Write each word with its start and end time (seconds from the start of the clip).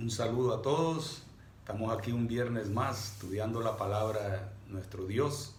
Un 0.00 0.12
saludo 0.12 0.54
a 0.54 0.62
todos. 0.62 1.24
Estamos 1.58 1.92
aquí 1.92 2.12
un 2.12 2.28
viernes 2.28 2.70
más 2.70 3.14
estudiando 3.14 3.60
la 3.60 3.76
palabra 3.76 4.52
nuestro 4.68 5.06
Dios 5.06 5.56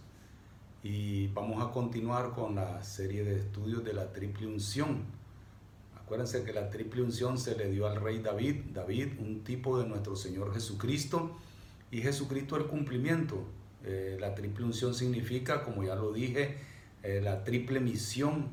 y 0.82 1.28
vamos 1.28 1.62
a 1.62 1.74
continuar 1.74 2.32
con 2.32 2.56
la 2.56 2.82
serie 2.82 3.26
de 3.26 3.38
estudios 3.38 3.84
de 3.84 3.92
la 3.92 4.14
triple 4.14 4.48
unción. 4.48 5.04
Acuérdense 6.02 6.46
que 6.46 6.54
la 6.54 6.70
triple 6.70 7.02
unción 7.02 7.38
se 7.38 7.58
le 7.58 7.70
dio 7.70 7.86
al 7.86 8.00
rey 8.00 8.20
David, 8.20 8.62
David 8.74 9.20
un 9.20 9.44
tipo 9.44 9.78
de 9.78 9.86
nuestro 9.86 10.16
Señor 10.16 10.54
Jesucristo 10.54 11.38
y 11.92 12.00
Jesucristo 12.00 12.56
el 12.56 12.68
cumplimiento. 12.68 13.44
Eh, 13.84 14.16
la 14.22 14.36
triple 14.36 14.64
unción 14.64 14.96
significa, 14.96 15.66
como 15.66 15.84
ya 15.84 15.96
lo 15.96 16.14
dije, 16.14 16.60
eh, 17.04 17.20
la 17.22 17.44
triple 17.44 17.82
misión 17.82 18.48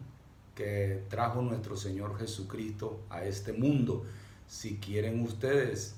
que 0.57 1.05
trajo 1.09 1.43
nuestro 1.43 1.77
Señor 1.77 2.19
Jesucristo 2.19 3.03
a 3.09 3.25
este 3.25 3.53
mundo. 3.53 4.05
Si 4.47 4.79
quieren 4.79 5.23
ustedes 5.23 5.97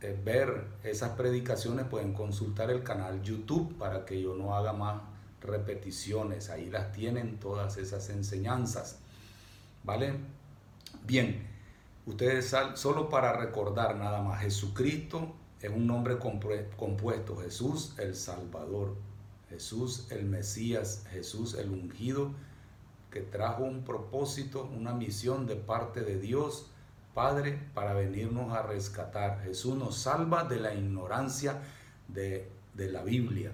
eh, 0.00 0.18
ver 0.24 0.66
esas 0.82 1.10
predicaciones, 1.10 1.86
pueden 1.86 2.12
consultar 2.12 2.70
el 2.70 2.82
canal 2.82 3.22
YouTube 3.22 3.76
para 3.78 4.04
que 4.04 4.20
yo 4.20 4.34
no 4.34 4.54
haga 4.56 4.72
más 4.72 5.02
repeticiones. 5.40 6.50
Ahí 6.50 6.70
las 6.70 6.92
tienen 6.92 7.38
todas 7.38 7.76
esas 7.76 8.08
enseñanzas. 8.10 9.00
¿Vale? 9.84 10.14
Bien, 11.04 11.46
ustedes 12.06 12.54
solo 12.74 13.08
para 13.08 13.32
recordar 13.32 13.96
nada 13.96 14.22
más, 14.22 14.40
Jesucristo 14.42 15.34
es 15.60 15.70
un 15.70 15.86
nombre 15.86 16.18
compuesto, 16.18 17.36
Jesús 17.36 17.94
el 17.98 18.14
Salvador, 18.14 18.96
Jesús 19.48 20.06
el 20.10 20.24
Mesías, 20.24 21.04
Jesús 21.10 21.54
el 21.54 21.70
ungido, 21.70 22.32
que 23.10 23.20
trajo 23.20 23.64
un 23.64 23.84
propósito, 23.84 24.68
una 24.76 24.94
misión 24.94 25.46
de 25.46 25.56
parte 25.56 26.00
de 26.00 26.18
Dios 26.18 26.71
Padre 27.14 27.58
para 27.74 27.94
venirnos 27.94 28.52
a 28.52 28.62
rescatar. 28.62 29.42
Jesús 29.42 29.76
nos 29.76 29.96
salva 29.96 30.44
de 30.44 30.58
la 30.60 30.74
ignorancia 30.74 31.60
de, 32.08 32.50
la 32.76 33.02
Biblia. 33.02 33.52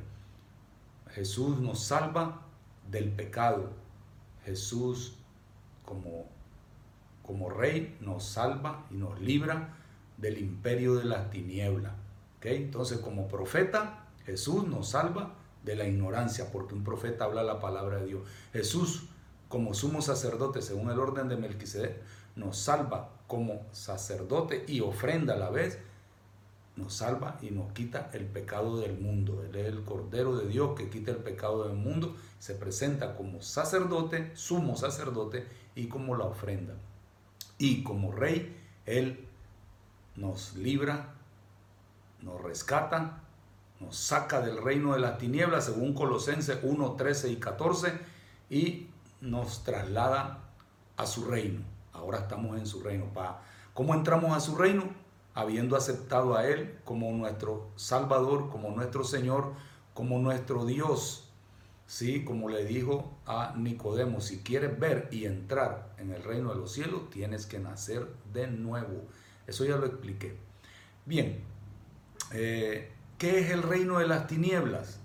Jesús 1.11 1.59
nos 1.59 1.83
salva 1.83 2.43
del 2.91 3.11
pecado. 3.11 3.71
Jesús 4.45 5.15
como, 5.85 6.27
como 7.23 7.51
rey 7.51 7.97
nos 8.01 8.25
salva 8.25 8.87
y 8.91 8.95
nos 8.95 9.21
libra 9.21 9.75
del 10.17 10.39
imperio 10.39 10.95
de 10.95 11.05
las 11.05 11.31
tinieblas. 11.31 11.93
Entonces 12.43 12.99
como 12.99 13.29
profeta, 13.29 14.07
Jesús 14.25 14.67
nos 14.67 14.91
salva 14.91 15.35
de 15.65 15.75
la 15.75 15.87
ignorancia, 15.87 16.51
porque 16.53 16.75
un 16.75 16.85
profeta 16.85 17.25
habla 17.25 17.43
la 17.43 17.59
palabra 17.61 17.99
de 17.99 18.07
Dios. 18.07 18.23
Jesús, 18.53 19.09
como 19.49 19.75
sumo 19.75 20.01
sacerdote, 20.01 20.63
según 20.63 20.91
el 20.91 20.99
orden 20.99 21.29
de 21.29 21.37
Melquisedec, 21.37 22.01
nos 22.37 22.59
salva 22.59 23.18
como 23.29 23.65
sacerdote 23.73 24.65
y 24.67 24.81
ofrenda 24.81 25.35
a 25.35 25.39
la 25.39 25.51
vez, 25.51 25.79
nos 26.75 26.95
salva 26.95 27.39
y 27.43 27.51
nos 27.51 27.73
quita 27.73 28.11
el 28.13 28.25
pecado 28.25 28.79
del 28.81 28.99
mundo. 28.99 29.45
Él 29.45 29.55
es 29.55 29.67
el 29.67 29.85
Cordero 29.85 30.37
de 30.37 30.49
Dios 30.49 30.77
que 30.77 30.89
quita 30.89 31.11
el 31.11 31.19
pecado 31.19 31.69
del 31.69 31.77
mundo, 31.77 32.17
se 32.39 32.55
presenta 32.55 33.15
como 33.17 33.43
sacerdote, 33.43 34.35
sumo 34.35 34.77
sacerdote 34.77 35.47
y 35.75 35.89
como 35.89 36.17
la 36.17 36.25
ofrenda. 36.25 36.75
Y 37.59 37.83
como 37.83 38.13
rey, 38.13 38.57
Él 38.87 39.27
nos 40.17 40.55
libra, 40.57 41.15
nos 42.23 42.41
rescata, 42.41 43.21
nos 43.81 43.97
saca 43.97 44.41
del 44.41 44.63
reino 44.63 44.95
de 44.95 45.01
las 45.01 45.19
tinieblas, 45.19 45.67
según 45.67 45.95
Colosenses 45.95 46.59
1, 46.63 46.93
13 46.93 47.31
y 47.31 47.37
14, 47.37 47.93
y 48.51 48.87
nos 49.21 49.65
traslada 49.65 50.39
a 50.97 51.07
su 51.07 51.25
reino. 51.27 51.78
Ahora 51.99 52.19
estamos 52.19 52.57
en 52.59 52.67
su 52.67 52.83
reino. 52.83 53.07
¿Cómo 53.75 53.95
entramos 53.95 54.37
a 54.37 54.41
su 54.41 54.57
reino? 54.57 54.85
Habiendo 55.35 55.77
aceptado 55.77 56.37
a 56.37 56.47
Él 56.47 56.79
como 56.85 57.13
nuestro 57.13 57.71
Salvador, 57.77 58.51
como 58.51 58.71
nuestro 58.71 59.05
Señor, 59.05 59.53
como 59.95 60.19
nuestro 60.19 60.65
Dios. 60.65 61.29
Sí, 61.87 62.25
como 62.25 62.49
le 62.49 62.65
dijo 62.65 63.19
a 63.27 63.55
Nicodemo, 63.57 64.21
si 64.21 64.39
quieres 64.41 64.79
ver 64.79 65.09
y 65.11 65.25
entrar 65.25 65.95
en 65.99 66.13
el 66.13 66.23
reino 66.23 66.51
de 66.51 66.57
los 66.57 66.73
cielos, 66.73 67.09
tienes 67.11 67.47
que 67.47 67.59
nacer 67.59 68.07
de 68.33 68.47
nuevo. 68.47 69.07
Eso 69.47 69.65
ya 69.65 69.77
lo 69.77 69.87
expliqué. 69.87 70.37
Bien, 71.07 71.41
eh, 72.33 72.93
¿qué 73.17 73.41
es 73.41 73.51
el 73.51 73.63
reino 73.63 73.99
de 73.99 74.07
las 74.07 74.27
tinieblas? 74.27 75.01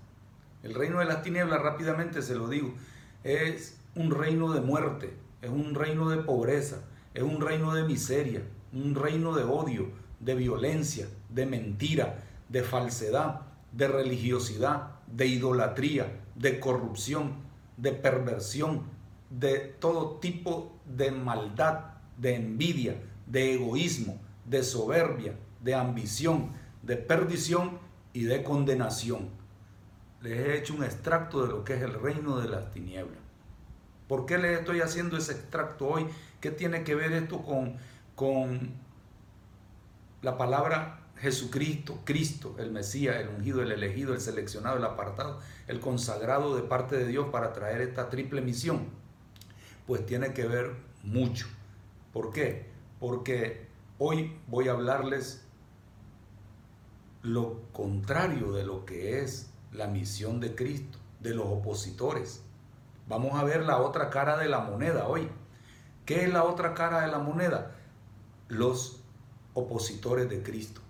El 0.62 0.74
reino 0.74 0.98
de 0.98 1.06
las 1.06 1.22
tinieblas, 1.22 1.62
rápidamente 1.62 2.22
se 2.22 2.34
lo 2.34 2.48
digo, 2.48 2.74
es 3.22 3.78
un 3.94 4.10
reino 4.10 4.52
de 4.52 4.60
muerte, 4.60 5.14
es 5.42 5.50
un 5.50 5.74
reino 5.74 6.08
de 6.08 6.22
pobreza, 6.22 6.84
es 7.14 7.22
un 7.22 7.40
reino 7.40 7.72
de 7.74 7.84
miseria, 7.84 8.42
un 8.72 8.94
reino 8.94 9.34
de 9.34 9.44
odio, 9.44 9.88
de 10.18 10.34
violencia, 10.34 11.06
de 11.28 11.46
mentira, 11.46 12.18
de 12.48 12.62
falsedad, 12.62 13.42
de 13.72 13.88
religiosidad, 13.88 15.00
de 15.06 15.26
idolatría, 15.26 16.20
de 16.34 16.58
corrupción, 16.58 17.34
de 17.76 17.92
perversión, 17.92 18.82
de 19.30 19.58
todo 19.78 20.16
tipo 20.16 20.72
de 20.84 21.12
maldad, 21.12 21.80
de 22.18 22.34
envidia, 22.34 23.00
de 23.26 23.54
egoísmo, 23.54 24.20
de 24.44 24.62
soberbia, 24.62 25.36
de 25.62 25.74
ambición, 25.74 26.50
de 26.82 26.96
perdición 26.96 27.78
y 28.12 28.24
de 28.24 28.42
condenación. 28.42 29.28
Les 30.20 30.38
he 30.38 30.58
hecho 30.58 30.74
un 30.74 30.84
extracto 30.84 31.42
de 31.42 31.48
lo 31.48 31.64
que 31.64 31.74
es 31.74 31.82
el 31.82 31.94
reino 31.94 32.38
de 32.38 32.48
las 32.48 32.70
tinieblas. 32.70 33.23
¿Por 34.08 34.26
qué 34.26 34.38
les 34.38 34.58
estoy 34.58 34.80
haciendo 34.80 35.16
ese 35.16 35.32
extracto 35.32 35.86
hoy? 35.86 36.06
¿Qué 36.40 36.50
tiene 36.50 36.84
que 36.84 36.94
ver 36.94 37.12
esto 37.12 37.42
con, 37.42 37.76
con 38.14 38.72
la 40.22 40.36
palabra 40.36 41.00
Jesucristo, 41.16 42.00
Cristo, 42.04 42.54
el 42.58 42.70
Mesías, 42.70 43.16
el 43.16 43.28
ungido, 43.28 43.62
el 43.62 43.72
elegido, 43.72 44.12
el 44.12 44.20
seleccionado, 44.20 44.76
el 44.76 44.84
apartado, 44.84 45.40
el 45.68 45.80
consagrado 45.80 46.54
de 46.54 46.62
parte 46.62 46.96
de 46.96 47.06
Dios 47.06 47.28
para 47.30 47.52
traer 47.52 47.80
esta 47.80 48.10
triple 48.10 48.42
misión? 48.42 48.88
Pues 49.86 50.04
tiene 50.04 50.32
que 50.34 50.46
ver 50.46 50.72
mucho. 51.02 51.46
¿Por 52.12 52.30
qué? 52.30 52.66
Porque 53.00 53.66
hoy 53.98 54.36
voy 54.48 54.68
a 54.68 54.72
hablarles 54.72 55.44
lo 57.22 57.62
contrario 57.72 58.52
de 58.52 58.64
lo 58.64 58.84
que 58.84 59.22
es 59.22 59.50
la 59.72 59.86
misión 59.88 60.40
de 60.40 60.54
Cristo, 60.54 60.98
de 61.20 61.34
los 61.34 61.46
opositores. 61.46 62.43
Vamos 63.06 63.38
a 63.38 63.44
ver 63.44 63.64
la 63.64 63.78
otra 63.78 64.08
cara 64.08 64.38
de 64.38 64.48
la 64.48 64.60
moneda 64.60 65.06
hoy. 65.06 65.28
¿Qué 66.06 66.24
es 66.24 66.32
la 66.32 66.44
otra 66.44 66.74
cara 66.74 67.02
de 67.02 67.08
la 67.08 67.18
moneda? 67.18 67.72
Los 68.48 69.00
opositores 69.52 70.28
de 70.30 70.42
Cristo. 70.42 70.80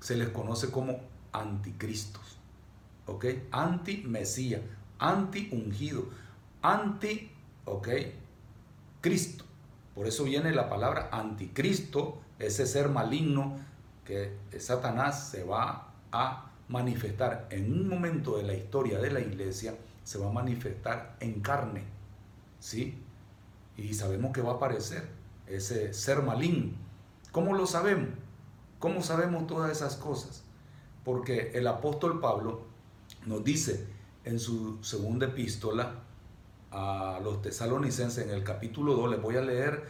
Se 0.00 0.16
les 0.16 0.28
conoce 0.28 0.70
como 0.70 1.00
anticristos. 1.32 2.38
¿Ok? 3.06 3.26
Anti-mesía, 3.50 4.62
anti-ungido, 4.98 6.04
anti, 6.62 7.30
¿ok? 7.64 7.88
Cristo. 9.00 9.44
Por 9.94 10.06
eso 10.06 10.24
viene 10.24 10.52
la 10.52 10.68
palabra 10.68 11.08
anticristo, 11.12 12.18
ese 12.38 12.66
ser 12.66 12.88
maligno 12.88 13.56
que 14.04 14.36
Satanás 14.58 15.30
se 15.30 15.42
va 15.42 15.88
a 16.12 16.50
manifestar 16.68 17.46
en 17.50 17.72
un 17.72 17.88
momento 17.88 18.36
de 18.36 18.44
la 18.44 18.54
historia 18.54 18.98
de 18.98 19.10
la 19.10 19.20
iglesia 19.20 19.74
se 20.06 20.18
va 20.18 20.28
a 20.28 20.32
manifestar 20.32 21.16
en 21.18 21.40
carne, 21.40 21.82
¿sí? 22.60 22.96
Y 23.76 23.92
sabemos 23.92 24.32
que 24.32 24.40
va 24.40 24.52
a 24.52 24.54
aparecer 24.54 25.02
ese 25.48 25.92
ser 25.92 26.22
maligno. 26.22 26.74
¿Cómo 27.32 27.56
lo 27.56 27.66
sabemos? 27.66 28.10
¿Cómo 28.78 29.02
sabemos 29.02 29.48
todas 29.48 29.72
esas 29.72 29.96
cosas? 29.96 30.44
Porque 31.04 31.50
el 31.54 31.66
apóstol 31.66 32.20
Pablo 32.20 32.60
nos 33.26 33.42
dice 33.42 33.84
en 34.22 34.38
su 34.38 34.78
segunda 34.84 35.26
epístola 35.26 36.04
a 36.70 37.18
los 37.20 37.42
tesalonicenses 37.42 38.24
en 38.24 38.30
el 38.30 38.44
capítulo 38.44 38.94
2, 38.94 39.10
les 39.10 39.20
voy 39.20 39.36
a 39.36 39.42
leer 39.42 39.88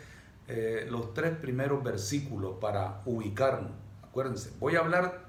eh, 0.48 0.86
los 0.90 1.12
tres 1.12 1.36
primeros 1.36 1.84
versículos 1.84 2.56
para 2.58 3.02
ubicarnos. 3.04 3.72
Acuérdense, 4.02 4.50
voy 4.60 4.76
a 4.76 4.78
hablar 4.78 5.26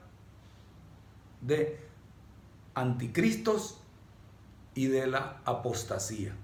de 1.42 1.78
anticristos 2.74 3.82
y 4.78 4.86
de 4.86 5.08
la 5.08 5.42
apostasía. 5.44 6.36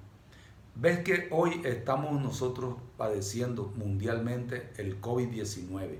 Ves 0.73 1.03
que 1.03 1.27
hoy 1.29 1.61
estamos 1.65 2.19
nosotros 2.19 2.77
padeciendo 2.97 3.71
mundialmente 3.75 4.73
el 4.77 4.99
COVID-19. 4.99 5.99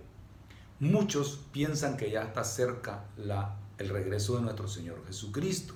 Muchos 0.79 1.45
piensan 1.51 1.95
que 1.95 2.09
ya 2.09 2.23
está 2.23 2.43
cerca 2.43 3.05
la, 3.17 3.59
el 3.77 3.89
regreso 3.89 4.35
de 4.35 4.41
nuestro 4.41 4.67
Señor 4.67 5.05
Jesucristo. 5.05 5.75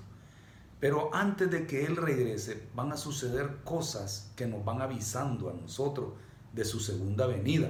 Pero 0.80 1.13
antes 1.13 1.51
de 1.51 1.68
que 1.68 1.86
Él 1.86 1.95
regrese 1.95 2.63
van 2.74 2.92
a 2.92 2.98
suceder 2.98 3.57
cosas 3.63 4.31
que 4.36 4.48
nos 4.48 4.65
van 4.65 4.81
avisando 4.81 5.51
a 5.51 5.54
nosotros 5.54 6.13
de 6.54 6.65
su 6.65 6.80
segunda 6.80 7.27
venida. 7.27 7.69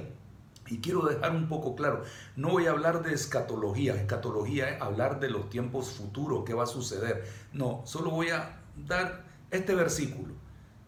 Y 0.70 0.78
quiero 0.78 1.02
dejar 1.02 1.36
un 1.36 1.48
poco 1.48 1.76
claro, 1.76 2.04
no 2.36 2.50
voy 2.50 2.66
a 2.66 2.70
hablar 2.70 3.02
de 3.02 3.12
escatología, 3.12 3.94
escatología 3.94 4.70
es 4.70 4.80
hablar 4.82 5.20
de 5.20 5.28
los 5.30 5.50
tiempos 5.50 5.90
futuros, 5.90 6.44
qué 6.46 6.54
va 6.54 6.64
a 6.64 6.66
suceder. 6.66 7.26
No, 7.52 7.82
solo 7.84 8.10
voy 8.10 8.30
a 8.30 8.57
dar 8.86 9.24
este 9.50 9.74
versículo. 9.74 10.34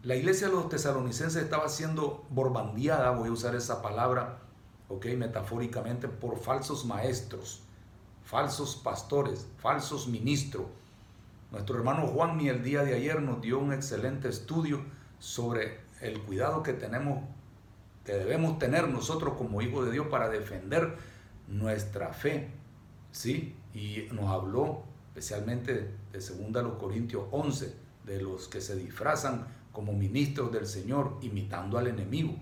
La 0.03 0.15
iglesia 0.15 0.47
de 0.47 0.53
los 0.53 0.69
tesalonicenses 0.69 1.43
estaba 1.43 1.69
siendo 1.69 2.25
borbandeada, 2.29 3.11
voy 3.11 3.29
a 3.29 3.33
usar 3.33 3.55
esa 3.55 3.81
palabra, 3.81 4.39
ok, 4.89 5.05
metafóricamente, 5.17 6.07
por 6.07 6.39
falsos 6.39 6.85
maestros, 6.85 7.61
falsos 8.23 8.75
pastores, 8.75 9.47
falsos 9.57 10.07
ministros. 10.07 10.65
Nuestro 11.51 11.77
hermano 11.77 12.07
Juan 12.07 12.37
ni 12.37 12.49
el 12.49 12.63
día 12.63 12.83
de 12.83 12.95
ayer 12.95 13.21
nos 13.21 13.41
dio 13.41 13.59
un 13.59 13.73
excelente 13.73 14.29
estudio 14.29 14.81
sobre 15.19 15.81
el 16.01 16.19
cuidado 16.21 16.63
que 16.63 16.73
tenemos, 16.73 17.23
que 18.03 18.13
debemos 18.13 18.57
tener 18.57 18.87
nosotros 18.87 19.35
como 19.37 19.61
hijos 19.61 19.85
de 19.85 19.91
Dios 19.91 20.07
para 20.07 20.29
defender 20.29 20.97
nuestra 21.47 22.11
fe, 22.13 22.49
¿sí? 23.11 23.55
Y 23.73 24.07
nos 24.13 24.31
habló 24.31 24.83
especialmente 25.09 25.93
de 26.11 26.19
2 26.19 26.77
Corintios 26.79 27.25
11, 27.31 27.80
de 28.05 28.21
los 28.21 28.47
que 28.47 28.61
se 28.61 28.75
disfrazan 28.75 29.47
como 29.71 29.93
ministros 29.93 30.51
del 30.51 30.67
Señor, 30.67 31.17
imitando 31.21 31.77
al 31.77 31.87
enemigo. 31.87 32.35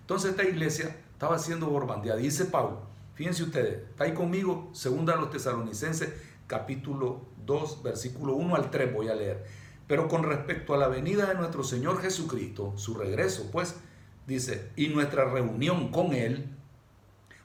Entonces 0.00 0.30
esta 0.30 0.44
iglesia 0.44 0.96
estaba 1.12 1.38
siendo 1.38 1.66
borbandeada. 1.66 2.18
Dice 2.18 2.44
Pablo, 2.46 2.82
fíjense 3.14 3.42
ustedes, 3.42 3.88
está 3.90 4.04
ahí 4.04 4.14
conmigo, 4.14 4.70
segunda 4.72 5.14
a 5.14 5.16
los 5.16 5.30
tesalonicenses, 5.30 6.12
capítulo 6.46 7.22
2, 7.44 7.82
versículo 7.82 8.34
1 8.34 8.56
al 8.56 8.70
3 8.70 8.92
voy 8.92 9.08
a 9.08 9.14
leer. 9.14 9.44
Pero 9.86 10.06
con 10.06 10.22
respecto 10.22 10.74
a 10.74 10.78
la 10.78 10.88
venida 10.88 11.26
de 11.26 11.34
nuestro 11.34 11.64
Señor 11.64 12.00
Jesucristo, 12.00 12.74
su 12.76 12.94
regreso, 12.94 13.50
pues, 13.50 13.76
dice, 14.26 14.70
y 14.76 14.88
nuestra 14.88 15.24
reunión 15.24 15.90
con 15.90 16.12
Él, 16.12 16.54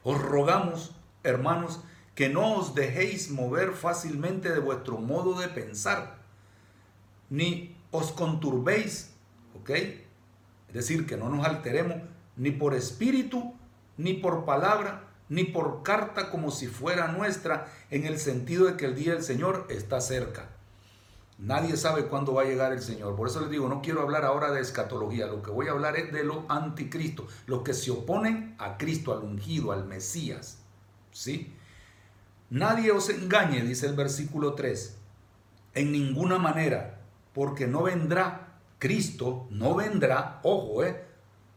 os 0.02 0.20
rogamos, 0.20 0.94
hermanos, 1.22 1.80
que 2.14 2.28
no 2.28 2.56
os 2.56 2.74
dejéis 2.74 3.30
mover 3.30 3.72
fácilmente 3.72 4.52
de 4.52 4.60
vuestro 4.60 4.98
modo 4.98 5.40
de 5.40 5.48
pensar, 5.48 6.23
ni 7.30 7.76
os 7.90 8.12
conturbéis, 8.12 9.12
¿ok? 9.60 9.70
Es 9.70 10.74
decir, 10.74 11.06
que 11.06 11.16
no 11.16 11.28
nos 11.28 11.46
alteremos 11.46 11.98
ni 12.36 12.50
por 12.50 12.74
espíritu, 12.74 13.54
ni 13.96 14.14
por 14.14 14.44
palabra, 14.44 15.04
ni 15.28 15.44
por 15.44 15.82
carta 15.82 16.30
como 16.30 16.50
si 16.50 16.66
fuera 16.66 17.08
nuestra, 17.08 17.72
en 17.90 18.06
el 18.06 18.18
sentido 18.18 18.66
de 18.66 18.76
que 18.76 18.86
el 18.86 18.94
día 18.94 19.12
del 19.14 19.22
Señor 19.22 19.66
está 19.70 20.00
cerca. 20.00 20.50
Nadie 21.38 21.76
sabe 21.76 22.06
cuándo 22.06 22.34
va 22.34 22.42
a 22.42 22.46
llegar 22.46 22.72
el 22.72 22.80
Señor. 22.80 23.16
Por 23.16 23.28
eso 23.28 23.40
les 23.40 23.50
digo, 23.50 23.68
no 23.68 23.82
quiero 23.82 24.02
hablar 24.02 24.24
ahora 24.24 24.52
de 24.52 24.60
escatología. 24.60 25.26
Lo 25.26 25.42
que 25.42 25.50
voy 25.50 25.66
a 25.66 25.72
hablar 25.72 25.96
es 25.96 26.12
de 26.12 26.22
lo 26.22 26.44
anticristo. 26.48 27.26
Los 27.46 27.62
que 27.62 27.74
se 27.74 27.90
oponen 27.90 28.54
a 28.58 28.76
Cristo, 28.78 29.12
al 29.12 29.24
ungido, 29.24 29.72
al 29.72 29.84
Mesías. 29.84 30.58
¿Sí? 31.10 31.52
Nadie 32.50 32.92
os 32.92 33.08
engañe, 33.08 33.62
dice 33.62 33.86
el 33.86 33.96
versículo 33.96 34.54
3. 34.54 34.96
En 35.74 35.90
ninguna 35.90 36.38
manera. 36.38 36.93
Porque 37.34 37.66
no 37.66 37.82
vendrá. 37.82 38.60
Cristo 38.78 39.48
no 39.50 39.74
vendrá. 39.74 40.40
Ojo, 40.42 40.84
eh 40.84 41.14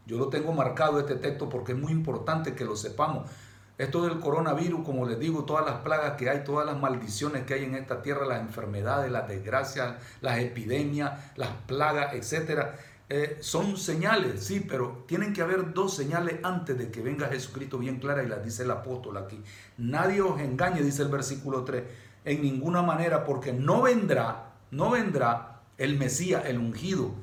yo 0.08 0.16
lo 0.16 0.28
tengo 0.28 0.52
marcado 0.54 0.98
este 0.98 1.16
texto 1.16 1.50
porque 1.50 1.72
es 1.72 1.78
muy 1.78 1.92
importante 1.92 2.54
que 2.54 2.64
lo 2.64 2.76
sepamos. 2.76 3.30
Esto 3.76 4.02
del 4.02 4.18
coronavirus, 4.18 4.82
como 4.82 5.06
les 5.06 5.18
digo, 5.18 5.44
todas 5.44 5.66
las 5.66 5.80
plagas 5.82 6.14
que 6.14 6.30
hay, 6.30 6.44
todas 6.44 6.64
las 6.64 6.80
maldiciones 6.80 7.44
que 7.44 7.54
hay 7.54 7.64
en 7.64 7.74
esta 7.74 8.00
tierra, 8.00 8.24
las 8.24 8.40
enfermedades, 8.40 9.12
las 9.12 9.28
desgracias, 9.28 9.96
las 10.22 10.38
epidemias, 10.38 11.12
las 11.36 11.50
plagas, 11.66 12.14
etcétera, 12.14 12.76
eh, 13.10 13.36
son 13.40 13.76
señales, 13.76 14.44
sí, 14.44 14.64
pero 14.66 15.04
tienen 15.06 15.34
que 15.34 15.42
haber 15.42 15.74
dos 15.74 15.94
señales 15.94 16.40
antes 16.42 16.76
de 16.78 16.90
que 16.90 17.02
venga 17.02 17.28
Jesucristo 17.28 17.78
bien 17.78 18.00
clara 18.00 18.22
y 18.22 18.28
las 18.28 18.42
dice 18.42 18.62
el 18.62 18.70
apóstol 18.70 19.18
aquí. 19.18 19.42
Nadie 19.76 20.22
os 20.22 20.40
engañe, 20.40 20.82
dice 20.82 21.02
el 21.02 21.08
versículo 21.08 21.64
3, 21.64 21.84
en 22.24 22.40
ninguna 22.40 22.80
manera, 22.80 23.24
porque 23.24 23.52
no 23.52 23.82
vendrá, 23.82 24.52
no 24.70 24.90
vendrá 24.90 25.57
el 25.78 25.96
Mesías, 25.96 26.44
el 26.46 26.58
ungido, 26.58 27.14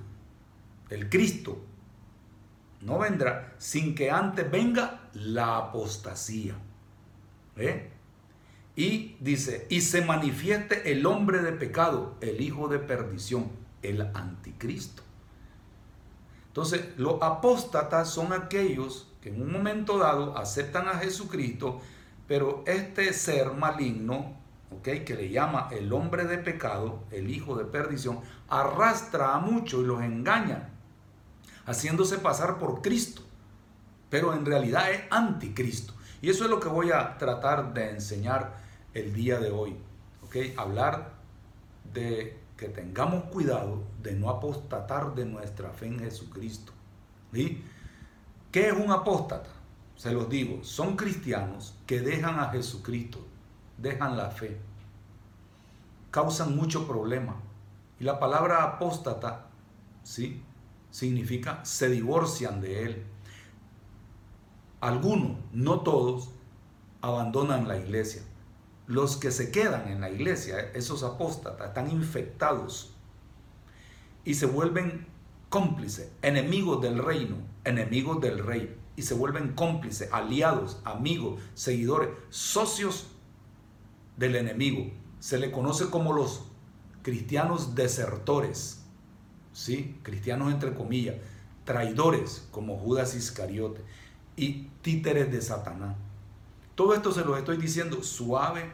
el 0.89 1.09
Cristo, 1.09 1.61
no 2.81 2.99
vendrá 2.99 3.53
sin 3.57 3.95
que 3.95 4.09
antes 4.11 4.49
venga 4.49 5.09
la 5.13 5.57
apostasía. 5.57 6.55
¿Eh? 7.57 7.91
Y 8.75 9.15
dice, 9.19 9.67
y 9.69 9.81
se 9.81 10.03
manifieste 10.03 10.91
el 10.91 11.05
hombre 11.05 11.39
de 11.39 11.53
pecado, 11.53 12.15
el 12.21 12.41
hijo 12.41 12.67
de 12.67 12.79
perdición, 12.79 13.49
el 13.81 14.01
anticristo. 14.13 15.03
Entonces, 16.47 16.85
los 16.97 17.21
apóstatas 17.21 18.09
son 18.09 18.33
aquellos 18.33 19.11
que 19.21 19.29
en 19.29 19.41
un 19.41 19.51
momento 19.51 19.97
dado 19.97 20.37
aceptan 20.37 20.87
a 20.87 20.95
Jesucristo, 20.95 21.81
pero 22.27 22.63
este 22.67 23.11
ser 23.13 23.51
maligno, 23.53 24.37
¿okay? 24.79 25.03
que 25.03 25.15
le 25.15 25.29
llama 25.29 25.69
el 25.71 25.91
hombre 25.93 26.25
de 26.25 26.37
pecado, 26.37 27.03
el 27.11 27.29
hijo 27.29 27.55
de 27.55 27.65
perdición, 27.65 28.19
arrastra 28.49 29.35
a 29.35 29.39
muchos 29.39 29.81
y 29.81 29.85
los 29.85 30.01
engaña 30.01 30.69
haciéndose 31.65 32.19
pasar 32.19 32.59
por 32.59 32.81
Cristo, 32.81 33.23
pero 34.09 34.33
en 34.33 34.45
realidad 34.45 34.91
es 34.91 35.01
anticristo. 35.09 35.93
Y 36.21 36.29
eso 36.29 36.45
es 36.45 36.49
lo 36.49 36.59
que 36.59 36.69
voy 36.69 36.91
a 36.91 37.17
tratar 37.17 37.73
de 37.73 37.91
enseñar 37.91 38.57
el 38.93 39.13
día 39.13 39.39
de 39.39 39.51
hoy. 39.51 39.77
Hablar 40.57 41.13
de 41.93 42.37
que 42.57 42.67
tengamos 42.67 43.23
cuidado 43.25 43.83
de 44.03 44.11
no 44.11 44.29
apostatar 44.29 45.15
de 45.15 45.25
nuestra 45.25 45.69
fe 45.71 45.87
en 45.87 45.99
Jesucristo. 45.99 46.73
¿Y 47.31 47.63
¿Qué 48.55 48.69
es 48.69 48.73
un 48.73 48.89
apóstata? 48.89 49.49
Se 49.97 50.13
los 50.13 50.29
digo, 50.29 50.63
son 50.63 50.95
cristianos 50.95 51.77
que 51.85 51.99
dejan 51.99 52.39
a 52.39 52.51
Jesucristo, 52.51 53.27
dejan 53.77 54.17
la 54.17 54.29
fe, 54.29 54.59
causan 56.11 56.55
mucho 56.55 56.87
problema. 56.87 57.35
Y 57.99 58.03
la 58.03 58.19
palabra 58.19 58.63
apóstata, 58.63 59.47
¿sí? 60.03 60.43
significa 60.91 61.63
se 61.65 61.89
divorcian 61.89 62.61
de 62.61 62.83
él. 62.83 63.03
Algunos, 64.79 65.37
no 65.51 65.81
todos, 65.81 66.31
abandonan 67.01 67.67
la 67.67 67.77
iglesia. 67.77 68.21
Los 68.87 69.17
que 69.17 69.31
se 69.31 69.51
quedan 69.51 69.87
en 69.87 69.99
la 69.99 70.09
iglesia, 70.09 70.59
esos 70.73 71.03
apóstatas, 71.03 71.69
están 71.69 71.89
infectados 71.89 72.93
y 74.23 74.35
se 74.35 74.45
vuelven 74.45 75.07
cómplices, 75.49 76.11
enemigos 76.21 76.81
del 76.81 77.03
reino, 77.03 77.37
enemigos 77.63 78.21
del 78.21 78.39
rey, 78.39 78.77
y 78.95 79.01
se 79.01 79.13
vuelven 79.13 79.53
cómplices, 79.53 80.11
aliados, 80.13 80.79
amigos, 80.85 81.41
seguidores, 81.53 82.09
socios 82.29 83.07
del 84.17 84.35
enemigo. 84.35 84.91
Se 85.19 85.37
le 85.37 85.51
conoce 85.51 85.89
como 85.89 86.13
los 86.13 86.45
cristianos 87.01 87.75
desertores. 87.75 88.81
¿sí? 89.55 89.97
cristianos 90.03 90.51
entre 90.51 90.73
comillas, 90.73 91.15
traidores 91.63 92.47
como 92.51 92.77
Judas 92.77 93.15
Iscariote 93.15 93.81
y 94.35 94.69
títeres 94.81 95.31
de 95.31 95.41
Satanás. 95.41 95.95
Todo 96.75 96.93
esto 96.93 97.11
se 97.13 97.23
lo 97.23 97.37
estoy 97.37 97.57
diciendo 97.57 98.03
suave 98.03 98.69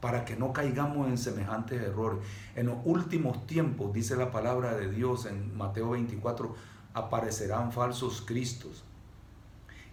para 0.00 0.24
que 0.24 0.36
no 0.36 0.52
caigamos 0.52 1.08
en 1.08 1.18
semejantes 1.18 1.82
errores. 1.82 2.20
En 2.54 2.66
los 2.66 2.78
últimos 2.84 3.46
tiempos, 3.46 3.92
dice 3.92 4.16
la 4.16 4.30
palabra 4.30 4.74
de 4.74 4.90
Dios 4.90 5.26
en 5.26 5.56
Mateo 5.56 5.90
24, 5.90 6.54
aparecerán 6.94 7.72
falsos 7.72 8.22
cristos 8.22 8.84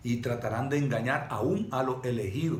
y 0.04 0.18
tratarán 0.18 0.70
de 0.70 0.78
engañar 0.78 1.28
aún 1.32 1.68
a 1.72 1.84
los 1.84 2.06
elegidos, 2.06 2.60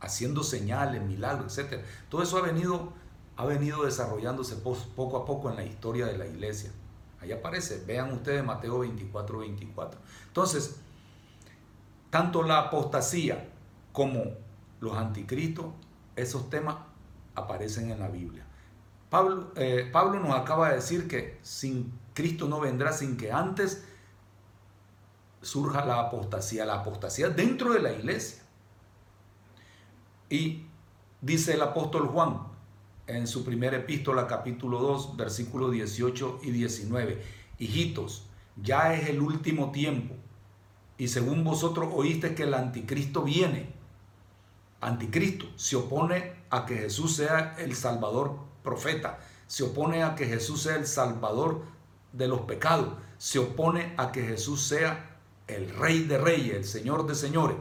haciendo 0.00 0.42
señales, 0.42 1.02
milagros, 1.02 1.56
etc. 1.58 1.82
Todo 2.08 2.22
eso 2.22 2.38
ha 2.38 2.42
venido, 2.42 2.92
ha 3.36 3.44
venido 3.44 3.84
desarrollándose 3.84 4.56
poco 4.56 5.16
a 5.16 5.24
poco 5.24 5.50
en 5.50 5.56
la 5.56 5.64
historia 5.64 6.06
de 6.06 6.18
la 6.18 6.26
iglesia. 6.26 6.70
Ahí 7.20 7.32
aparece, 7.32 7.82
vean 7.86 8.12
ustedes 8.12 8.44
Mateo 8.44 8.80
24, 8.80 9.38
24. 9.38 10.00
Entonces, 10.28 10.76
tanto 12.10 12.42
la 12.42 12.58
apostasía 12.58 13.48
como 13.92 14.24
los 14.80 14.96
anticristos, 14.96 15.66
esos 16.14 16.50
temas 16.50 16.76
aparecen 17.34 17.90
en 17.90 18.00
la 18.00 18.08
Biblia. 18.08 18.44
Pablo, 19.10 19.52
eh, 19.56 19.88
Pablo 19.92 20.20
nos 20.20 20.34
acaba 20.34 20.68
de 20.70 20.76
decir 20.76 21.08
que 21.08 21.38
sin 21.42 21.92
Cristo 22.12 22.48
no 22.48 22.60
vendrá 22.60 22.92
sin 22.92 23.16
que 23.16 23.32
antes 23.32 23.84
surja 25.42 25.84
la 25.84 26.00
apostasía, 26.00 26.64
la 26.66 26.74
apostasía 26.74 27.28
dentro 27.28 27.72
de 27.72 27.80
la 27.80 27.92
iglesia. 27.92 28.42
Y 30.28 30.66
dice 31.20 31.54
el 31.54 31.62
apóstol 31.62 32.08
Juan, 32.08 32.40
en 33.06 33.26
su 33.26 33.44
primera 33.44 33.76
epístola 33.76 34.26
capítulo 34.26 34.80
2 34.80 35.16
versículos 35.16 35.70
18 35.70 36.40
y 36.42 36.50
19. 36.50 37.22
Hijitos, 37.58 38.26
ya 38.56 38.94
es 38.94 39.08
el 39.08 39.20
último 39.20 39.70
tiempo 39.70 40.14
y 40.98 41.08
según 41.08 41.44
vosotros 41.44 41.90
oíste 41.92 42.34
que 42.34 42.44
el 42.44 42.54
anticristo 42.54 43.22
viene. 43.22 43.72
Anticristo 44.80 45.46
se 45.56 45.76
opone 45.76 46.34
a 46.50 46.66
que 46.66 46.76
Jesús 46.76 47.16
sea 47.16 47.54
el 47.58 47.74
Salvador 47.74 48.38
profeta, 48.62 49.20
se 49.46 49.64
opone 49.64 50.02
a 50.02 50.14
que 50.14 50.26
Jesús 50.26 50.62
sea 50.62 50.76
el 50.76 50.86
Salvador 50.86 51.62
de 52.12 52.28
los 52.28 52.42
pecados, 52.42 52.94
se 53.18 53.38
opone 53.38 53.94
a 53.96 54.10
que 54.10 54.22
Jesús 54.22 54.66
sea 54.66 55.18
el 55.46 55.70
Rey 55.70 56.04
de 56.04 56.18
Reyes, 56.18 56.56
el 56.56 56.64
Señor 56.64 57.06
de 57.06 57.14
Señores. 57.14 57.56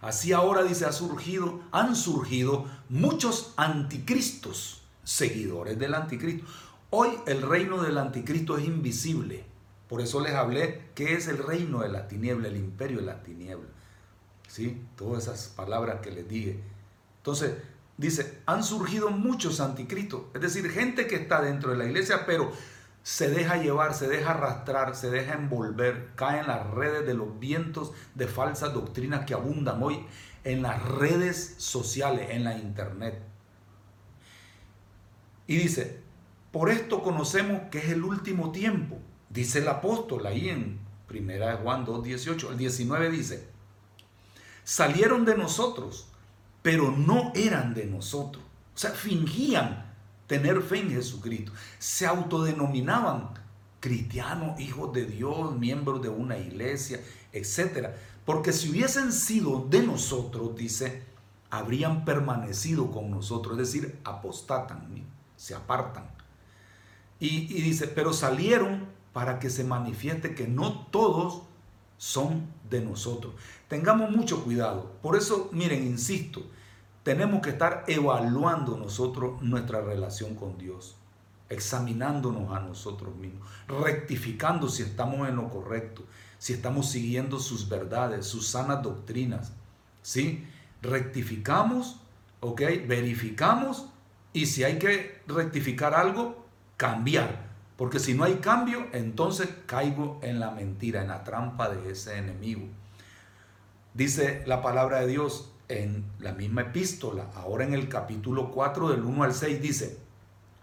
Así 0.00 0.32
ahora 0.32 0.62
dice, 0.62 0.86
ha 0.86 0.92
surgido, 0.92 1.60
han 1.72 1.94
surgido 1.94 2.66
muchos 2.88 3.52
anticristos, 3.56 4.82
seguidores 5.04 5.78
del 5.78 5.94
anticristo. 5.94 6.46
Hoy 6.88 7.10
el 7.26 7.42
reino 7.42 7.82
del 7.82 7.98
anticristo 7.98 8.56
es 8.56 8.64
invisible. 8.64 9.44
Por 9.88 10.00
eso 10.00 10.20
les 10.20 10.34
hablé 10.34 10.90
que 10.94 11.14
es 11.14 11.28
el 11.28 11.38
reino 11.38 11.80
de 11.80 11.88
la 11.88 12.08
tiniebla, 12.08 12.48
el 12.48 12.56
imperio 12.56 12.98
de 12.98 13.06
la 13.06 13.22
tiniebla. 13.22 13.68
¿Sí? 14.48 14.80
Todas 14.96 15.24
esas 15.24 15.48
palabras 15.48 16.00
que 16.00 16.10
les 16.10 16.28
dije. 16.28 16.58
Entonces, 17.18 17.54
dice, 17.98 18.40
han 18.46 18.64
surgido 18.64 19.10
muchos 19.10 19.60
anticristos, 19.60 20.22
es 20.34 20.40
decir, 20.40 20.70
gente 20.70 21.06
que 21.06 21.16
está 21.16 21.42
dentro 21.42 21.70
de 21.70 21.76
la 21.76 21.84
iglesia, 21.84 22.24
pero 22.24 22.50
se 23.10 23.28
deja 23.28 23.56
llevar, 23.56 23.94
se 23.94 24.06
deja 24.06 24.30
arrastrar, 24.30 24.94
se 24.94 25.10
deja 25.10 25.34
envolver, 25.34 26.10
cae 26.14 26.38
en 26.38 26.46
las 26.46 26.70
redes 26.70 27.04
de 27.04 27.14
los 27.14 27.40
vientos 27.40 27.90
de 28.14 28.28
falsas 28.28 28.72
doctrinas 28.72 29.26
que 29.26 29.34
abundan 29.34 29.82
hoy 29.82 30.06
en 30.44 30.62
las 30.62 30.80
redes 30.80 31.56
sociales, 31.58 32.28
en 32.30 32.44
la 32.44 32.56
internet. 32.56 33.20
Y 35.48 35.56
dice, 35.56 36.04
por 36.52 36.70
esto 36.70 37.02
conocemos 37.02 37.62
que 37.72 37.78
es 37.78 37.88
el 37.88 38.04
último 38.04 38.52
tiempo, 38.52 38.98
dice 39.28 39.58
el 39.58 39.66
apóstol 39.66 40.24
ahí 40.26 40.48
en 40.48 40.78
1 41.12 41.56
Juan 41.64 41.84
2, 41.84 42.04
18, 42.04 42.52
el 42.52 42.58
19 42.58 43.10
dice, 43.10 43.48
salieron 44.62 45.24
de 45.24 45.36
nosotros 45.36 46.06
pero 46.62 46.90
no 46.90 47.32
eran 47.34 47.74
de 47.74 47.86
nosotros. 47.86 48.44
O 48.74 48.78
sea, 48.78 48.90
fingían 48.90 49.89
tener 50.30 50.62
fe 50.62 50.78
en 50.78 50.90
Jesucristo. 50.90 51.50
Se 51.80 52.06
autodenominaban 52.06 53.30
cristianos, 53.80 54.60
hijos 54.60 54.92
de 54.92 55.04
Dios, 55.04 55.58
miembros 55.58 56.00
de 56.02 56.08
una 56.08 56.38
iglesia, 56.38 57.00
etc. 57.32 57.88
Porque 58.24 58.52
si 58.52 58.70
hubiesen 58.70 59.12
sido 59.12 59.66
de 59.68 59.82
nosotros, 59.82 60.54
dice, 60.54 61.02
habrían 61.50 62.04
permanecido 62.04 62.92
con 62.92 63.10
nosotros, 63.10 63.58
es 63.58 63.72
decir, 63.72 63.98
apostatan, 64.04 65.04
se 65.34 65.56
apartan. 65.56 66.08
Y, 67.18 67.52
y 67.52 67.62
dice, 67.62 67.88
pero 67.88 68.12
salieron 68.12 68.86
para 69.12 69.40
que 69.40 69.50
se 69.50 69.64
manifieste 69.64 70.36
que 70.36 70.46
no 70.46 70.86
todos 70.92 71.42
son 71.98 72.46
de 72.70 72.80
nosotros. 72.80 73.34
Tengamos 73.66 74.12
mucho 74.12 74.44
cuidado. 74.44 74.92
Por 75.02 75.16
eso, 75.16 75.50
miren, 75.52 75.84
insisto, 75.84 76.44
tenemos 77.02 77.40
que 77.42 77.50
estar 77.50 77.84
evaluando 77.86 78.76
nosotros 78.76 79.40
nuestra 79.42 79.80
relación 79.80 80.34
con 80.34 80.58
Dios, 80.58 80.96
examinándonos 81.48 82.52
a 82.52 82.60
nosotros 82.60 83.14
mismos, 83.16 83.48
rectificando 83.66 84.68
si 84.68 84.82
estamos 84.82 85.28
en 85.28 85.36
lo 85.36 85.48
correcto, 85.48 86.04
si 86.38 86.52
estamos 86.52 86.90
siguiendo 86.90 87.38
sus 87.38 87.68
verdades, 87.68 88.26
sus 88.26 88.48
sanas 88.48 88.82
doctrinas. 88.82 89.52
¿Sí? 90.02 90.46
Rectificamos, 90.80 92.00
¿ok? 92.40 92.62
Verificamos 92.86 93.86
y 94.32 94.46
si 94.46 94.64
hay 94.64 94.78
que 94.78 95.20
rectificar 95.26 95.94
algo, 95.94 96.46
cambiar 96.78 97.50
porque 97.80 97.98
si 97.98 98.12
no 98.12 98.24
hay 98.24 98.34
cambio, 98.34 98.88
entonces 98.92 99.48
caigo 99.64 100.20
en 100.22 100.38
la 100.38 100.50
mentira, 100.50 101.00
en 101.00 101.08
la 101.08 101.24
trampa 101.24 101.70
de 101.70 101.92
ese 101.92 102.18
enemigo. 102.18 102.68
Dice 103.94 104.42
la 104.44 104.60
palabra 104.60 105.00
de 105.00 105.06
Dios 105.06 105.49
en 105.70 106.04
la 106.18 106.32
misma 106.32 106.62
epístola, 106.62 107.30
ahora 107.34 107.64
en 107.64 107.72
el 107.74 107.88
capítulo 107.88 108.50
4 108.50 108.88
del 108.90 109.04
1 109.04 109.22
al 109.22 109.34
6, 109.34 109.62
dice, 109.62 109.98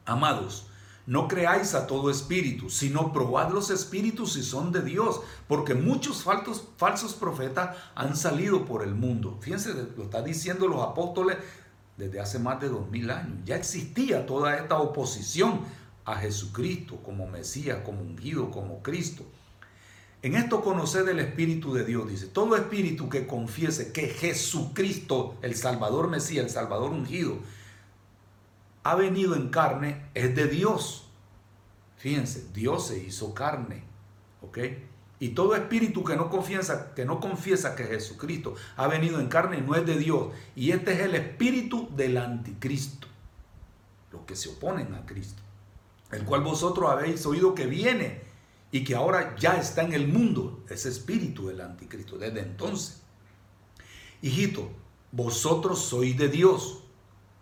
amados, 0.06 0.68
no 1.06 1.30
creáis 1.30 1.74
a 1.74 1.88
todo 1.88 2.12
espíritu, 2.12 2.70
sino 2.70 3.14
probad 3.14 3.52
los 3.52 3.70
espíritus 3.70 4.34
si 4.34 4.44
son 4.44 4.74
de 4.74 4.82
Dios, 4.82 5.22
porque 5.48 5.74
muchos 5.74 6.24
falsos, 6.24 6.68
falsos 6.76 7.14
profetas 7.14 7.78
han 7.96 8.18
salido 8.18 8.66
por 8.66 8.84
el 8.84 8.94
mundo. 8.94 9.38
Fíjense, 9.40 9.74
lo 9.96 10.04
está 10.04 10.22
diciendo 10.22 10.68
los 10.68 10.84
apóstoles 10.84 11.38
desde 11.96 12.20
hace 12.20 12.40
más 12.40 12.60
de 12.60 12.68
dos 12.68 12.90
mil 12.90 13.10
años. 13.10 13.40
Ya 13.46 13.56
existía 13.56 14.26
toda 14.26 14.58
esta 14.58 14.78
oposición 14.80 15.62
a 16.04 16.18
Jesucristo 16.18 16.98
como 16.98 17.26
Mesías, 17.26 17.80
como 17.86 18.02
ungido, 18.02 18.52
como 18.52 18.84
Cristo. 18.84 19.24
En 20.22 20.36
esto 20.36 20.62
conoced 20.62 21.08
el 21.08 21.20
Espíritu 21.20 21.74
de 21.74 21.86
Dios, 21.86 22.10
dice, 22.10 22.28
todo 22.28 22.56
espíritu 22.56 23.08
que 23.08 23.28
confiese 23.28 23.92
que 23.92 24.08
Jesucristo, 24.08 25.38
el 25.42 25.56
Salvador 25.56 26.10
Mesías, 26.10 26.46
el 26.46 26.52
Salvador 26.52 26.92
ungido, 26.92 27.38
ha 28.84 28.96
venido 28.96 29.36
en 29.36 29.50
carne, 29.50 30.10
es 30.14 30.36
de 30.36 30.48
Dios. 30.48 31.08
Fíjense, 31.98 32.48
Dios 32.54 32.88
se 32.88 33.00
hizo 33.00 33.34
carne, 33.34 33.84
¿ok? 34.42 34.58
Y 35.20 35.30
todo 35.30 35.56
espíritu 35.56 36.04
que 36.04 36.16
no 36.16 36.30
confiesa, 36.30 36.94
que 36.96 37.06
no 37.06 37.20
confiesa 37.20 37.76
que 37.76 37.86
Jesucristo 37.86 38.56
ha 38.76 38.88
venido 38.88 39.20
en 39.20 39.28
carne 39.28 39.62
no 39.62 39.76
es 39.76 39.86
de 39.86 39.98
Dios. 39.98 40.30
Y 40.56 40.72
este 40.72 40.94
es 40.94 41.00
el 41.00 41.16
espíritu 41.16 41.90
del 41.96 42.18
anticristo, 42.18 43.08
los 44.12 44.22
que 44.22 44.36
se 44.36 44.50
oponen 44.50 44.94
a 44.94 45.06
Cristo 45.06 45.42
el 46.12 46.24
cual 46.24 46.42
vosotros 46.42 46.90
habéis 46.90 47.26
oído 47.26 47.54
que 47.54 47.66
viene 47.66 48.22
y 48.72 48.84
que 48.84 48.96
ahora 48.96 49.36
ya 49.38 49.58
está 49.58 49.84
en 49.84 49.94
el 49.94 50.08
mundo, 50.08 50.64
ese 50.70 50.90
espíritu 50.90 51.48
del 51.48 51.62
anticristo, 51.62 52.18
desde 52.18 52.42
entonces. 52.42 53.02
Hijito, 54.22 54.70
vosotros 55.12 55.80
sois 55.80 56.18
de 56.18 56.28
Dios. 56.28 56.84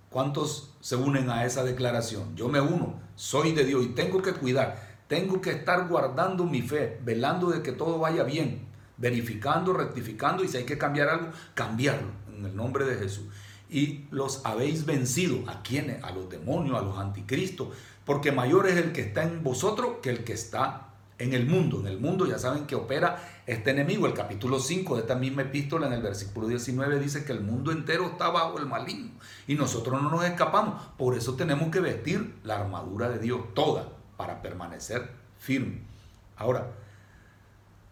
¿Cuántos 0.10 0.74
se 0.80 0.96
unen 0.96 1.30
a 1.30 1.46
esa 1.46 1.64
declaración? 1.64 2.36
Yo 2.36 2.48
me 2.48 2.62
uno, 2.62 3.00
soy 3.16 3.52
de 3.54 3.66
Dios 3.66 3.86
y 3.86 3.90
tengo 3.90 4.22
que 4.22 4.34
cuidar, 4.34 5.00
tengo 5.08 5.42
que 5.42 5.52
estar 5.52 5.88
guardando 5.88 6.46
mi 6.46 6.62
fe, 6.62 7.00
velando 7.04 7.50
de 7.50 7.62
que 7.62 7.72
todo 7.72 8.00
vaya 8.00 8.24
bien, 8.24 8.68
verificando, 8.98 9.74
rectificando 9.74 10.44
y 10.44 10.48
si 10.48 10.58
hay 10.58 10.64
que 10.64 10.78
cambiar 10.78 11.10
algo, 11.10 11.32
cambiarlo 11.54 12.10
en 12.34 12.46
el 12.46 12.56
nombre 12.56 12.86
de 12.86 12.96
Jesús. 12.96 13.26
Y 13.68 14.06
los 14.12 14.46
habéis 14.46 14.86
vencido. 14.86 15.44
¿A 15.50 15.64
quiénes? 15.64 16.02
A 16.04 16.12
los 16.12 16.30
demonios, 16.30 16.78
a 16.78 16.84
los 16.84 16.98
anticristos 16.98 17.70
porque 18.06 18.32
mayor 18.32 18.68
es 18.68 18.78
el 18.78 18.92
que 18.94 19.02
está 19.02 19.24
en 19.24 19.44
vosotros 19.44 19.98
que 20.02 20.12
el 20.12 20.24
que 20.24 20.34
está 20.34 20.85
en 21.18 21.34
el 21.34 21.46
mundo. 21.46 21.80
En 21.80 21.88
el 21.88 22.00
mundo 22.00 22.26
ya 22.26 22.38
saben 22.38 22.66
que 22.66 22.76
opera 22.76 23.42
este 23.46 23.72
enemigo. 23.72 24.08
El 24.08 24.14
capítulo 24.14 24.60
5 24.60 24.96
de 24.96 25.02
esta 25.02 25.16
misma 25.16 25.44
epístola, 25.44 25.88
en 25.88 25.94
el 25.94 26.02
versículo 26.02 26.48
19, 26.48 27.00
dice 27.00 27.26
que 27.26 27.32
el 27.32 27.42
mundo 27.42 27.72
entero 27.72 28.06
está 28.08 28.30
bajo 28.30 28.58
el 28.60 28.66
maligno 28.66 29.12
y 29.48 29.56
nosotros 29.56 30.02
no 30.02 30.10
nos 30.10 30.26
escapamos. 30.26 30.84
Por 30.98 31.16
eso 31.16 31.36
tenemos 31.36 31.70
que 31.70 31.80
vestir 31.80 32.36
la 32.44 32.60
armadura 32.60 33.10
de 33.10 33.20
Dios, 33.20 33.54
toda, 33.54 33.90
para 34.18 34.42
permanecer 34.42 35.10
firme. 35.38 35.82
Ahora, 36.38 36.72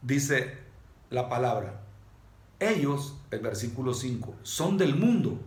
dice 0.01 0.57
la 1.09 1.29
palabra, 1.29 1.81
ellos, 2.59 3.15
el 3.31 3.39
versículo 3.39 3.93
5, 3.93 4.35
son 4.43 4.77
del 4.77 4.95
mundo, 4.95 5.39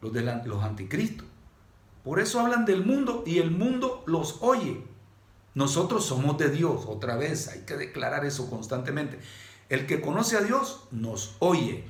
los, 0.00 0.12
de 0.12 0.22
los 0.22 0.62
anticristos 0.62 1.26
por 2.06 2.20
eso 2.20 2.38
hablan 2.38 2.64
del 2.64 2.86
mundo 2.86 3.24
y 3.26 3.38
el 3.38 3.50
mundo 3.50 4.04
los 4.06 4.40
oye. 4.40 4.80
Nosotros 5.56 6.04
somos 6.04 6.36
de 6.36 6.50
Dios, 6.50 6.84
otra 6.86 7.16
vez, 7.16 7.48
hay 7.48 7.60
que 7.60 7.78
declarar 7.78 8.26
eso 8.26 8.50
constantemente. 8.50 9.18
El 9.70 9.86
que 9.86 10.02
conoce 10.02 10.36
a 10.36 10.42
Dios 10.42 10.86
nos 10.90 11.34
oye. 11.38 11.86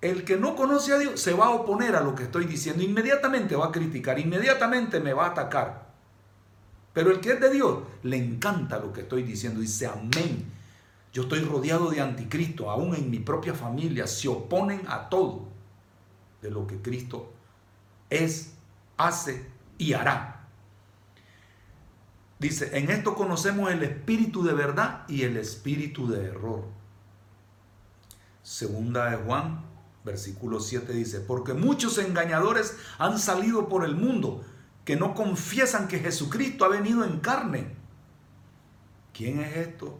El 0.00 0.24
que 0.24 0.36
no 0.36 0.54
conoce 0.54 0.92
a 0.92 0.98
Dios 0.98 1.20
se 1.20 1.32
va 1.32 1.46
a 1.46 1.50
oponer 1.50 1.96
a 1.96 2.00
lo 2.00 2.14
que 2.14 2.22
estoy 2.22 2.44
diciendo, 2.44 2.84
inmediatamente 2.84 3.56
va 3.56 3.66
a 3.66 3.72
criticar, 3.72 4.16
inmediatamente 4.20 5.00
me 5.00 5.12
va 5.12 5.26
a 5.26 5.30
atacar. 5.30 5.88
Pero 6.92 7.10
el 7.10 7.18
que 7.18 7.32
es 7.32 7.40
de 7.40 7.50
Dios 7.50 7.80
le 8.04 8.16
encanta 8.16 8.78
lo 8.78 8.92
que 8.92 9.00
estoy 9.00 9.24
diciendo, 9.24 9.58
dice 9.58 9.88
amén. 9.88 10.52
Yo 11.12 11.22
estoy 11.22 11.40
rodeado 11.40 11.90
de 11.90 12.00
anticristo, 12.00 12.70
aún 12.70 12.94
en 12.94 13.10
mi 13.10 13.18
propia 13.18 13.54
familia 13.54 14.06
se 14.06 14.28
oponen 14.28 14.82
a 14.86 15.08
todo 15.08 15.48
de 16.42 16.52
lo 16.52 16.64
que 16.64 16.80
Cristo 16.80 17.32
es, 18.08 18.52
hace 18.96 19.44
y 19.78 19.94
hará. 19.94 20.37
Dice, 22.38 22.78
en 22.78 22.90
esto 22.90 23.14
conocemos 23.14 23.70
el 23.72 23.82
espíritu 23.82 24.44
de 24.44 24.54
verdad 24.54 25.04
y 25.08 25.22
el 25.22 25.36
espíritu 25.36 26.08
de 26.08 26.26
error. 26.26 26.64
Segunda 28.42 29.10
de 29.10 29.16
Juan, 29.16 29.64
versículo 30.04 30.60
7 30.60 30.92
dice, 30.92 31.20
porque 31.20 31.52
muchos 31.52 31.98
engañadores 31.98 32.76
han 32.98 33.18
salido 33.18 33.68
por 33.68 33.84
el 33.84 33.96
mundo 33.96 34.44
que 34.84 34.96
no 34.96 35.14
confiesan 35.14 35.88
que 35.88 35.98
Jesucristo 35.98 36.64
ha 36.64 36.68
venido 36.68 37.04
en 37.04 37.20
carne. 37.20 37.76
¿Quién 39.12 39.40
es 39.40 39.56
esto? 39.56 39.98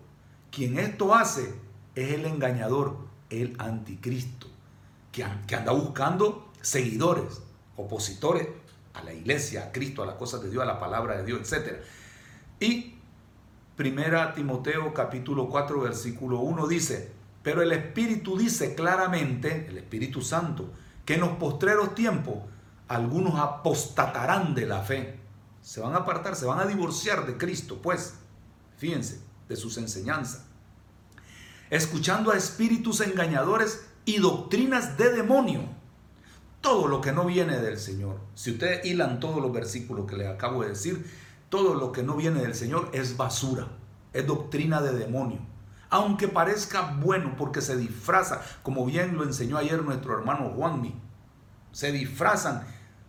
Quien 0.51 0.79
esto 0.79 1.15
hace 1.15 1.55
es 1.95 2.13
el 2.13 2.25
engañador, 2.25 2.97
el 3.31 3.57
anticristo, 3.59 4.47
que, 5.13 5.25
anda 5.25 5.73
buscando 5.73 6.53
seguidores 6.63 7.43
opositores 7.77 8.49
a 8.95 9.03
la 9.03 9.13
iglesia, 9.13 9.65
a 9.65 9.73
Cristo, 9.73 10.03
a 10.03 10.07
las 10.07 10.15
cosas 10.15 10.43
de 10.43 10.51
Dios, 10.51 10.63
a 10.63 10.67
la 10.67 10.81
palabra 10.81 11.19
de 11.19 11.25
Dios, 11.25 11.53
etc. 11.53 11.83
Y 12.61 12.95
primera 13.77 14.35
Timoteo 14.35 14.93
capítulo 14.93 15.49
4 15.49 15.81
versículo 15.81 16.41
1 16.41 16.67
dice, 16.67 17.13
pero 17.43 17.63
el 17.63 17.73
Espíritu 17.73 18.37
dice 18.37 18.75
claramente, 18.75 19.67
el 19.69 19.79
Espíritu 19.79 20.23
Santo, 20.23 20.73
que 21.05 21.15
en 21.15 21.21
los 21.21 21.31
postreros 21.31 21.95
tiempos 21.95 22.39
algunos 22.89 23.39
apostatarán 23.39 24.55
de 24.55 24.67
la 24.67 24.83
fe. 24.83 25.21
Se 25.63 25.81
van 25.81 25.95
a 25.95 25.99
apartar, 25.99 26.35
se 26.35 26.47
van 26.47 26.59
a 26.59 26.67
divorciar 26.67 27.27
de 27.27 27.37
Cristo, 27.37 27.79
pues, 27.81 28.15
fíjense, 28.77 29.21
de 29.49 29.57
sus 29.57 29.79
enseñanzas. 29.79 30.45
Escuchando 31.71 32.33
a 32.33 32.37
espíritus 32.37 33.01
engañadores 33.01 33.87
y 34.05 34.19
doctrinas 34.19 34.97
de 34.97 35.13
demonio 35.13 35.79
todo 36.61 36.89
lo 36.89 37.01
que 37.01 37.13
no 37.13 37.25
viene 37.25 37.59
del 37.59 37.79
Señor. 37.79 38.19
Si 38.35 38.51
ustedes 38.51 38.85
hilan 38.85 39.21
todos 39.21 39.41
los 39.41 39.53
versículos 39.53 40.07
que 40.07 40.17
les 40.17 40.27
acabo 40.27 40.63
de 40.63 40.71
decir, 40.71 41.07
todo 41.49 41.75
lo 41.75 41.93
que 41.93 42.03
no 42.03 42.17
viene 42.17 42.41
del 42.41 42.55
Señor 42.55 42.91
es 42.93 43.17
basura, 43.17 43.69
es 44.13 44.27
doctrina 44.27 44.81
de 44.81 44.93
demonio. 44.93 45.41
aunque 45.91 46.29
parezca 46.29 46.99
bueno 47.03 47.35
porque 47.39 47.63
se 47.63 47.75
disfraza, 47.75 48.43
como 48.63 48.85
bien 48.85 49.17
lo 49.17 49.25
enseñó 49.25 49.57
ayer 49.57 49.83
nuestro 49.83 50.19
hermano 50.19 50.51
Juanmi, 50.51 50.95
se 51.73 51.93
disfrazan 51.93 52.67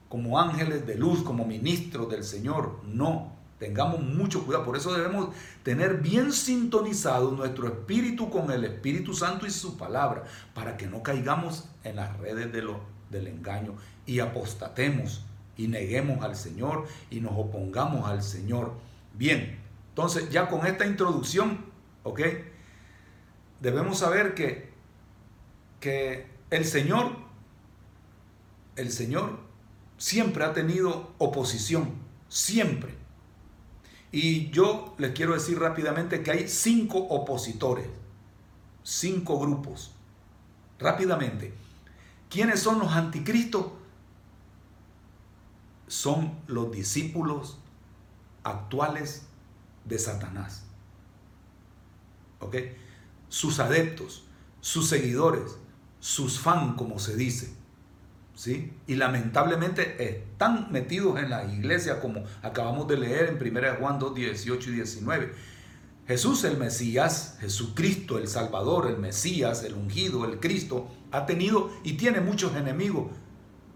como 0.07 0.39
ángeles 0.39 0.87
de 0.87 0.95
luz, 0.95 1.21
como 1.23 1.43
ministros 1.45 2.09
del 2.09 2.23
Señor. 2.23 2.79
No, 2.85 3.33
tengamos 3.59 4.01
mucho 4.01 4.45
cuidado. 4.45 4.65
Por 4.65 4.77
eso 4.77 4.93
debemos 4.93 5.29
tener 5.63 5.97
bien 5.97 6.31
sintonizado 6.31 7.31
nuestro 7.31 7.67
espíritu 7.67 8.29
con 8.29 8.49
el 8.49 8.63
Espíritu 8.63 9.13
Santo 9.13 9.45
y 9.45 9.51
su 9.51 9.77
palabra, 9.77 10.23
para 10.53 10.77
que 10.77 10.87
no 10.87 11.03
caigamos 11.03 11.65
en 11.83 11.97
las 11.97 12.17
redes 12.17 12.51
del 12.51 13.27
engaño 13.27 13.75
y 14.05 14.19
apostatemos 14.19 15.25
y 15.59 15.67
neguemos 15.67 16.23
al 16.23 16.37
Señor 16.37 16.87
y 17.11 17.19
nos 17.19 17.33
opongamos 17.35 18.09
al 18.09 18.23
Señor. 18.23 18.71
Bien, 19.13 19.59
entonces 19.89 20.29
ya 20.29 20.47
con 20.47 20.65
esta 20.65 20.85
introducción, 20.85 21.65
¿ok? 22.03 22.21
Debemos 23.59 23.99
saber 23.99 24.35
que, 24.35 24.69
que 25.81 26.27
el 26.49 26.63
Señor, 26.63 27.11
el 28.77 28.89
Señor 28.89 29.37
siempre 29.97 30.45
ha 30.45 30.53
tenido 30.53 31.11
oposición, 31.17 31.91
siempre. 32.29 32.95
Y 34.13 34.51
yo 34.51 34.95
les 34.97 35.11
quiero 35.11 35.33
decir 35.33 35.59
rápidamente 35.59 36.23
que 36.23 36.31
hay 36.31 36.47
cinco 36.47 36.99
opositores, 36.99 37.87
cinco 38.81 39.37
grupos. 39.37 39.93
Rápidamente, 40.79 41.53
¿quiénes 42.29 42.61
son 42.61 42.79
los 42.79 42.93
anticristos? 42.93 43.78
Son 45.89 46.39
los 46.45 46.71
discípulos 46.71 47.57
actuales 48.43 49.23
de 49.85 49.97
Satanás. 49.97 50.63
¿Ok? 52.39 52.55
Sus 53.27 53.59
adeptos, 53.59 54.23
sus 54.61 54.87
seguidores, 54.87 55.57
sus 55.99 56.39
fans, 56.39 56.75
como 56.77 56.99
se 56.99 57.15
dice. 57.15 57.53
¿Sí? 58.35 58.71
Y 58.85 58.95
lamentablemente 58.95 60.07
están 60.07 60.71
metidos 60.71 61.19
en 61.19 61.31
la 61.31 61.43
iglesia, 61.43 61.99
como 61.99 62.23
acabamos 62.43 62.87
de 62.87 62.97
leer 62.97 63.29
en 63.29 63.57
1 63.57 63.75
Juan 63.79 63.97
2, 63.97 64.13
18 64.13 64.69
y 64.69 64.73
19. 64.73 65.33
Jesús 66.07 66.43
el 66.43 66.57
Mesías, 66.57 67.37
Jesucristo 67.41 68.19
el 68.19 68.27
Salvador, 68.27 68.87
el 68.87 68.97
Mesías, 68.97 69.63
el 69.63 69.73
ungido, 69.73 70.23
el 70.25 70.39
Cristo, 70.39 70.87
ha 71.11 71.25
tenido 71.25 71.71
y 71.83 71.93
tiene 71.93 72.21
muchos 72.21 72.55
enemigos 72.55 73.07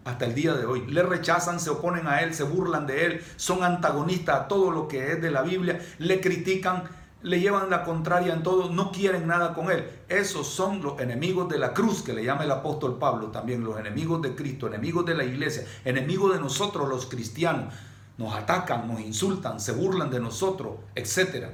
hasta 0.05 0.25
el 0.25 0.35
día 0.35 0.53
de 0.53 0.65
hoy. 0.65 0.85
Le 0.87 1.03
rechazan, 1.03 1.59
se 1.59 1.69
oponen 1.69 2.07
a 2.07 2.21
él, 2.21 2.33
se 2.33 2.43
burlan 2.43 2.87
de 2.87 3.05
él, 3.05 3.21
son 3.35 3.63
antagonistas 3.63 4.41
a 4.41 4.47
todo 4.47 4.71
lo 4.71 4.87
que 4.87 5.11
es 5.11 5.21
de 5.21 5.31
la 5.31 5.41
Biblia, 5.41 5.79
le 5.99 6.21
critican, 6.21 6.83
le 7.21 7.39
llevan 7.39 7.69
la 7.69 7.83
contraria 7.83 8.33
en 8.33 8.43
todo, 8.43 8.69
no 8.69 8.91
quieren 8.91 9.27
nada 9.27 9.53
con 9.53 9.71
él. 9.71 9.89
Esos 10.09 10.47
son 10.47 10.81
los 10.81 10.99
enemigos 10.99 11.47
de 11.49 11.57
la 11.57 11.73
cruz, 11.73 12.03
que 12.03 12.13
le 12.13 12.23
llama 12.23 12.43
el 12.43 12.51
apóstol 12.51 12.97
Pablo 12.99 13.27
también, 13.27 13.63
los 13.63 13.79
enemigos 13.79 14.21
de 14.21 14.35
Cristo, 14.35 14.67
enemigos 14.67 15.05
de 15.05 15.15
la 15.15 15.23
iglesia, 15.23 15.65
enemigos 15.85 16.33
de 16.33 16.39
nosotros 16.39 16.89
los 16.89 17.05
cristianos. 17.05 17.73
Nos 18.17 18.35
atacan, 18.35 18.87
nos 18.87 18.99
insultan, 18.99 19.59
se 19.59 19.71
burlan 19.71 20.11
de 20.11 20.19
nosotros, 20.19 20.75
etc. 20.93 21.47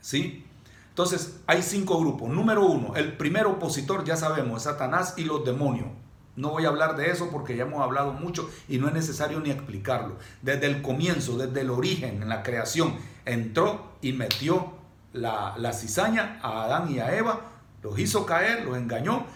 ¿Sí? 0.00 0.44
Entonces, 0.88 1.40
hay 1.46 1.62
cinco 1.62 2.00
grupos. 2.00 2.28
Número 2.28 2.66
uno, 2.66 2.96
el 2.96 3.16
primer 3.16 3.46
opositor, 3.46 4.04
ya 4.04 4.16
sabemos, 4.16 4.58
es 4.58 4.62
Satanás 4.64 5.14
y 5.16 5.24
los 5.24 5.44
demonios. 5.44 5.88
No 6.34 6.50
voy 6.50 6.64
a 6.64 6.68
hablar 6.68 6.96
de 6.96 7.10
eso 7.10 7.30
porque 7.30 7.56
ya 7.56 7.64
hemos 7.64 7.82
hablado 7.82 8.12
mucho 8.12 8.48
y 8.68 8.78
no 8.78 8.88
es 8.88 8.94
necesario 8.94 9.40
ni 9.40 9.50
explicarlo. 9.50 10.16
Desde 10.40 10.66
el 10.66 10.80
comienzo, 10.80 11.36
desde 11.36 11.60
el 11.60 11.70
origen, 11.70 12.22
en 12.22 12.28
la 12.28 12.42
creación, 12.42 12.96
entró 13.26 13.92
y 14.00 14.12
metió 14.12 14.72
la, 15.12 15.54
la 15.58 15.72
cizaña 15.72 16.38
a 16.42 16.64
Adán 16.64 16.90
y 16.90 17.00
a 17.00 17.14
Eva, 17.16 17.40
los 17.82 17.98
hizo 17.98 18.24
caer, 18.24 18.64
los 18.64 18.78
engañó 18.78 19.26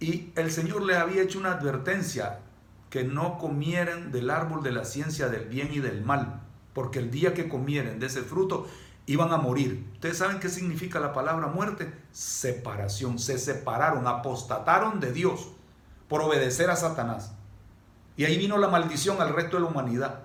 y 0.00 0.30
el 0.36 0.50
Señor 0.50 0.82
les 0.82 0.96
había 0.96 1.22
hecho 1.22 1.38
una 1.38 1.52
advertencia 1.52 2.38
que 2.90 3.04
no 3.04 3.38
comieran 3.38 4.12
del 4.12 4.30
árbol 4.30 4.62
de 4.62 4.72
la 4.72 4.84
ciencia 4.84 5.28
del 5.28 5.46
bien 5.46 5.70
y 5.72 5.80
del 5.80 6.02
mal, 6.02 6.40
porque 6.72 6.98
el 6.98 7.10
día 7.10 7.34
que 7.34 7.48
comieren 7.48 7.98
de 7.98 8.06
ese 8.06 8.22
fruto 8.22 8.66
iban 9.06 9.32
a 9.32 9.38
morir. 9.38 9.86
¿Ustedes 9.94 10.18
saben 10.18 10.40
qué 10.40 10.48
significa 10.48 11.00
la 11.00 11.12
palabra 11.12 11.46
muerte? 11.48 11.92
Separación. 12.12 13.18
Se 13.18 13.38
separaron, 13.38 14.06
apostataron 14.06 15.00
de 15.00 15.12
Dios 15.12 15.48
por 16.08 16.22
obedecer 16.22 16.70
a 16.70 16.76
Satanás. 16.76 17.32
Y 18.16 18.24
ahí 18.24 18.38
vino 18.38 18.58
la 18.58 18.68
maldición 18.68 19.20
al 19.20 19.34
resto 19.34 19.56
de 19.56 19.62
la 19.62 19.68
humanidad. 19.68 20.20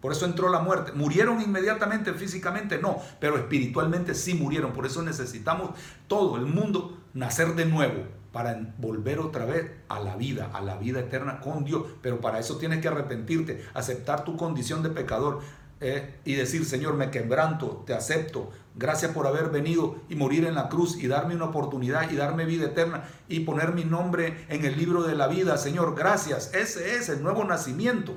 Por 0.00 0.12
eso 0.12 0.26
entró 0.26 0.48
la 0.48 0.58
muerte. 0.58 0.92
¿Murieron 0.92 1.40
inmediatamente 1.40 2.12
físicamente? 2.12 2.78
No, 2.78 3.00
pero 3.20 3.36
espiritualmente 3.36 4.14
sí 4.14 4.34
murieron. 4.34 4.72
Por 4.72 4.84
eso 4.84 5.00
necesitamos 5.00 5.70
todo 6.08 6.36
el 6.36 6.46
mundo 6.46 6.98
nacer 7.14 7.54
de 7.54 7.66
nuevo 7.66 8.02
para 8.32 8.74
volver 8.78 9.20
otra 9.20 9.44
vez 9.44 9.70
a 9.88 10.00
la 10.00 10.16
vida, 10.16 10.50
a 10.52 10.60
la 10.60 10.76
vida 10.76 10.98
eterna 10.98 11.38
con 11.38 11.64
Dios. 11.64 11.84
Pero 12.02 12.20
para 12.20 12.40
eso 12.40 12.56
tienes 12.56 12.80
que 12.80 12.88
arrepentirte, 12.88 13.64
aceptar 13.74 14.24
tu 14.24 14.36
condición 14.36 14.82
de 14.82 14.90
pecador, 14.90 15.40
eh, 15.82 16.20
y 16.24 16.34
decir, 16.34 16.64
Señor, 16.64 16.94
me 16.94 17.10
quebranto, 17.10 17.82
te 17.84 17.92
acepto, 17.92 18.50
gracias 18.76 19.10
por 19.10 19.26
haber 19.26 19.50
venido 19.50 19.96
y 20.08 20.14
morir 20.14 20.44
en 20.44 20.54
la 20.54 20.68
cruz 20.68 20.96
y 20.96 21.08
darme 21.08 21.34
una 21.34 21.46
oportunidad 21.46 22.08
y 22.08 22.14
darme 22.14 22.44
vida 22.44 22.66
eterna 22.66 23.02
y 23.28 23.40
poner 23.40 23.74
mi 23.74 23.84
nombre 23.84 24.46
en 24.48 24.64
el 24.64 24.78
libro 24.78 25.02
de 25.02 25.16
la 25.16 25.26
vida, 25.26 25.58
Señor, 25.58 25.96
gracias. 25.96 26.54
Ese 26.54 26.94
es 26.94 27.08
el 27.08 27.20
nuevo 27.20 27.42
nacimiento. 27.42 28.14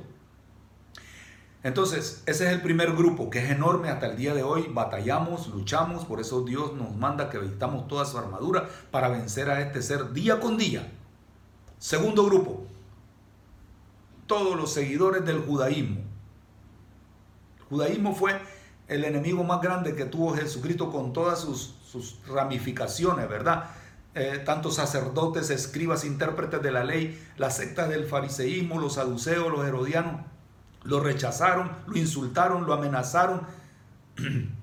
Entonces, 1.63 2.21
ese 2.27 2.45
es 2.45 2.51
el 2.51 2.61
primer 2.61 2.93
grupo 2.93 3.31
que 3.31 3.39
es 3.39 3.49
enorme 3.49 3.89
hasta 3.89 4.05
el 4.05 4.15
día 4.15 4.35
de 4.35 4.43
hoy. 4.43 4.67
Batallamos, 4.71 5.47
luchamos, 5.47 6.05
por 6.05 6.21
eso 6.21 6.43
Dios 6.43 6.73
nos 6.75 6.95
manda 6.95 7.31
que 7.31 7.39
vistamos 7.39 7.87
toda 7.87 8.05
su 8.05 8.19
armadura 8.19 8.69
para 8.91 9.09
vencer 9.09 9.49
a 9.49 9.59
este 9.61 9.81
ser 9.81 10.13
día 10.13 10.39
con 10.39 10.57
día. 10.57 10.91
Segundo 11.79 12.23
grupo, 12.25 12.63
todos 14.27 14.55
los 14.55 14.71
seguidores 14.71 15.25
del 15.25 15.39
judaísmo 15.39 16.04
judaísmo 17.69 18.15
fue 18.15 18.39
el 18.87 19.03
enemigo 19.03 19.43
más 19.43 19.61
grande 19.61 19.95
que 19.95 20.05
tuvo 20.05 20.35
Jesucristo 20.35 20.91
con 20.91 21.13
todas 21.13 21.39
sus, 21.39 21.73
ramificaciones, 22.27 23.29
¿verdad? 23.29 23.69
Eh, 24.15 24.41
tantos 24.45 24.75
sacerdotes, 24.75 25.49
escribas, 25.49 26.03
intérpretes 26.03 26.61
de 26.61 26.71
la 26.71 26.83
ley, 26.83 27.17
las 27.37 27.55
sectas 27.55 27.87
del 27.87 28.05
fariseísmo, 28.05 28.79
los 28.79 28.95
saduceos, 28.95 29.49
los 29.49 29.65
herodianos, 29.65 30.21
lo 30.83 30.99
rechazaron, 30.99 31.71
lo 31.87 31.97
insultaron, 31.97 32.65
lo 32.65 32.73
amenazaron 32.73 33.43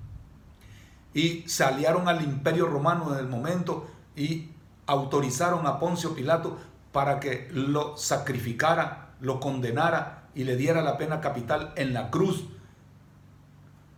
y 1.15 1.43
se 1.47 1.63
aliaron 1.63 2.07
al 2.07 2.23
imperio 2.23 2.67
romano 2.67 3.13
en 3.13 3.19
el 3.19 3.27
momento 3.27 3.87
y 4.15 4.51
autorizaron 4.85 5.65
a 5.65 5.79
Poncio 5.79 6.13
Pilato 6.13 6.59
para 6.91 7.19
que 7.19 7.49
lo 7.51 7.97
sacrificara, 7.97 9.15
lo 9.21 9.39
condenara 9.39 10.29
y 10.35 10.43
le 10.43 10.55
diera 10.55 10.81
la 10.81 10.97
pena 10.99 11.19
capital 11.19 11.73
en 11.75 11.93
la 11.93 12.11
cruz 12.11 12.45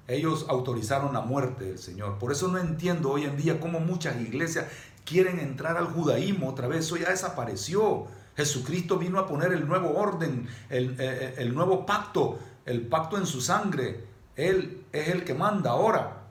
ellos 0.08 0.46
autorizaron 0.50 1.14
la 1.14 1.22
muerte 1.22 1.66
del 1.66 1.80
Señor. 1.80 2.20
Por 2.20 2.32
eso 2.32 2.48
no 2.48 2.60
entiendo 2.60 3.12
hoy 3.12 3.24
en 3.24 3.38
día 3.38 3.60
cómo 3.60 3.80
muchas 3.80 4.20
iglesias 4.22 4.66
quieren 5.04 5.40
entrar 5.40 5.78
al 5.78 5.86
judaísmo 5.86 6.50
otra 6.50 6.68
vez. 6.68 6.86
Eso 6.86 6.98
ya 6.98 7.10
desapareció. 7.10 8.08
Jesucristo 8.36 8.98
vino 8.98 9.20
a 9.20 9.28
poner 9.28 9.54
el 9.54 9.68
nuevo 9.68 9.98
orden, 9.98 10.48
el, 10.70 10.92
eh, 10.92 10.96
eh, 11.00 11.36
el, 11.38 11.56
nuevo 11.56 11.86
pacto, 11.86 12.38
el 12.66 12.86
pacto 12.88 13.18
en 13.18 13.26
su 13.26 13.42
sangre. 13.42 14.06
Él 14.36 14.84
es 14.92 15.08
el 15.08 15.24
que 15.24 15.34
manda 15.34 15.72
ahora, 15.72 16.24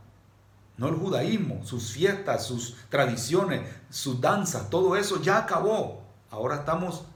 no 0.76 0.88
el 0.88 0.94
judaísmo, 0.94 1.64
sus 1.64 1.92
fiestas, 1.92 2.46
sus 2.46 2.76
tradiciones, 2.90 3.62
sus 3.88 4.20
danzas, 4.20 4.68
todo 4.68 4.96
eso 4.96 5.22
ya 5.22 5.38
acabó. 5.38 6.02
Ahora 6.30 6.56
estamos 6.56 7.06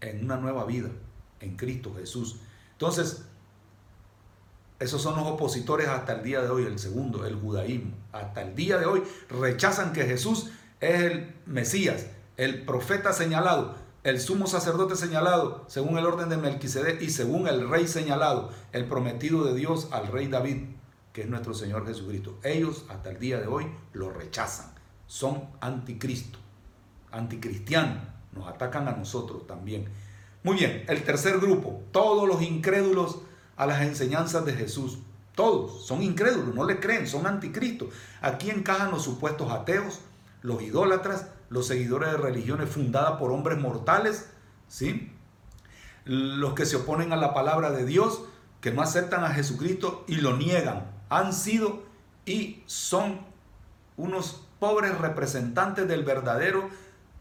en 0.00 0.24
una 0.24 0.36
nueva 0.36 0.66
vida, 0.66 0.90
en 1.40 1.56
Cristo 1.56 1.94
Jesús. 1.96 2.36
Entonces, 2.72 3.25
esos 4.78 5.00
son 5.00 5.16
los 5.16 5.26
opositores 5.26 5.88
hasta 5.88 6.14
el 6.14 6.22
día 6.22 6.42
de 6.42 6.50
hoy, 6.50 6.64
el 6.64 6.78
segundo, 6.78 7.24
el 7.24 7.36
judaísmo. 7.36 7.92
Hasta 8.12 8.42
el 8.42 8.54
día 8.54 8.76
de 8.78 8.86
hoy 8.86 9.02
rechazan 9.28 9.92
que 9.92 10.04
Jesús 10.04 10.50
es 10.80 11.00
el 11.00 11.34
Mesías, 11.46 12.06
el 12.36 12.64
profeta 12.64 13.14
señalado, 13.14 13.74
el 14.04 14.20
sumo 14.20 14.46
sacerdote 14.46 14.94
señalado, 14.94 15.64
según 15.66 15.96
el 15.96 16.04
orden 16.04 16.28
de 16.28 16.36
Melquisedec 16.36 17.00
y 17.00 17.10
según 17.10 17.48
el 17.48 17.68
rey 17.68 17.88
señalado, 17.88 18.50
el 18.72 18.84
prometido 18.84 19.44
de 19.44 19.54
Dios 19.54 19.88
al 19.92 20.08
rey 20.08 20.28
David, 20.28 20.66
que 21.12 21.22
es 21.22 21.28
nuestro 21.28 21.54
Señor 21.54 21.86
Jesucristo. 21.86 22.38
Ellos 22.44 22.84
hasta 22.88 23.10
el 23.10 23.18
día 23.18 23.40
de 23.40 23.46
hoy 23.46 23.66
lo 23.94 24.10
rechazan. 24.10 24.74
Son 25.06 25.48
anticristo, 25.60 26.38
anticristianos. 27.10 28.02
Nos 28.32 28.46
atacan 28.46 28.86
a 28.86 28.92
nosotros 28.92 29.46
también. 29.46 29.88
Muy 30.42 30.56
bien, 30.56 30.84
el 30.86 31.02
tercer 31.02 31.38
grupo, 31.38 31.82
todos 31.90 32.28
los 32.28 32.42
incrédulos 32.42 33.20
a 33.56 33.66
las 33.66 33.82
enseñanzas 33.82 34.44
de 34.44 34.54
Jesús. 34.54 34.98
Todos 35.34 35.86
son 35.86 36.02
incrédulos, 36.02 36.54
no 36.54 36.64
le 36.64 36.80
creen, 36.80 37.06
son 37.06 37.26
anticristos. 37.26 37.88
Aquí 38.22 38.50
encajan 38.50 38.90
los 38.90 39.02
supuestos 39.02 39.50
ateos, 39.52 40.00
los 40.42 40.62
idólatras, 40.62 41.26
los 41.50 41.66
seguidores 41.66 42.12
de 42.12 42.16
religiones 42.16 42.70
fundadas 42.70 43.18
por 43.18 43.32
hombres 43.32 43.58
mortales, 43.58 44.30
¿sí? 44.68 45.12
los 46.04 46.54
que 46.54 46.66
se 46.66 46.76
oponen 46.76 47.12
a 47.12 47.16
la 47.16 47.34
palabra 47.34 47.70
de 47.70 47.84
Dios, 47.84 48.22
que 48.60 48.70
no 48.70 48.82
aceptan 48.82 49.24
a 49.24 49.30
Jesucristo 49.30 50.04
y 50.06 50.16
lo 50.16 50.36
niegan. 50.36 50.90
Han 51.08 51.32
sido 51.32 51.82
y 52.24 52.62
son 52.66 53.20
unos 53.96 54.42
pobres 54.58 54.96
representantes 54.98 55.86
del 55.86 56.04
verdadero 56.04 56.68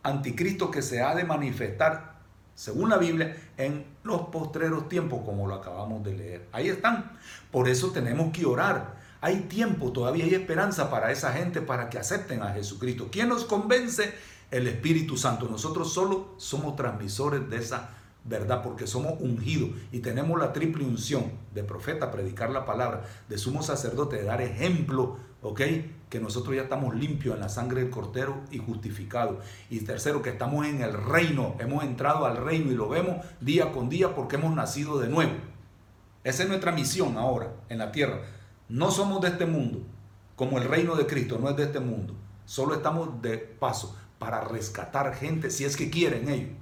anticristo 0.03 0.71
que 0.71 0.81
se 0.81 1.01
ha 1.01 1.15
de 1.15 1.23
manifestar, 1.23 2.14
según 2.55 2.89
la 2.89 2.97
Biblia, 2.97 3.35
en 3.57 3.85
los 4.03 4.21
postreros 4.29 4.89
tiempos, 4.89 5.21
como 5.25 5.47
lo 5.47 5.55
acabamos 5.55 6.03
de 6.03 6.13
leer. 6.13 6.47
Ahí 6.51 6.69
están. 6.69 7.11
Por 7.51 7.67
eso 7.67 7.91
tenemos 7.91 8.31
que 8.31 8.45
orar. 8.45 8.95
Hay 9.21 9.41
tiempo, 9.41 9.91
todavía 9.91 10.25
hay 10.25 10.33
esperanza 10.33 10.89
para 10.89 11.11
esa 11.11 11.33
gente 11.33 11.61
para 11.61 11.89
que 11.89 11.99
acepten 11.99 12.41
a 12.41 12.53
Jesucristo. 12.53 13.09
¿Quién 13.11 13.29
nos 13.29 13.45
convence? 13.45 14.13
El 14.51 14.67
Espíritu 14.67 15.17
Santo. 15.17 15.47
Nosotros 15.49 15.91
solo 15.93 16.35
somos 16.37 16.75
transmisores 16.75 17.49
de 17.49 17.57
esa 17.57 17.89
¿verdad? 18.25 18.63
Porque 18.63 18.87
somos 18.87 19.13
ungidos 19.19 19.69
y 19.91 19.99
tenemos 19.99 20.39
la 20.39 20.51
triple 20.51 20.83
unción 20.83 21.31
de 21.53 21.63
profeta, 21.63 22.11
predicar 22.11 22.49
la 22.49 22.65
palabra, 22.65 23.03
de 23.29 23.37
sumo 23.37 23.61
sacerdote, 23.61 24.17
de 24.17 24.23
dar 24.23 24.41
ejemplo, 24.41 25.17
¿ok? 25.43 25.61
Que 26.15 26.21
nosotros 26.21 26.55
ya 26.55 26.61
estamos 26.61 26.95
limpios 26.95 27.35
en 27.35 27.41
la 27.41 27.49
sangre 27.49 27.81
del 27.81 27.89
Cordero 27.89 28.37
y 28.49 28.57
justificados. 28.57 29.43
Y 29.69 29.81
tercero, 29.81 30.21
que 30.21 30.29
estamos 30.29 30.65
en 30.65 30.81
el 30.81 30.93
reino, 30.93 31.57
hemos 31.59 31.83
entrado 31.83 32.25
al 32.25 32.37
reino 32.37 32.71
y 32.71 32.75
lo 32.75 32.87
vemos 32.87 33.17
día 33.41 33.73
con 33.73 33.89
día 33.89 34.15
porque 34.15 34.37
hemos 34.37 34.55
nacido 34.55 34.97
de 34.97 35.09
nuevo. 35.09 35.33
Esa 36.23 36.43
es 36.43 36.47
nuestra 36.47 36.71
misión 36.71 37.17
ahora 37.17 37.51
en 37.67 37.79
la 37.79 37.91
tierra. 37.91 38.21
No 38.69 38.91
somos 38.91 39.19
de 39.19 39.27
este 39.27 39.45
mundo, 39.45 39.81
como 40.37 40.57
el 40.57 40.63
reino 40.63 40.95
de 40.95 41.05
Cristo 41.05 41.37
no 41.37 41.49
es 41.49 41.57
de 41.57 41.63
este 41.63 41.81
mundo. 41.81 42.15
Solo 42.45 42.75
estamos 42.75 43.21
de 43.21 43.37
paso 43.37 43.97
para 44.17 44.39
rescatar 44.39 45.15
gente 45.15 45.51
si 45.51 45.65
es 45.65 45.75
que 45.75 45.89
quieren 45.89 46.29
ellos. 46.29 46.55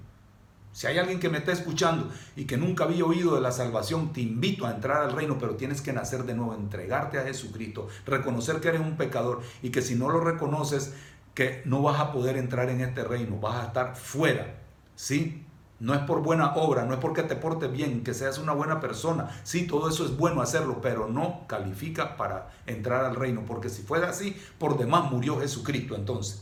Si 0.73 0.88
hay 0.88 0.97
alguien 0.97 1.19
que 1.19 1.29
me 1.29 1.38
está 1.38 1.51
escuchando 1.51 2.09
y 2.36 2.45
que 2.45 2.57
nunca 2.57 2.86
había 2.86 3.05
oído 3.05 3.36
de 3.36 3.41
la 3.41 3.51
salvación, 3.51 4.12
te 4.12 4.21
invito 4.21 4.65
a 4.65 4.71
entrar 4.71 5.03
al 5.03 5.13
reino, 5.13 5.38
pero 5.39 5.55
tienes 5.55 5.81
que 5.81 5.93
nacer 5.93 6.23
de 6.23 6.33
nuevo, 6.33 6.55
entregarte 6.55 7.19
a 7.19 7.23
Jesucristo, 7.23 7.88
reconocer 8.07 8.59
que 8.59 8.69
eres 8.69 8.81
un 8.81 8.97
pecador 8.97 9.41
y 9.62 9.69
que 9.69 9.83
si 9.83 9.93
no 9.93 10.09
lo 10.09 10.19
reconoces, 10.19 10.95
que 11.36 11.62
no 11.65 11.83
vas 11.83 11.99
a 11.99 12.12
poder 12.12 12.38
entrar 12.38 12.69
en 12.69 12.81
este 12.81 13.03
reino, 13.03 13.39
vas 13.39 13.63
a 13.63 13.67
estar 13.67 13.95
fuera. 13.95 14.55
¿Sí? 14.95 15.45
No 15.79 15.93
es 15.93 15.99
por 16.01 16.23
buena 16.23 16.53
obra, 16.55 16.86
no 16.86 16.93
es 16.93 16.99
porque 16.99 17.23
te 17.23 17.36
portes 17.36 17.71
bien, 17.71 18.03
que 18.03 18.15
seas 18.15 18.39
una 18.39 18.53
buena 18.53 18.79
persona. 18.79 19.29
Sí, 19.43 19.67
todo 19.67 19.89
eso 19.89 20.05
es 20.05 20.17
bueno 20.17 20.41
hacerlo, 20.41 20.79
pero 20.81 21.07
no 21.07 21.45
califica 21.45 22.17
para 22.17 22.49
entrar 22.65 23.05
al 23.05 23.15
reino, 23.15 23.43
porque 23.45 23.69
si 23.69 23.83
fuera 23.83 24.09
así, 24.09 24.36
por 24.57 24.77
demás 24.77 25.12
murió 25.12 25.39
Jesucristo 25.39 25.95
entonces. 25.95 26.41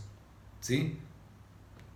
¿Sí? 0.61 0.99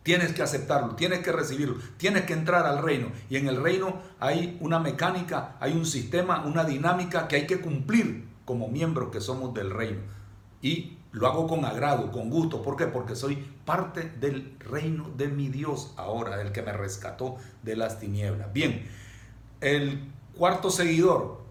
Tienes 0.06 0.34
que 0.34 0.44
aceptarlo, 0.44 0.94
tienes 0.94 1.22
que 1.22 1.32
recibirlo, 1.32 1.78
tienes 1.98 2.26
que 2.26 2.34
entrar 2.34 2.68
al 2.68 2.84
reino. 2.84 3.08
Y 3.28 3.38
en 3.38 3.48
el 3.48 3.60
reino 3.60 4.04
hay 4.20 4.56
una 4.62 4.78
mecánica, 4.78 5.56
hay 5.60 5.74
un 5.74 5.88
sistema, 5.88 6.46
una 6.46 6.64
dinámica 6.64 7.28
que 7.28 7.38
hay 7.38 7.48
que 7.48 7.60
cumplir 7.60 8.24
como 8.46 8.68
miembros 8.68 9.10
que 9.10 9.20
somos 9.20 9.56
del 9.56 9.72
reino. 9.72 10.02
Y 10.62 11.00
lo 11.12 11.26
hago 11.26 11.48
con 11.48 11.66
agrado, 11.66 12.12
con 12.12 12.30
gusto. 12.30 12.62
¿Por 12.62 12.76
qué? 12.76 12.86
Porque 12.86 13.16
soy 13.16 13.38
parte 13.66 14.04
del 14.20 14.56
reino 14.60 15.10
de 15.18 15.28
mi 15.28 15.50
Dios 15.50 15.96
ahora, 15.98 16.38
del 16.38 16.52
que 16.52 16.62
me 16.62 16.72
rescató 16.72 17.38
de 17.64 17.76
las 17.76 18.00
tinieblas. 18.00 18.54
Bien, 18.54 18.88
el 19.60 20.12
cuarto 20.38 20.70
seguidor 20.70 21.42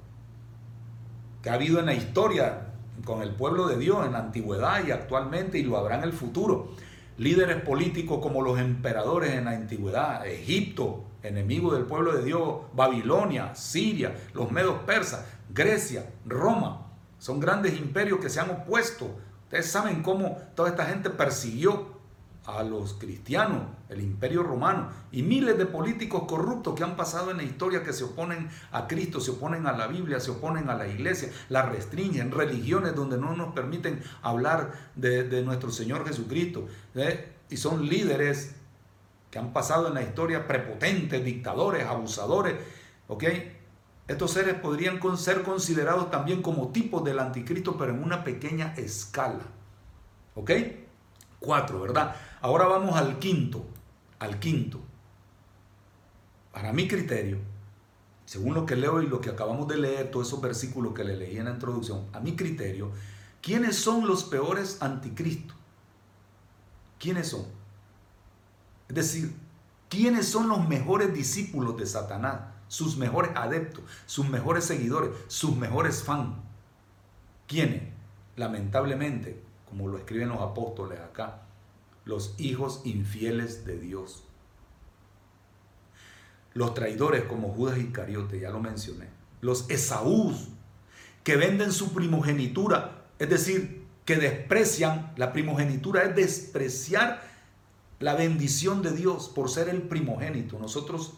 que 1.43 1.51
ha 1.51 1.55
habido 1.55 1.81
en 1.81 1.87
la 1.87 1.95
historia 1.95 2.69
con 3.05 3.21
el 3.21 3.35
pueblo 3.35 3.67
de 3.67 3.79
Dios 3.79 4.07
en 4.07 4.13
la 4.13 4.21
antigüedad 4.21 4.87
y 4.87 4.93
actualmente 4.93 5.59
y 5.59 5.65
lo 5.65 5.77
habrá 5.77 5.97
en 5.97 6.05
el 6.05 6.13
futuro 6.13 6.69
líderes 7.17 7.63
políticos 7.63 8.19
como 8.21 8.43
los 8.43 8.59
emperadores 8.59 9.33
en 9.33 9.45
la 9.45 9.53
antigüedad, 9.53 10.27
Egipto, 10.27 11.05
enemigo 11.23 11.75
del 11.75 11.85
pueblo 11.85 12.13
de 12.13 12.25
Dios, 12.25 12.63
Babilonia, 12.75 13.55
Siria, 13.55 14.15
los 14.35 14.51
medos 14.51 14.81
persas, 14.85 15.25
Grecia, 15.51 16.11
Roma, 16.27 16.87
son 17.19 17.41
grandes 17.41 17.79
imperios 17.79 18.21
que 18.21 18.29
se 18.29 18.41
han 18.41 18.51
opuesto. 18.51 19.17
Ustedes 19.45 19.71
saben 19.71 20.03
cómo 20.03 20.39
toda 20.55 20.71
esta 20.71 20.87
gente 20.87 21.11
persiguió 21.11 21.95
a 22.45 22.63
los 22.63 22.95
cristianos, 22.95 23.63
el 23.95 24.03
imperio 24.03 24.43
romano, 24.43 24.91
y 25.11 25.23
miles 25.23 25.57
de 25.57 25.67
políticos 25.67 26.25
corruptos 26.27 26.75
que 26.75 26.85
han 26.85 26.97
pasado 26.97 27.31
en 27.31 27.39
la 27.39 27.43
historia 27.43 27.83
que 27.83 27.93
se 27.93 28.05
oponen 28.05 28.51
a 28.73 28.87
Cristo, 28.87 29.21
se 29.21 29.31
oponen 29.33 29.67
a 29.67 29.73
la 29.73 29.87
Biblia, 29.87 30.21
se 30.21 30.33
oponen 30.33 30.69
a 30.69 30.75
la 30.75 30.87
iglesia, 30.87 31.31
la 31.49 31.63
restringen, 31.63 32.31
religiones 32.31 32.95
donde 32.95 33.17
no 33.17 33.35
nos 33.35 33.55
permiten 33.55 34.03
hablar 34.23 34.73
de, 34.95 35.43
nuestro 35.43 35.71
Señor 35.71 36.07
Jesucristo. 36.07 36.67
¿eh? 36.95 37.33
Y 37.51 37.57
son 37.57 37.89
líderes 37.89 38.55
que 39.31 39.39
han 39.39 39.53
pasado 39.53 39.89
en 39.89 39.95
la 39.95 40.03
historia 40.03 40.47
prepotentes, 40.47 41.25
dictadores, 41.25 41.85
abusadores. 41.87 42.55
¿ok? 43.09 43.25
Estos 44.07 44.33
seres 44.33 44.55
podrían 44.55 45.01
ser 45.17 45.43
considerados 45.43 46.11
también 46.11 46.43
como 46.43 46.69
tipos 46.69 47.03
del 47.05 47.19
anticristo, 47.19 47.77
pero 47.79 47.93
en 47.93 48.03
una 48.03 48.23
pequeña 48.23 48.75
escala. 48.77 49.43
¿Ok? 50.35 50.51
Cuatro, 51.41 51.81
¿verdad? 51.81 52.15
Ahora 52.41 52.67
vamos 52.67 52.97
al 52.97 53.19
quinto, 53.19 53.65
al 54.25 54.39
quinto. 54.39 54.81
Para 56.53 56.73
mi 56.73 56.89
criterio, 56.89 57.39
según 58.25 58.55
lo 58.55 58.65
que 58.65 58.77
leo 58.77 59.03
y 59.03 59.07
lo 59.07 59.21
que 59.21 59.31
acabamos 59.31 59.69
de 59.69 59.77
leer, 59.77 60.11
todos 60.11 60.29
esos 60.29 60.41
versículos 60.41 60.95
que 60.95 61.05
le 61.05 61.17
leí 61.17 61.37
en 61.37 61.45
la 61.45 61.51
introducción, 61.51 62.07
a 62.13 62.21
mi 62.21 62.37
criterio, 62.37 62.91
¿quiénes 63.43 63.77
son 63.77 64.07
los 64.07 64.25
peores 64.25 64.81
anticristos? 64.81 65.57
¿Quiénes 66.99 67.29
son? 67.29 67.45
Es 68.89 68.95
decir, 68.95 69.35
¿quiénes 69.89 70.29
son 70.29 70.49
los 70.49 70.67
mejores 70.67 71.13
discípulos 71.13 71.77
de 71.77 71.87
Satanás? 71.87 72.41
Sus 72.69 72.97
mejores 72.97 73.33
adeptos, 73.35 73.85
sus 74.07 74.29
mejores 74.29 74.65
seguidores, 74.65 75.11
sus 75.29 75.57
mejores 75.57 76.03
fans. 76.03 76.37
¿Quiénes? 77.47 77.83
Lamentablemente, 78.37 79.43
como 79.69 79.89
lo 79.89 79.99
escriben 79.99 80.31
los 80.31 80.41
apóstoles 80.41 80.99
acá, 80.99 81.43
los 82.05 82.35
hijos 82.39 82.83
infieles 82.85 83.65
de 83.65 83.79
Dios. 83.79 84.25
Los 86.53 86.75
traidores 86.75 87.25
como 87.25 87.49
Judas 87.49 87.79
Iscariote, 87.79 88.39
ya 88.39 88.51
lo 88.51 88.61
mencioné. 88.61 89.09
Los 89.41 89.69
Esaús, 89.71 90.49
que 91.25 91.37
venden 91.37 91.73
su 91.73 91.93
primogenitura, 91.93 93.07
es 93.19 93.29
decir, 93.29 93.85
que 94.05 94.17
desprecian, 94.17 95.13
la 95.17 95.33
primogenitura 95.33 96.03
es 96.03 96.15
despreciar 96.15 97.23
la 97.99 98.15
bendición 98.15 98.83
de 98.83 98.93
Dios 98.93 99.31
por 99.35 99.49
ser 99.49 99.69
el 99.69 99.83
primogénito. 99.83 100.59
Nosotros 100.59 101.15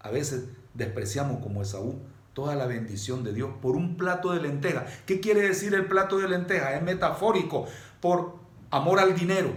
a 0.00 0.10
veces 0.10 0.44
despreciamos 0.74 1.42
como 1.42 1.60
Esaú 1.60 2.00
toda 2.34 2.54
la 2.54 2.66
bendición 2.66 3.24
de 3.24 3.32
Dios 3.32 3.50
por 3.60 3.74
un 3.74 3.96
plato 3.96 4.32
de 4.32 4.40
lenteja. 4.40 4.86
¿Qué 5.06 5.18
quiere 5.18 5.42
decir 5.42 5.74
el 5.74 5.86
plato 5.86 6.18
de 6.18 6.28
lenteja? 6.28 6.76
Es 6.76 6.82
metafórico 6.82 7.66
por 8.00 8.36
amor 8.70 9.00
al 9.00 9.16
dinero 9.16 9.50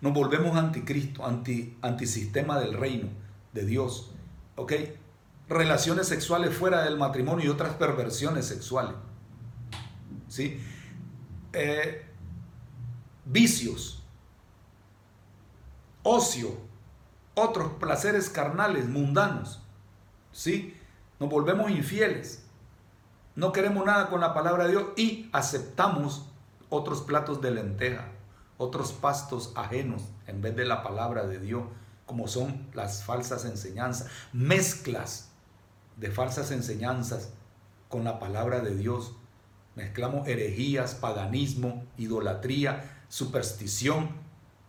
nos 0.00 0.12
volvemos 0.12 0.56
anticristo, 0.56 1.26
anti, 1.26 1.76
antisistema 1.82 2.58
del 2.58 2.74
reino 2.74 3.08
de 3.52 3.64
Dios. 3.64 4.12
¿Ok? 4.56 4.72
Relaciones 5.48 6.06
sexuales 6.06 6.54
fuera 6.54 6.82
del 6.84 6.98
matrimonio 6.98 7.46
y 7.46 7.48
otras 7.48 7.74
perversiones 7.74 8.46
sexuales. 8.46 8.94
¿Sí? 10.28 10.60
Eh, 11.52 12.06
vicios, 13.24 14.04
ocio, 16.02 16.56
otros 17.34 17.72
placeres 17.80 18.28
carnales, 18.28 18.88
mundanos. 18.88 19.62
¿Sí? 20.32 20.76
Nos 21.18 21.28
volvemos 21.28 21.70
infieles. 21.70 22.44
No 23.34 23.52
queremos 23.52 23.84
nada 23.84 24.10
con 24.10 24.20
la 24.20 24.34
palabra 24.34 24.64
de 24.64 24.70
Dios 24.70 24.84
y 24.96 25.28
aceptamos 25.32 26.28
otros 26.68 27.00
platos 27.02 27.40
de 27.40 27.52
lenteja 27.52 28.12
otros 28.58 28.92
pastos 28.92 29.52
ajenos 29.54 30.02
en 30.26 30.42
vez 30.42 30.54
de 30.56 30.66
la 30.66 30.82
palabra 30.82 31.26
de 31.26 31.38
Dios, 31.38 31.64
como 32.04 32.28
son 32.28 32.66
las 32.74 33.04
falsas 33.04 33.44
enseñanzas, 33.44 34.08
mezclas 34.32 35.30
de 35.96 36.10
falsas 36.10 36.50
enseñanzas 36.50 37.30
con 37.88 38.04
la 38.04 38.18
palabra 38.18 38.60
de 38.60 38.74
Dios. 38.74 39.14
Mezclamos 39.76 40.26
herejías, 40.26 40.94
paganismo, 40.94 41.84
idolatría, 41.96 43.04
superstición, 43.08 44.10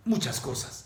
muchas 0.06 0.40
cosas. 0.40 0.86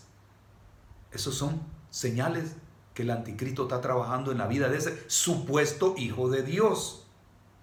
Esos 1.12 1.34
son 1.34 1.62
señales 1.90 2.56
que 2.94 3.02
el 3.02 3.10
anticristo 3.10 3.64
está 3.64 3.80
trabajando 3.80 4.32
en 4.32 4.38
la 4.38 4.46
vida 4.46 4.68
de 4.68 4.78
ese 4.78 5.04
supuesto 5.08 5.94
hijo 5.98 6.30
de 6.30 6.42
Dios 6.42 7.03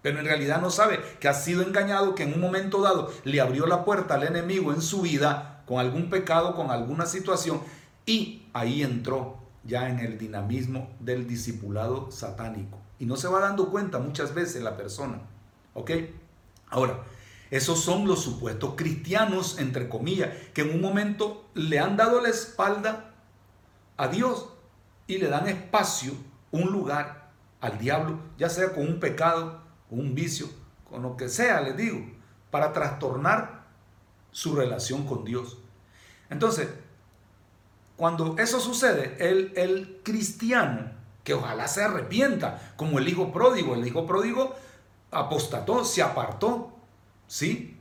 pero 0.02 0.20
en 0.20 0.26
realidad 0.26 0.62
no 0.62 0.70
sabe 0.70 1.00
que 1.20 1.28
ha 1.28 1.34
sido 1.34 1.62
engañado, 1.62 2.16
que 2.16 2.24
en 2.24 2.34
un 2.34 2.42
momento 2.42 2.82
dado 2.82 3.12
le 3.24 3.42
abrió 3.42 3.66
la 3.68 3.86
puerta 3.86 4.16
al 4.16 4.24
enemigo 4.24 4.74
en 4.74 4.82
su 4.82 5.02
vida 5.02 5.64
con 5.66 5.80
algún 5.80 6.10
pecado, 6.10 6.56
con 6.56 6.72
alguna 6.72 7.06
situación, 7.06 7.62
y 8.06 8.48
ahí 8.54 8.84
entró 8.84 9.38
ya 9.64 9.90
en 9.90 10.00
el 10.00 10.18
dinamismo 10.18 10.90
del 11.00 11.28
discipulado 11.28 12.12
satánico. 12.12 12.78
Y 13.00 13.06
no 13.06 13.16
se 13.16 13.28
va 13.28 13.40
dando 13.40 13.70
cuenta 13.70 14.00
muchas 14.00 14.34
veces 14.34 14.64
la 14.64 14.76
persona. 14.76 15.22
¿Ok? 15.74 15.92
Ahora, 16.70 17.04
esos 17.52 17.84
son 17.84 18.08
los 18.08 18.24
supuestos 18.24 18.74
cristianos, 18.76 19.60
entre 19.60 19.90
comillas, 19.90 20.30
que 20.54 20.62
en 20.62 20.72
un 20.72 20.82
momento 20.82 21.46
le 21.54 21.80
han 21.80 21.98
dado 21.98 22.22
la 22.22 22.30
espalda 22.30 23.14
a 23.98 24.08
Dios 24.08 24.50
y 25.06 25.18
le 25.18 25.28
dan 25.28 25.48
espacio, 25.48 26.14
un 26.52 26.72
lugar 26.72 27.30
al 27.60 27.78
diablo, 27.78 28.20
ya 28.38 28.50
sea 28.50 28.74
con 28.74 28.88
un 28.88 29.00
pecado, 29.00 29.61
un 29.92 30.16
vicio, 30.16 30.50
con 30.90 31.04
lo 31.04 31.16
que 31.16 31.30
sea, 31.30 31.62
les 31.62 31.78
digo, 31.78 32.04
para 32.50 32.74
trastornar 32.74 33.66
su 34.32 34.56
relación 34.56 35.06
con 35.06 35.24
Dios. 35.24 35.58
Entonces, 36.30 36.70
cuando 37.98 38.36
eso 38.40 38.60
sucede, 38.60 39.18
el, 39.20 39.54
el 39.56 40.02
cristiano, 40.04 40.92
que 41.24 41.34
ojalá 41.36 41.68
se 41.68 41.84
arrepienta, 41.84 42.74
como 42.76 42.98
el 42.98 43.08
hijo 43.08 43.32
pródigo, 43.32 43.76
el 43.76 43.86
hijo 43.86 44.08
pródigo 44.08 44.56
apostató, 45.12 45.86
se 45.86 46.02
apartó, 46.02 46.74
¿sí? 47.28 47.78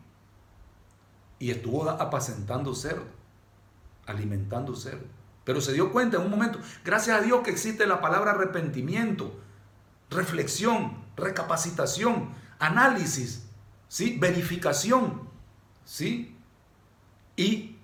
Y 1.39 1.51
estuvo 1.51 1.89
apacentando 1.89 2.75
cerdo, 2.75 3.05
alimentando 4.07 4.77
cerdo. 4.77 5.07
Pero 5.45 5.61
se 5.61 5.73
dio 5.73 5.91
cuenta 5.91 6.19
en 6.19 6.25
un 6.25 6.31
momento, 6.31 6.59
gracias 6.85 7.19
a 7.19 7.23
Dios 7.23 7.41
que 7.43 7.51
existe 7.51 7.87
la 7.87 8.01
palabra 8.01 8.33
arrepentimiento, 8.33 9.33
reflexión, 10.11 10.99
recapacitación, 11.21 12.31
análisis, 12.59 13.47
¿sí? 13.89 14.17
verificación, 14.19 15.29
¿sí? 15.85 16.37
Y 17.37 17.77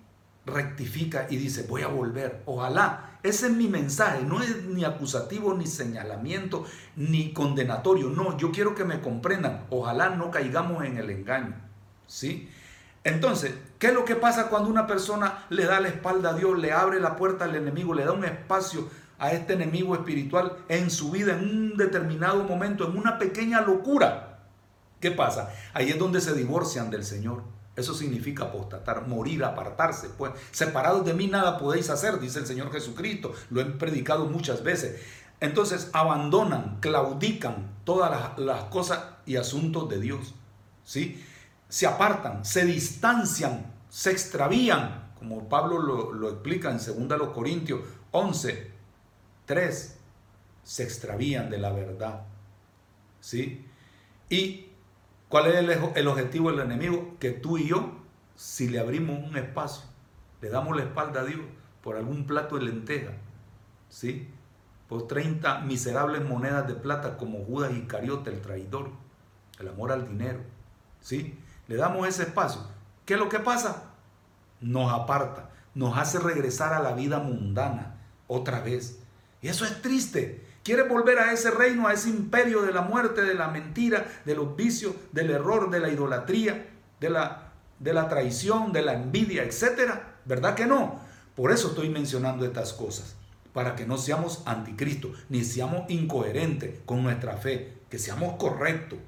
rectifica 0.46 1.26
y 1.28 1.36
dice, 1.36 1.66
voy 1.68 1.82
a 1.82 1.88
volver, 1.88 2.42
ojalá. 2.46 3.18
Ese 3.22 3.46
es 3.46 3.52
mi 3.52 3.66
mensaje, 3.66 4.22
no 4.22 4.40
es 4.40 4.64
ni 4.66 4.84
acusativo, 4.84 5.52
ni 5.54 5.66
señalamiento, 5.66 6.64
ni 6.94 7.32
condenatorio. 7.32 8.08
No, 8.08 8.36
yo 8.36 8.52
quiero 8.52 8.76
que 8.76 8.84
me 8.84 9.00
comprendan. 9.00 9.66
Ojalá 9.70 10.10
no 10.10 10.30
caigamos 10.30 10.84
en 10.84 10.98
el 10.98 11.10
engaño. 11.10 11.56
¿Sí? 12.06 12.48
Entonces, 13.02 13.54
¿qué 13.80 13.88
es 13.88 13.94
lo 13.94 14.04
que 14.04 14.14
pasa 14.14 14.48
cuando 14.48 14.68
una 14.68 14.86
persona 14.86 15.44
le 15.48 15.64
da 15.64 15.80
la 15.80 15.88
espalda 15.88 16.30
a 16.30 16.34
Dios, 16.34 16.56
le 16.56 16.72
abre 16.72 17.00
la 17.00 17.16
puerta 17.16 17.46
al 17.46 17.56
enemigo, 17.56 17.94
le 17.94 18.04
da 18.04 18.12
un 18.12 18.24
espacio 18.24 18.88
a 19.18 19.32
este 19.32 19.54
enemigo 19.54 19.94
espiritual 19.94 20.58
en 20.68 20.90
su 20.90 21.10
vida 21.10 21.34
en 21.34 21.40
un 21.40 21.76
determinado 21.76 22.44
momento, 22.44 22.88
en 22.88 22.96
una 22.96 23.18
pequeña 23.18 23.60
locura? 23.60 24.38
¿Qué 25.00 25.10
pasa? 25.10 25.52
Ahí 25.74 25.90
es 25.90 25.98
donde 25.98 26.20
se 26.20 26.34
divorcian 26.34 26.90
del 26.90 27.04
Señor. 27.04 27.42
Eso 27.76 27.92
significa 27.92 28.44
apostatar, 28.44 29.06
morir, 29.06 29.44
apartarse. 29.44 30.08
Pues 30.08 30.32
separados 30.50 31.04
de 31.04 31.12
mí 31.12 31.26
nada 31.26 31.58
podéis 31.58 31.90
hacer, 31.90 32.18
dice 32.18 32.38
el 32.38 32.46
Señor 32.46 32.72
Jesucristo. 32.72 33.34
Lo 33.50 33.60
he 33.60 33.66
predicado 33.66 34.24
muchas 34.26 34.62
veces. 34.62 35.02
Entonces 35.40 35.90
abandonan, 35.92 36.78
claudican 36.80 37.76
todas 37.84 38.38
las, 38.38 38.64
cosas 38.64 39.04
y 39.26 39.36
asuntos 39.36 39.88
de 39.90 40.00
Dios. 40.00 40.34
¿sí? 40.84 41.22
Se 41.68 41.86
apartan, 41.86 42.44
se 42.46 42.64
distancian, 42.64 43.72
se 43.90 44.10
extravían, 44.10 45.10
como 45.18 45.46
Pablo 45.48 45.78
lo, 45.78 46.12
lo 46.12 46.30
explica 46.30 46.70
en 46.70 46.78
2 46.78 47.28
Corintios 47.34 47.80
11, 48.12 48.75
3. 49.46 49.98
Se 50.62 50.82
extravían 50.82 51.50
de 51.50 51.58
la 51.58 51.72
verdad. 51.72 52.22
¿sí? 53.20 53.64
Y 54.28 54.66
¿Cuál 55.28 55.48
es 55.48 55.56
el, 55.96 56.08
objetivo 56.08 56.52
del 56.52 56.60
enemigo? 56.60 57.16
Que 57.18 57.32
tú 57.32 57.58
y 57.58 57.66
yo, 57.66 57.90
si 58.36 58.68
le 58.68 58.78
abrimos 58.78 59.28
un 59.28 59.36
espacio, 59.36 59.84
le 60.40 60.50
damos 60.50 60.76
la 60.76 60.84
espalda 60.84 61.22
a 61.22 61.24
Dios 61.24 61.40
por 61.82 61.96
algún 61.96 62.26
plato 62.26 62.56
de 62.56 62.62
lenteja, 62.62 63.10
¿sí? 63.88 64.28
Por 64.88 65.08
30 65.08 65.62
miserables 65.62 66.24
monedas 66.24 66.68
de 66.68 66.74
plata 66.74 67.16
como 67.16 67.44
Judas 67.44 67.72
Iscariote, 67.72 68.30
el 68.30 68.40
traidor, 68.40 68.90
el 69.58 69.68
amor 69.68 69.90
al 69.90 70.08
dinero, 70.08 70.40
¿sí? 71.00 71.36
Le 71.66 71.74
damos 71.74 72.06
ese 72.06 72.22
espacio. 72.22 72.60
¿Qué 73.04 73.14
es 73.14 73.20
lo 73.20 73.28
que 73.28 73.40
pasa? 73.40 73.90
Nos 74.60 74.92
aparta, 74.92 75.50
nos 75.74 75.98
hace 75.98 76.20
regresar 76.20 76.72
a 76.72 76.80
la 76.80 76.92
vida 76.92 77.18
mundana 77.18 77.96
otra 78.28 78.60
vez. 78.60 79.02
Y 79.42 79.48
eso 79.48 79.64
es 79.64 79.82
triste. 79.82 80.44
Quieres 80.62 80.88
volver 80.88 81.18
a 81.18 81.32
ese 81.32 81.50
reino, 81.50 81.86
a 81.86 81.92
ese 81.92 82.08
imperio 82.08 82.62
de 82.62 82.72
la 82.72 82.82
muerte, 82.82 83.22
de 83.22 83.34
la 83.34 83.48
mentira, 83.48 84.06
de 84.24 84.34
los 84.34 84.56
vicios, 84.56 84.94
del 85.12 85.30
error, 85.30 85.70
de 85.70 85.78
la 85.78 85.88
idolatría, 85.88 86.70
de 86.98 87.10
la, 87.10 87.52
de 87.78 87.94
la 87.94 88.08
traición, 88.08 88.72
de 88.72 88.82
la 88.82 88.94
envidia, 88.94 89.44
etcétera. 89.44 90.16
¿Verdad 90.24 90.54
que 90.54 90.66
no? 90.66 91.00
Por 91.36 91.52
eso 91.52 91.68
estoy 91.68 91.88
mencionando 91.88 92.44
estas 92.44 92.72
cosas, 92.72 93.14
para 93.52 93.76
que 93.76 93.86
no 93.86 93.98
seamos 93.98 94.42
anticristo, 94.46 95.12
ni 95.28 95.44
seamos 95.44 95.88
incoherentes 95.88 96.80
con 96.84 97.02
nuestra 97.02 97.36
fe, 97.36 97.74
que 97.88 97.98
seamos 97.98 98.36
correctos, 98.36 98.98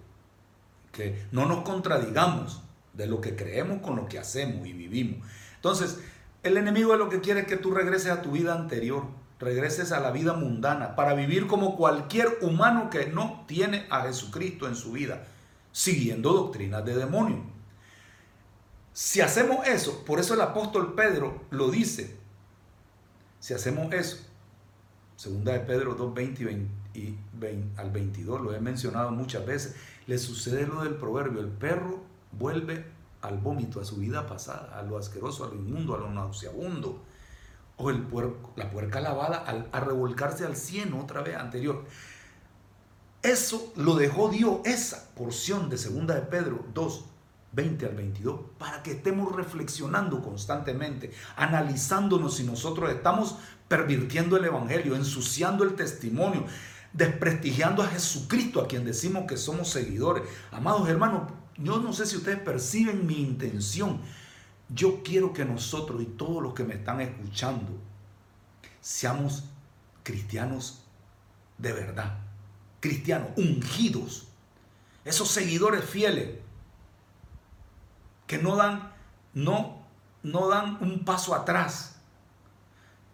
que 0.92 1.26
no 1.32 1.46
nos 1.46 1.62
contradigamos 1.62 2.62
de 2.92 3.06
lo 3.06 3.20
que 3.20 3.34
creemos 3.34 3.80
con 3.80 3.96
lo 3.96 4.06
que 4.06 4.18
hacemos 4.18 4.66
y 4.66 4.72
vivimos. 4.72 5.26
Entonces, 5.56 5.98
el 6.42 6.56
enemigo 6.56 6.92
es 6.92 6.98
lo 6.98 7.08
que 7.08 7.20
quiere 7.20 7.46
que 7.46 7.56
tú 7.56 7.72
regreses 7.72 8.12
a 8.12 8.22
tu 8.22 8.32
vida 8.32 8.54
anterior 8.54 9.06
regreses 9.38 9.92
a 9.92 10.00
la 10.00 10.10
vida 10.10 10.32
mundana 10.32 10.96
para 10.96 11.14
vivir 11.14 11.46
como 11.46 11.76
cualquier 11.76 12.38
humano 12.42 12.90
que 12.90 13.06
no 13.06 13.44
tiene 13.46 13.86
a 13.90 14.02
Jesucristo 14.02 14.66
en 14.66 14.74
su 14.74 14.92
vida, 14.92 15.24
siguiendo 15.72 16.32
doctrinas 16.32 16.84
de 16.84 16.96
demonio. 16.96 17.42
Si 18.92 19.20
hacemos 19.20 19.66
eso, 19.66 20.04
por 20.04 20.18
eso 20.18 20.34
el 20.34 20.40
apóstol 20.40 20.94
Pedro 20.94 21.42
lo 21.50 21.70
dice, 21.70 22.16
si 23.38 23.54
hacemos 23.54 23.92
eso, 23.92 24.18
segunda 25.14 25.52
de 25.52 25.60
Pedro 25.60 25.94
2, 25.94 26.14
20 26.14 26.68
y, 26.94 27.16
al 27.76 27.90
22, 27.92 28.40
lo 28.40 28.52
he 28.54 28.60
mencionado 28.60 29.12
muchas 29.12 29.46
veces, 29.46 29.76
le 30.08 30.18
sucede 30.18 30.66
lo 30.66 30.82
del 30.82 30.94
proverbio, 30.94 31.40
el 31.40 31.48
perro 31.48 32.02
vuelve 32.32 32.84
al 33.22 33.38
vómito, 33.38 33.80
a 33.80 33.84
su 33.84 33.96
vida 33.96 34.26
pasada, 34.26 34.76
a 34.76 34.82
lo 34.82 34.98
asqueroso, 34.98 35.44
a 35.44 35.48
lo 35.48 35.54
inmundo, 35.54 35.94
a 35.94 35.98
lo 35.98 36.10
nauseabundo 36.10 37.00
o 37.78 37.90
el 37.90 38.06
la 38.56 38.70
puerca 38.70 39.00
lavada 39.00 39.38
al, 39.38 39.68
a 39.72 39.80
revolcarse 39.80 40.44
al 40.44 40.56
cieno 40.56 41.00
otra 41.00 41.22
vez 41.22 41.36
anterior. 41.36 41.84
Eso 43.22 43.72
lo 43.76 43.94
dejó 43.94 44.28
Dios, 44.28 44.60
esa 44.64 45.08
porción 45.14 45.70
de 45.70 45.78
segunda 45.78 46.14
de 46.14 46.22
Pedro 46.22 46.64
2, 46.74 47.04
20 47.52 47.86
al 47.86 47.94
22, 47.94 48.40
para 48.58 48.82
que 48.82 48.92
estemos 48.92 49.34
reflexionando 49.34 50.22
constantemente, 50.22 51.12
analizándonos 51.36 52.36
si 52.36 52.44
nosotros 52.44 52.90
estamos 52.90 53.36
pervirtiendo 53.68 54.36
el 54.36 54.44
Evangelio, 54.44 54.94
ensuciando 54.94 55.64
el 55.64 55.74
testimonio, 55.74 56.44
desprestigiando 56.92 57.82
a 57.82 57.88
Jesucristo, 57.88 58.60
a 58.60 58.68
quien 58.68 58.84
decimos 58.84 59.24
que 59.26 59.36
somos 59.36 59.70
seguidores. 59.70 60.24
Amados 60.52 60.88
hermanos, 60.88 61.30
yo 61.56 61.78
no 61.78 61.92
sé 61.92 62.06
si 62.06 62.16
ustedes 62.16 62.38
perciben 62.38 63.06
mi 63.06 63.20
intención 63.20 64.00
yo 64.68 65.02
quiero 65.02 65.32
que 65.32 65.44
nosotros 65.44 66.02
y 66.02 66.06
todos 66.06 66.42
los 66.42 66.54
que 66.54 66.64
me 66.64 66.74
están 66.74 67.00
escuchando 67.00 67.72
seamos 68.80 69.44
cristianos 70.02 70.84
de 71.56 71.72
verdad, 71.72 72.18
cristianos 72.80 73.30
ungidos, 73.36 74.28
esos 75.04 75.28
seguidores 75.28 75.84
fieles 75.84 76.38
que 78.26 78.38
no 78.38 78.56
dan 78.56 78.92
no 79.34 79.78
no 80.22 80.48
dan 80.48 80.78
un 80.80 81.04
paso 81.04 81.34
atrás. 81.34 81.96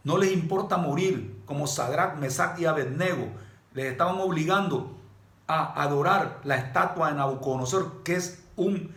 No 0.03 0.19
les 0.19 0.33
importa 0.33 0.77
morir 0.77 1.43
como 1.47 1.67
Sadrach, 1.67 2.17
Mesach 2.17 2.59
y 2.59 2.67
Abednego. 2.67 3.29
Les 3.73 3.93
estaban 3.93 4.21
obligando 4.21 4.99
a 5.47 5.83
adorar 5.83 6.41
la 6.45 6.57
estatua 6.57 7.09
de 7.09 7.17
Nabucodonosor, 7.17 8.03
que 8.03 8.17
es 8.17 8.45
un 8.57 8.95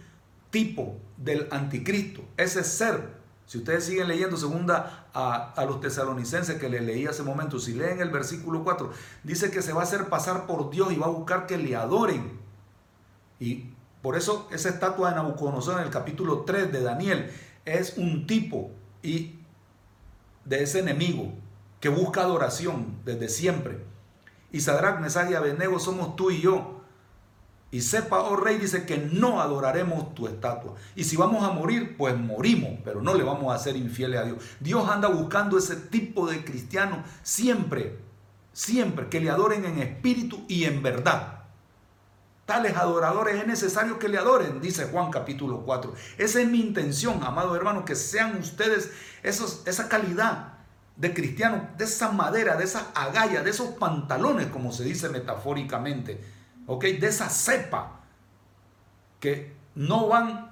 tipo 0.58 0.98
del 1.18 1.48
anticristo, 1.52 2.24
ese 2.36 2.64
ser. 2.64 3.16
Si 3.46 3.60
ustedes 3.60 3.86
siguen 3.86 4.08
leyendo 4.08 4.38
segunda 4.38 5.08
a, 5.14 5.54
a, 5.54 5.66
los 5.66 5.80
tesalonicenses 5.80 6.58
que 6.58 6.68
le 6.68 6.82
leí 6.82 7.06
hace 7.06 7.22
momento, 7.22 7.60
si 7.60 7.76
leen 7.76 8.02
el 8.02 8.10
versículo 8.10 8.64
4, 8.64 8.92
dice 9.24 9.52
que 9.52 9.62
se 9.62 9.72
va 9.72 9.82
a 9.82 9.84
hacer 9.84 10.10
pasar 10.10 10.48
por 10.48 10.72
Dios 10.72 10.92
y 10.92 10.96
va 10.96 11.06
a 11.06 11.10
buscar 11.10 11.46
que 11.46 11.60
le 11.60 11.76
adoren. 11.76 12.40
Y 13.40 13.70
por 14.02 14.18
eso 14.18 14.48
esa 14.52 14.70
estatua 14.70 15.12
de 15.12 15.18
Nabucodonosor 15.18 15.80
en 15.80 15.86
el 15.86 15.92
capítulo 15.92 16.40
3 16.40 16.72
de 16.72 16.82
Daniel 16.82 17.32
es 17.64 17.98
un 17.98 18.26
tipo 18.26 18.72
y 19.04 19.36
de 20.44 20.64
ese 20.64 20.80
enemigo 20.80 21.34
que 21.80 21.90
busca 21.90 22.22
adoración 22.22 22.98
desde 23.06 23.30
siempre. 23.30 23.78
Y 24.52 24.62
Sadrach, 24.62 25.00
Mesach 25.02 25.30
y 25.30 25.36
Abednego 25.36 25.80
somos 25.80 26.16
tú 26.16 26.32
y 26.32 26.42
yo 26.42 26.77
y 27.70 27.82
sepa, 27.82 28.22
oh 28.22 28.38
rey, 28.38 28.58
dice 28.58 28.86
que 28.86 28.98
no 28.98 29.42
adoraremos 29.42 30.16
tu 30.16 30.28
estatua. 30.28 30.76
Y 30.96 31.04
si 31.04 31.18
vamos 31.18 31.44
a 31.44 31.52
morir, 31.52 31.98
pues 31.98 32.18
morimos, 32.18 32.80
pero 32.84 33.02
no 33.02 33.14
le 33.14 33.24
vamos 33.24 33.54
a 33.54 33.60
ser 33.60 33.76
infieles 33.76 34.22
a 34.22 34.24
Dios. 34.24 34.38
Dios 34.62 34.88
anda 34.90 35.10
buscando 35.10 35.58
ese 35.58 35.76
tipo 35.76 36.28
de 36.28 36.46
cristianos 36.46 37.00
siempre, 37.24 38.00
siempre, 38.54 39.10
que 39.10 39.20
le 39.20 39.30
adoren 39.30 39.66
en 39.66 39.80
espíritu 39.80 40.46
y 40.48 40.64
en 40.64 40.82
verdad. 40.82 41.44
Tales 42.46 42.78
adoradores 42.78 43.36
es 43.36 43.46
necesario 43.46 44.00
que 44.00 44.08
le 44.08 44.18
adoren, 44.18 44.62
dice 44.62 44.86
Juan 44.86 45.12
capítulo 45.12 45.64
4. 45.66 45.94
Esa 46.18 46.40
es 46.40 46.48
mi 46.48 46.62
intención, 46.62 47.22
amados 47.22 47.58
hermanos, 47.58 47.84
que 47.84 47.96
sean 47.96 48.38
ustedes 48.38 48.92
esos, 49.24 49.64
esa 49.66 49.90
calidad 49.90 50.54
de 50.96 51.14
cristianos, 51.14 51.64
de 51.78 51.84
esa 51.84 52.14
madera, 52.14 52.56
de 52.56 52.64
esa 52.64 52.92
agalla, 52.96 53.44
de 53.44 53.50
esos 53.50 53.72
pantalones, 53.72 54.48
como 54.48 54.72
se 54.72 54.86
dice 54.86 55.10
metafóricamente 55.10 56.37
de 56.68 57.08
esa 57.08 57.30
cepa 57.30 58.02
que 59.20 59.56
no 59.76 60.08
van 60.08 60.52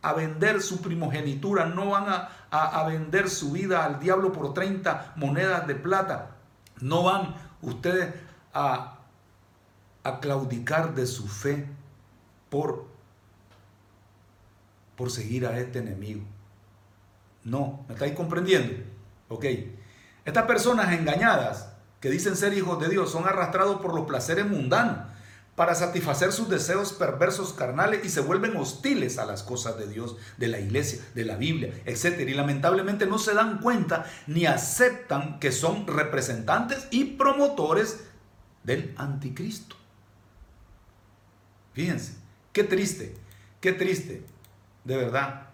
a 0.00 0.12
vender 0.14 0.62
su 0.62 0.80
primogenitura, 0.80 1.66
no 1.66 1.90
van 1.90 2.06
a, 2.50 2.84
vender 2.84 3.28
su 3.28 3.52
vida 3.52 3.84
al 3.84 3.98
diablo 4.00 4.32
por 4.32 4.54
30 4.54 5.14
monedas 5.16 5.66
de 5.66 5.74
plata, 5.74 6.30
no 6.80 7.04
van 7.04 7.34
ustedes 7.60 8.14
a, 8.54 8.98
a 10.04 10.20
claudicar 10.20 10.94
de 10.94 11.06
su 11.06 11.28
fe 11.28 11.66
por 12.50 12.92
por 14.96 15.10
seguir 15.10 15.46
a 15.46 15.58
este 15.58 15.80
enemigo. 15.80 16.22
No, 17.44 17.84
¿me 17.88 17.94
estáis 17.94 18.14
comprendiendo? 18.14 18.84
Ok. 19.28 19.46
Estas 20.24 20.44
personas 20.44 20.92
engañadas 20.92 21.72
que 21.98 22.10
dicen 22.10 22.36
ser 22.36 22.54
hijos 22.54 22.78
de 22.78 22.88
Dios 22.88 23.10
son 23.10 23.26
arrastrados 23.26 23.80
por 23.80 23.94
los 23.94 24.06
placeres 24.06 24.46
mundanos 24.46 25.11
para 25.56 25.74
satisfacer 25.74 26.32
sus 26.32 26.48
deseos 26.48 26.94
perversos 26.94 27.52
carnales 27.52 28.04
y 28.04 28.08
se 28.08 28.20
vuelven 28.20 28.56
hostiles 28.56 29.18
a 29.18 29.26
las 29.26 29.42
cosas 29.42 29.76
de 29.78 29.86
Dios, 29.86 30.16
de 30.38 30.48
la 30.48 30.58
iglesia, 30.58 31.04
de 31.14 31.24
la 31.24 31.36
Biblia, 31.36 31.74
etc. 31.84 32.20
Y 32.20 32.32
lamentablemente 32.32 33.06
no 33.06 33.18
se 33.18 33.34
dan 33.34 33.58
cuenta 33.58 34.06
ni 34.26 34.46
aceptan 34.46 35.38
que 35.40 35.52
son 35.52 35.86
representantes 35.86 36.88
y 36.90 37.04
promotores 37.04 38.04
del 38.64 38.94
anticristo. 38.96 39.76
Fíjense, 41.74 42.14
qué 42.52 42.64
triste, 42.64 43.14
qué 43.60 43.72
triste, 43.72 44.24
de 44.84 44.96
verdad. 44.96 45.48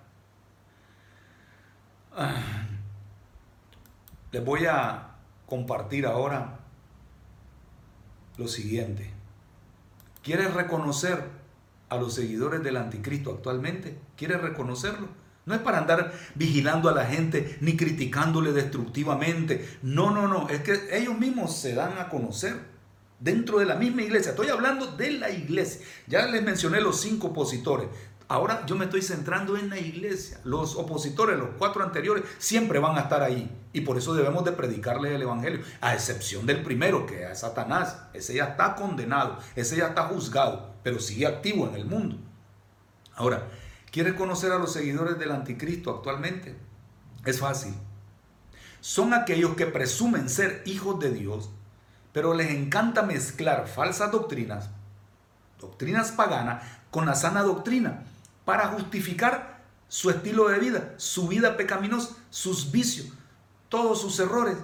Ah, 2.13 2.67
les 4.31 4.45
voy 4.45 4.67
a 4.67 5.17
compartir 5.47 6.07
ahora 6.07 6.61
lo 8.37 8.47
siguiente. 8.47 9.18
¿Quieres 10.23 10.53
reconocer 10.55 11.23
a 11.89 11.97
los 11.97 12.15
seguidores 12.15 12.63
del 12.63 12.77
anticristo 12.77 13.33
actualmente? 13.33 13.99
¿Quieres 14.17 14.41
reconocerlo? 14.41 15.09
No 15.47 15.55
es 15.55 15.61
para 15.61 15.79
andar 15.79 16.13
vigilando 16.35 16.91
a 16.91 16.95
la 16.95 17.07
gente 17.07 17.57
ni 17.63 17.77
criticándole 17.77 18.53
destructivamente. 18.53 19.67
No, 19.83 20.11
no, 20.11 20.29
no. 20.29 20.49
Es 20.51 20.61
que 20.61 20.79
ellos 20.93 21.19
mismos 21.19 21.57
se 21.57 21.75
dan 21.75 21.97
a 21.99 22.11
conocer 22.11 22.55
dentro 23.19 23.59
de 23.59 23.65
la 23.65 23.77
misma 23.77 24.03
iglesia. 24.03 24.33
Estoy 24.33 24.49
hablando 24.49 24.87
de 24.97 25.13
la 25.13 25.31
iglesia. 25.31 25.87
Ya 26.07 26.27
les 26.27 26.43
mencioné 26.43 26.83
los 26.83 27.01
cinco 27.01 27.29
opositores. 27.29 27.89
Ahora 28.31 28.67
yo 28.67 28.77
me 28.77 28.85
estoy 28.85 29.01
centrando 29.01 29.57
en 29.57 29.71
la 29.71 29.79
iglesia. 29.79 30.39
Los 30.45 30.77
opositores, 30.77 31.39
los 31.39 31.49
cuatro 31.57 31.83
anteriores, 31.83 32.25
siempre 32.37 32.79
van 32.79 32.99
a 32.99 33.01
estar 33.01 33.23
ahí. 33.23 33.51
Y 33.73 33.81
por 33.81 33.97
eso 33.97 34.15
debemos 34.15 34.45
de 34.45 34.53
predicarles 34.53 35.13
el 35.13 35.23
Evangelio. 35.23 35.65
A 35.81 35.95
excepción 35.95 36.45
del 36.45 36.63
primero, 36.63 37.07
que 37.07 37.25
es 37.25 37.41
Satanás. 37.41 37.97
Ese 38.13 38.35
ya 38.35 38.45
está 38.45 38.75
condenado, 38.75 39.39
ese 39.57 39.77
ya 39.77 39.89
está 39.89 40.05
juzgado, 40.05 40.75
pero 40.83 41.01
sigue 41.01 41.27
activo 41.27 41.67
en 41.69 41.75
el 41.75 41.87
mundo. 41.87 42.19
Ahora, 43.15 43.49
¿quieres 43.91 44.13
conocer 44.13 44.53
a 44.53 44.59
los 44.59 44.75
seguidores 44.75 45.19
del 45.19 45.33
anticristo 45.33 45.91
actualmente? 45.91 46.55
Es 47.25 47.41
fácil. 47.41 47.75
Son 48.81 49.15
aquellos 49.15 49.57
que 49.57 49.67
presumen 49.67 50.29
ser 50.29 50.63
hijos 50.67 51.01
de 51.01 51.13
Dios, 51.13 51.49
pero 52.13 52.35
les 52.35 52.51
encanta 52.51 53.03
mezclar 53.03 53.67
falsas 53.69 54.13
doctrinas, 54.13 54.69
doctrinas 55.59 56.13
paganas, 56.13 56.63
con 56.91 57.07
la 57.07 57.15
sana 57.15 57.43
doctrina 57.43 58.03
para 58.49 58.69
justificar 58.69 59.61
su 59.89 60.09
estilo 60.09 60.49
de 60.49 60.59
vida, 60.59 60.95
su 60.97 61.29
vida 61.29 61.59
pecaminosa, 61.59 62.17
sus 62.31 62.73
vicios, 62.73 63.09
todos 63.69 64.01
sus 64.01 64.19
errores. 64.21 64.57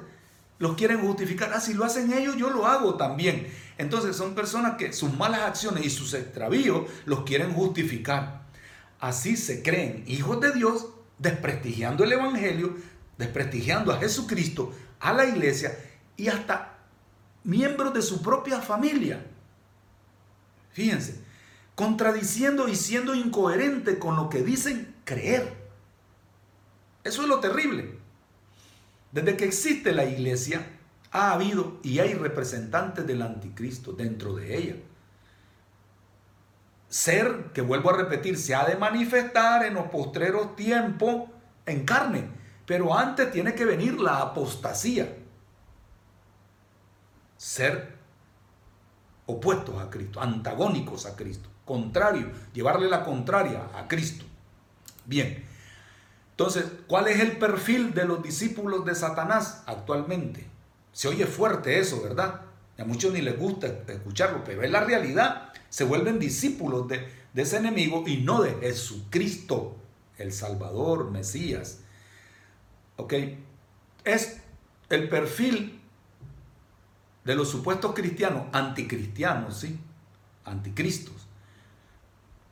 Los 0.59 0.75
quieren 0.75 1.03
justificar. 1.03 1.53
Ah, 1.53 1.61
si 1.61 1.75
lo 1.75 1.85
hacen 1.85 2.11
ellos, 2.11 2.39
yo 2.39 2.49
lo 2.49 2.67
hago 2.67 2.95
también. 2.95 3.47
Entonces 3.77 4.17
son 4.17 4.35
personas 4.35 4.77
que 4.79 4.95
sus 4.95 5.13
malas 5.13 5.43
acciones 5.43 5.85
y 5.85 5.91
sus 5.91 6.15
extravíos 6.15 6.89
los 7.05 7.25
quieren 7.25 7.53
justificar. 7.53 8.47
Así 9.01 9.37
se 9.37 9.63
creen 9.63 10.05
hijos 10.07 10.41
de 10.41 10.53
Dios, 10.53 10.87
desprestigiando 11.19 12.05
el 12.05 12.13
Evangelio, 12.13 12.79
desprestigiando 13.19 13.93
a 13.93 13.99
Jesucristo, 13.99 14.73
a 14.99 15.13
la 15.13 15.27
iglesia 15.27 15.79
y 16.17 16.29
hasta 16.29 16.79
miembros 17.43 17.93
de 17.93 18.01
su 18.01 18.23
propia 18.23 18.63
familia. 18.63 19.23
Fíjense, 20.73 21.24
contradiciendo 21.75 22.69
y 22.69 22.77
siendo 22.77 23.15
incoherente 23.15 23.99
con 23.99 24.17
lo 24.17 24.29
que 24.29 24.43
dicen 24.43 24.95
creer. 25.05 25.53
Eso 27.03 27.23
es 27.23 27.29
lo 27.29 27.41
terrible. 27.41 27.99
Desde 29.13 29.37
que 29.37 29.45
existe 29.45 29.93
la 29.93 30.05
iglesia, 30.05 30.67
ha 31.11 31.33
habido 31.33 31.79
y 31.83 32.01
hay 32.01 32.15
representantes 32.15 33.07
del 33.07 33.23
anticristo 33.23 33.93
dentro 33.93 34.35
de 34.35 34.57
ella. 34.57 34.77
Ser, 36.89 37.51
que 37.53 37.61
vuelvo 37.61 37.91
a 37.91 37.97
repetir, 37.97 38.37
se 38.37 38.55
ha 38.55 38.65
de 38.65 38.77
manifestar 38.77 39.65
en 39.65 39.75
los 39.75 39.87
postreros 39.87 40.57
tiempos 40.57 41.31
en 41.67 41.85
carne, 41.85 42.29
pero 42.67 42.97
antes 42.97 43.31
tiene 43.31 43.55
que 43.55 43.65
venir 43.65 44.01
la 44.01 44.19
apostasía. 44.19 45.17
Ser 47.37 47.94
opuestos 49.27 49.81
a 49.81 49.91
Cristo, 49.91 50.21
antagónicos 50.21 51.07
a 51.07 51.17
Cristo 51.17 51.49
contrario, 51.65 52.31
llevarle 52.53 52.89
la 52.89 53.05
contraria 53.05 53.69
a 53.75 53.89
Cristo. 53.89 54.25
Bien, 55.07 55.45
entonces, 56.31 56.65
¿cuál 56.87 57.09
es 57.09 57.21
el 57.21 57.39
perfil 57.39 57.95
de 57.95 58.05
los 58.05 58.23
discípulos 58.23 58.85
de 58.85 58.95
Satanás 58.95 59.63
actualmente? 59.67 60.47
Se 60.93 61.09
oye 61.09 61.27
fuerte 61.27 61.79
eso, 61.79 62.03
¿verdad? 62.03 62.43
a 62.77 62.85
muchos 62.85 63.13
ni 63.13 63.21
les 63.21 63.39
gusta 63.39 63.69
escucharlo, 63.87 64.43
pero 64.45 64.63
es 64.63 64.71
la 64.71 64.81
realidad. 64.81 65.53
Se 65.69 65.85
vuelven 65.85 66.19
discípulos 66.19 66.89
de, 66.89 67.09
de 67.33 67.43
ese 67.43 67.59
enemigo 67.59 68.03
y 68.07 68.19
no 68.19 68.43
de 68.43 68.53
Jesucristo, 68.55 69.77
el 70.19 70.33
Salvador, 70.33 71.11
Mesías. 71.11 71.79
¿Ok? 72.97 73.15
Es 74.05 74.41
el 74.91 75.09
perfil 75.09 75.74
de 77.25 77.35
los 77.35 77.49
supuestos 77.49 77.95
cristianos, 77.95 78.45
anticristianos, 78.53 79.61
¿sí? 79.61 79.79
Anticristos 80.45 81.25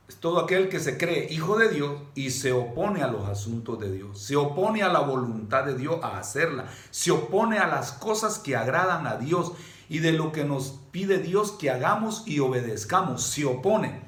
es 0.07 0.17
todo 0.17 0.39
aquel 0.39 0.67
que 0.67 0.79
se 0.79 0.97
cree 0.97 1.31
hijo 1.31 1.57
de 1.57 1.69
Dios 1.69 2.01
y 2.13 2.31
se 2.31 2.51
opone 2.51 3.03
a 3.03 3.07
los 3.07 3.27
asuntos 3.27 3.79
de 3.79 3.91
Dios, 3.91 4.21
se 4.21 4.35
opone 4.35 4.83
a 4.83 4.91
la 4.91 4.99
voluntad 4.99 5.63
de 5.65 5.75
Dios 5.75 6.03
a 6.03 6.17
hacerla, 6.17 6.65
se 6.91 7.11
opone 7.11 7.57
a 7.57 7.67
las 7.67 7.93
cosas 7.93 8.39
que 8.39 8.55
agradan 8.55 9.07
a 9.07 9.15
Dios 9.15 9.53
y 9.87 9.99
de 9.99 10.11
lo 10.11 10.31
que 10.31 10.43
nos 10.43 10.79
pide 10.91 11.19
Dios 11.19 11.53
que 11.53 11.71
hagamos 11.71 12.23
y 12.25 12.39
obedezcamos, 12.39 13.23
se 13.23 13.45
opone. 13.45 14.01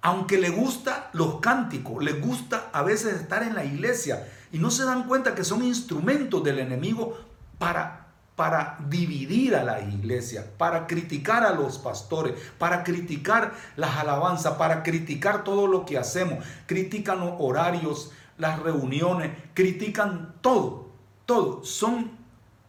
Aunque 0.00 0.38
le 0.38 0.50
gusta 0.50 1.10
los 1.12 1.40
cánticos, 1.40 2.02
le 2.02 2.12
gusta 2.12 2.70
a 2.72 2.82
veces 2.82 3.20
estar 3.20 3.42
en 3.42 3.54
la 3.54 3.64
iglesia 3.64 4.26
y 4.52 4.58
no 4.58 4.70
se 4.70 4.84
dan 4.84 5.06
cuenta 5.08 5.34
que 5.34 5.44
son 5.44 5.62
instrumentos 5.62 6.42
del 6.42 6.60
enemigo 6.60 7.18
para 7.58 8.05
para 8.36 8.78
dividir 8.90 9.56
a 9.56 9.64
la 9.64 9.80
iglesia, 9.80 10.46
para 10.58 10.86
criticar 10.86 11.42
a 11.42 11.52
los 11.52 11.78
pastores, 11.78 12.34
para 12.58 12.84
criticar 12.84 13.54
las 13.76 13.96
alabanzas, 13.96 14.54
para 14.54 14.82
criticar 14.82 15.42
todo 15.42 15.66
lo 15.66 15.86
que 15.86 15.96
hacemos. 15.96 16.44
Critican 16.66 17.20
los 17.20 17.32
horarios, 17.38 18.12
las 18.36 18.58
reuniones, 18.60 19.32
critican 19.54 20.34
todo, 20.42 20.90
todo. 21.24 21.64
Son 21.64 22.10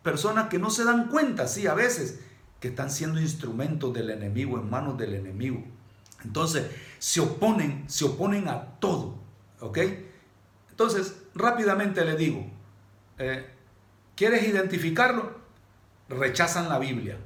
personas 0.03 0.47
que 0.47 0.57
no 0.57 0.69
se 0.69 0.85
dan 0.85 1.09
cuenta, 1.09 1.49
sí, 1.49 1.67
a 1.67 1.73
veces, 1.73 2.21
que 2.61 2.69
están 2.69 2.89
siendo 2.89 3.19
instrumentos 3.19 3.93
del 3.93 4.09
enemigo, 4.09 4.57
en 4.57 4.69
manos 4.69 4.97
del 4.97 5.15
enemigo. 5.15 5.61
Entonces, 6.23 6.65
se 6.97 7.19
oponen, 7.19 7.83
se 7.87 8.05
oponen 8.05 8.47
a 8.47 8.79
todo, 8.79 9.15
¿ok? 9.59 9.79
Entonces, 10.69 11.13
rápidamente 11.35 12.05
le 12.05 12.15
digo, 12.15 12.45
eh, 13.17 13.49
¿quieres 14.15 14.47
identificarlo? 14.47 15.46
Rechazan 16.09 16.69
la 16.69 16.79
Biblia. 16.79 17.17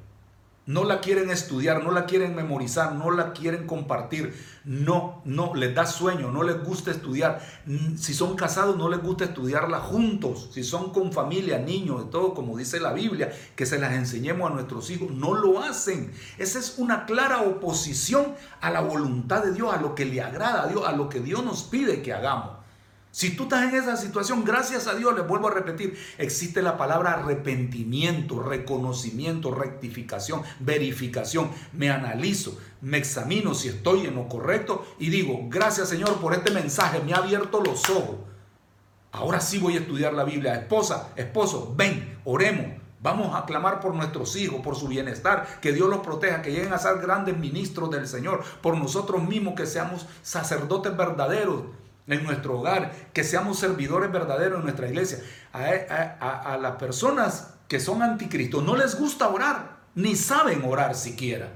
No 0.68 0.84
la 0.84 1.02
quieren 1.02 1.32
estudiar, 1.32 1.84
no 1.84 1.92
la 1.92 2.06
quieren 2.06 2.36
memorizar, 2.36 2.94
no 2.94 3.10
la 3.10 3.34
quieren 3.34 3.66
compartir. 3.66 4.34
No, 4.64 5.24
no, 5.26 5.56
les 5.56 5.74
da 5.74 5.88
sueño, 5.88 6.32
no 6.32 6.44
les 6.44 6.64
gusta 6.64 6.92
estudiar. 6.92 7.42
Mm, 7.66 7.98
si 7.98 8.14
son 8.14 8.36
casados, 8.36 8.78
no 8.78 8.88
les 8.88 9.02
gusta 9.02 9.26
estudiarla 9.26 9.80
juntos. 9.80 10.52
Si 10.54 10.64
son 10.64 10.94
con 10.94 11.12
familia, 11.12 11.58
niños, 11.58 12.04
y 12.06 12.12
todo, 12.12 12.36
como 12.36 12.56
dice 12.58 12.80
la 12.80 12.94
Biblia, 12.94 13.34
que 13.56 13.66
se 13.66 13.80
las 13.80 13.94
enseñemos 13.94 14.52
a 14.52 14.54
nuestros 14.54 14.92
hijos, 14.92 15.10
no 15.10 15.34
lo 15.34 15.64
hacen. 15.64 16.12
Esa 16.38 16.60
es 16.60 16.76
una 16.78 17.06
clara 17.08 17.42
oposición 17.42 18.36
a 18.62 18.70
la 18.70 18.82
voluntad 18.82 19.44
de 19.44 19.54
Dios, 19.54 19.74
a 19.74 19.82
lo 19.82 19.96
que 19.96 20.06
le 20.06 20.22
agrada 20.22 20.64
a 20.64 20.68
Dios, 20.68 20.88
a 20.88 20.92
lo 20.92 21.10
que 21.10 21.22
Dios 21.22 21.44
nos 21.44 21.64
pide 21.64 22.04
que 22.04 22.14
hagamos. 22.14 22.61
Si 23.12 23.36
tú 23.36 23.44
estás 23.44 23.64
en 23.64 23.76
esa 23.76 23.98
situación, 23.98 24.46
gracias 24.46 24.88
a 24.88 24.96
Dios, 24.96 25.14
les 25.14 25.28
vuelvo 25.28 25.50
a 25.50 25.52
repetir, 25.52 25.98
existe 26.18 26.62
la 26.62 26.78
palabra 26.78 27.12
arrepentimiento, 27.12 28.42
reconocimiento, 28.42 29.54
rectificación, 29.54 30.44
verificación. 30.62 31.52
Me 31.74 31.90
analizo, 31.90 32.58
me 32.80 32.98
examino 32.98 33.54
si 33.54 33.68
estoy 33.68 34.06
en 34.06 34.16
lo 34.16 34.30
correcto 34.30 34.86
y 34.98 35.10
digo, 35.10 35.42
gracias 35.50 35.90
Señor 35.90 36.22
por 36.22 36.34
este 36.34 36.52
mensaje, 36.52 37.02
me 37.02 37.14
ha 37.14 37.18
abierto 37.18 37.62
los 37.62 37.90
ojos. 37.90 38.16
Ahora 39.12 39.42
sí 39.42 39.60
voy 39.60 39.76
a 39.76 39.82
estudiar 39.82 40.14
la 40.14 40.24
Biblia. 40.24 40.56
Esposa, 40.56 41.10
esposo, 41.18 41.74
ven, 41.76 42.18
oremos. 42.24 42.80
Vamos 43.02 43.36
a 43.36 43.46
clamar 43.46 43.82
por 43.82 43.94
nuestros 43.94 44.38
hijos, 44.38 44.62
por 44.62 44.78
su 44.78 44.88
bienestar, 44.88 45.60
que 45.60 45.74
Dios 45.74 45.90
los 45.90 46.00
proteja, 46.00 46.42
que 46.42 46.52
lleguen 46.52 46.72
a 46.72 46.78
ser 46.78 47.00
grandes 47.00 47.38
ministros 47.38 47.90
del 47.90 48.08
Señor, 48.08 48.42
por 48.62 48.78
nosotros 48.78 49.22
mismos, 49.22 49.56
que 49.56 49.66
seamos 49.66 50.06
sacerdotes 50.22 50.96
verdaderos 50.96 51.64
en 52.08 52.24
nuestro 52.24 52.60
hogar, 52.60 52.94
que 53.14 53.24
seamos 53.24 53.60
servidores 53.60 54.12
verdaderos 54.12 54.60
en 54.60 54.64
nuestra 54.64 54.88
iglesia. 54.88 55.20
A, 55.54 56.58
las 56.62 56.76
personas 56.76 57.54
que 57.68 57.80
son 57.80 58.02
anticristo 58.02 58.62
no 58.62 58.76
les 58.76 59.00
gusta 59.00 59.30
orar, 59.30 59.82
ni 59.96 60.16
saben 60.16 60.64
orar 60.66 60.96
siquiera. 60.96 61.54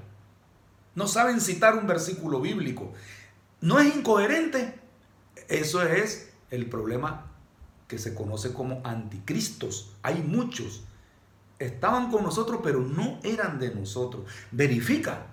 No 0.93 1.07
saben 1.07 1.41
citar 1.41 1.75
un 1.75 1.87
versículo 1.87 2.39
bíblico. 2.39 2.93
No 3.61 3.79
es 3.79 3.95
incoherente. 3.95 4.79
Eso 5.49 5.83
es 5.83 6.31
el 6.51 6.69
problema 6.69 7.31
que 7.87 7.97
se 7.97 8.15
conoce 8.15 8.53
como 8.53 8.81
anticristos. 8.85 9.93
Hay 10.03 10.21
muchos. 10.21 10.83
Estaban 11.59 12.09
con 12.11 12.23
nosotros, 12.23 12.61
pero 12.63 12.79
no 12.79 13.19
eran 13.23 13.59
de 13.59 13.75
nosotros. 13.75 14.25
Verifica. 14.51 15.27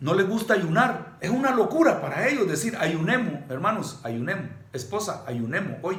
No 0.00 0.14
les 0.14 0.26
gusta 0.26 0.54
ayunar. 0.54 1.18
Es 1.20 1.30
una 1.30 1.54
locura 1.54 2.00
para 2.00 2.28
ellos 2.28 2.48
decir 2.48 2.76
ayunemos, 2.76 3.50
hermanos, 3.50 4.00
ayunemos. 4.02 4.50
Esposa, 4.72 5.24
ayunemos 5.26 5.78
hoy 5.82 5.98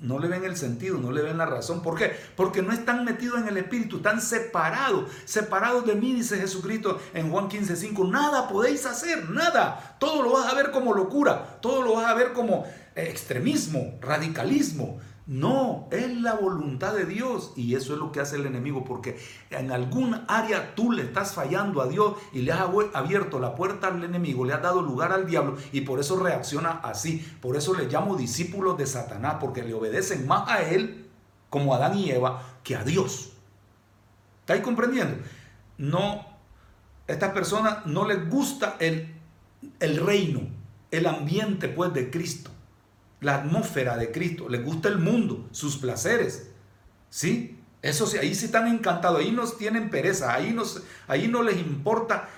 no 0.00 0.18
le 0.18 0.28
ven 0.28 0.44
el 0.44 0.56
sentido, 0.56 0.98
no 0.98 1.12
le 1.12 1.22
ven 1.22 1.38
la 1.38 1.46
razón. 1.46 1.82
¿Por 1.82 1.96
qué? 1.96 2.12
Porque 2.34 2.62
no 2.62 2.72
están 2.72 3.04
metidos 3.04 3.40
en 3.40 3.48
el 3.48 3.56
Espíritu, 3.56 3.98
están 3.98 4.20
separados, 4.20 5.10
separados 5.24 5.86
de 5.86 5.94
mí, 5.94 6.12
dice 6.12 6.38
Jesucristo 6.38 7.00
en 7.14 7.30
Juan 7.30 7.48
15:5. 7.48 8.10
Nada 8.10 8.48
podéis 8.48 8.84
hacer, 8.86 9.30
nada. 9.30 9.96
Todo 9.98 10.22
lo 10.22 10.32
vas 10.32 10.52
a 10.52 10.54
ver 10.54 10.70
como 10.70 10.92
locura, 10.92 11.58
todo 11.60 11.82
lo 11.82 11.94
vas 11.94 12.06
a 12.06 12.14
ver 12.14 12.32
como 12.32 12.66
extremismo, 12.94 13.98
radicalismo. 14.00 14.98
No, 15.26 15.88
es 15.90 16.16
la 16.20 16.34
voluntad 16.34 16.94
de 16.94 17.04
Dios 17.04 17.52
y 17.56 17.74
eso 17.74 17.94
es 17.94 17.98
lo 17.98 18.12
que 18.12 18.20
hace 18.20 18.36
el 18.36 18.46
enemigo 18.46 18.84
porque 18.84 19.18
en 19.50 19.72
algún 19.72 20.22
área 20.28 20.76
tú 20.76 20.92
le 20.92 21.02
estás 21.02 21.34
fallando 21.34 21.82
a 21.82 21.88
Dios 21.88 22.14
y 22.32 22.42
le 22.42 22.52
has 22.52 22.68
abierto 22.94 23.40
la 23.40 23.56
puerta 23.56 23.88
al 23.88 24.04
enemigo, 24.04 24.44
le 24.44 24.52
has 24.52 24.62
dado 24.62 24.82
lugar 24.82 25.10
al 25.10 25.26
diablo 25.26 25.56
y 25.72 25.80
por 25.80 25.98
eso 25.98 26.22
reacciona 26.22 26.70
así. 26.84 27.26
Por 27.42 27.56
eso 27.56 27.74
le 27.74 27.86
llamo 27.86 28.14
discípulos 28.14 28.78
de 28.78 28.86
Satanás 28.86 29.38
porque 29.40 29.64
le 29.64 29.74
obedecen 29.74 30.28
más 30.28 30.48
a 30.48 30.62
él 30.62 31.08
como 31.50 31.74
Adán 31.74 31.98
y 31.98 32.08
Eva 32.12 32.44
que 32.62 32.76
a 32.76 32.84
Dios. 32.84 33.32
¿Estáis 34.42 34.62
comprendiendo? 34.62 35.16
No, 35.76 36.24
a 37.08 37.12
estas 37.12 37.32
personas 37.32 37.84
no 37.84 38.06
les 38.06 38.30
gusta 38.30 38.76
el, 38.78 39.12
el 39.80 39.96
reino, 40.06 40.42
el 40.92 41.06
ambiente 41.06 41.66
pues 41.66 41.92
de 41.92 42.12
Cristo 42.12 42.52
la 43.20 43.36
atmósfera 43.36 43.96
de 43.96 44.12
Cristo, 44.12 44.48
les 44.48 44.64
gusta 44.64 44.88
el 44.88 44.98
mundo, 44.98 45.48
sus 45.52 45.76
placeres. 45.76 46.50
¿Sí? 47.08 47.58
Eso 47.82 48.06
sí, 48.06 48.18
ahí 48.18 48.34
sí 48.34 48.46
están 48.46 48.66
encantados, 48.66 49.20
ahí 49.20 49.30
no 49.30 49.46
tienen 49.46 49.90
pereza, 49.90 50.34
ahí 50.34 50.52
no, 50.52 50.64
ahí 51.08 51.28
no 51.28 51.42
les 51.42 51.58
importa 51.58 52.28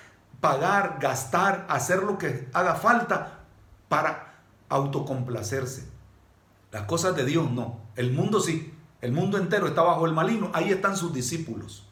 pagar, 0.41 0.97
gastar, 1.01 1.65
hacer 1.69 2.03
lo 2.03 2.17
que 2.17 2.47
haga 2.53 2.75
falta 2.75 3.39
para 3.87 4.35
autocomplacerse. 4.69 5.87
Las 6.71 6.83
cosas 6.83 7.15
de 7.15 7.25
Dios 7.25 7.49
no, 7.51 7.79
el 7.95 8.11
mundo 8.11 8.39
sí, 8.39 8.73
el 9.01 9.11
mundo 9.11 9.37
entero 9.37 9.67
está 9.67 9.81
bajo 9.81 10.05
el 10.05 10.13
maligno, 10.13 10.51
ahí 10.53 10.71
están 10.71 10.95
sus 10.95 11.13
discípulos. 11.13 11.87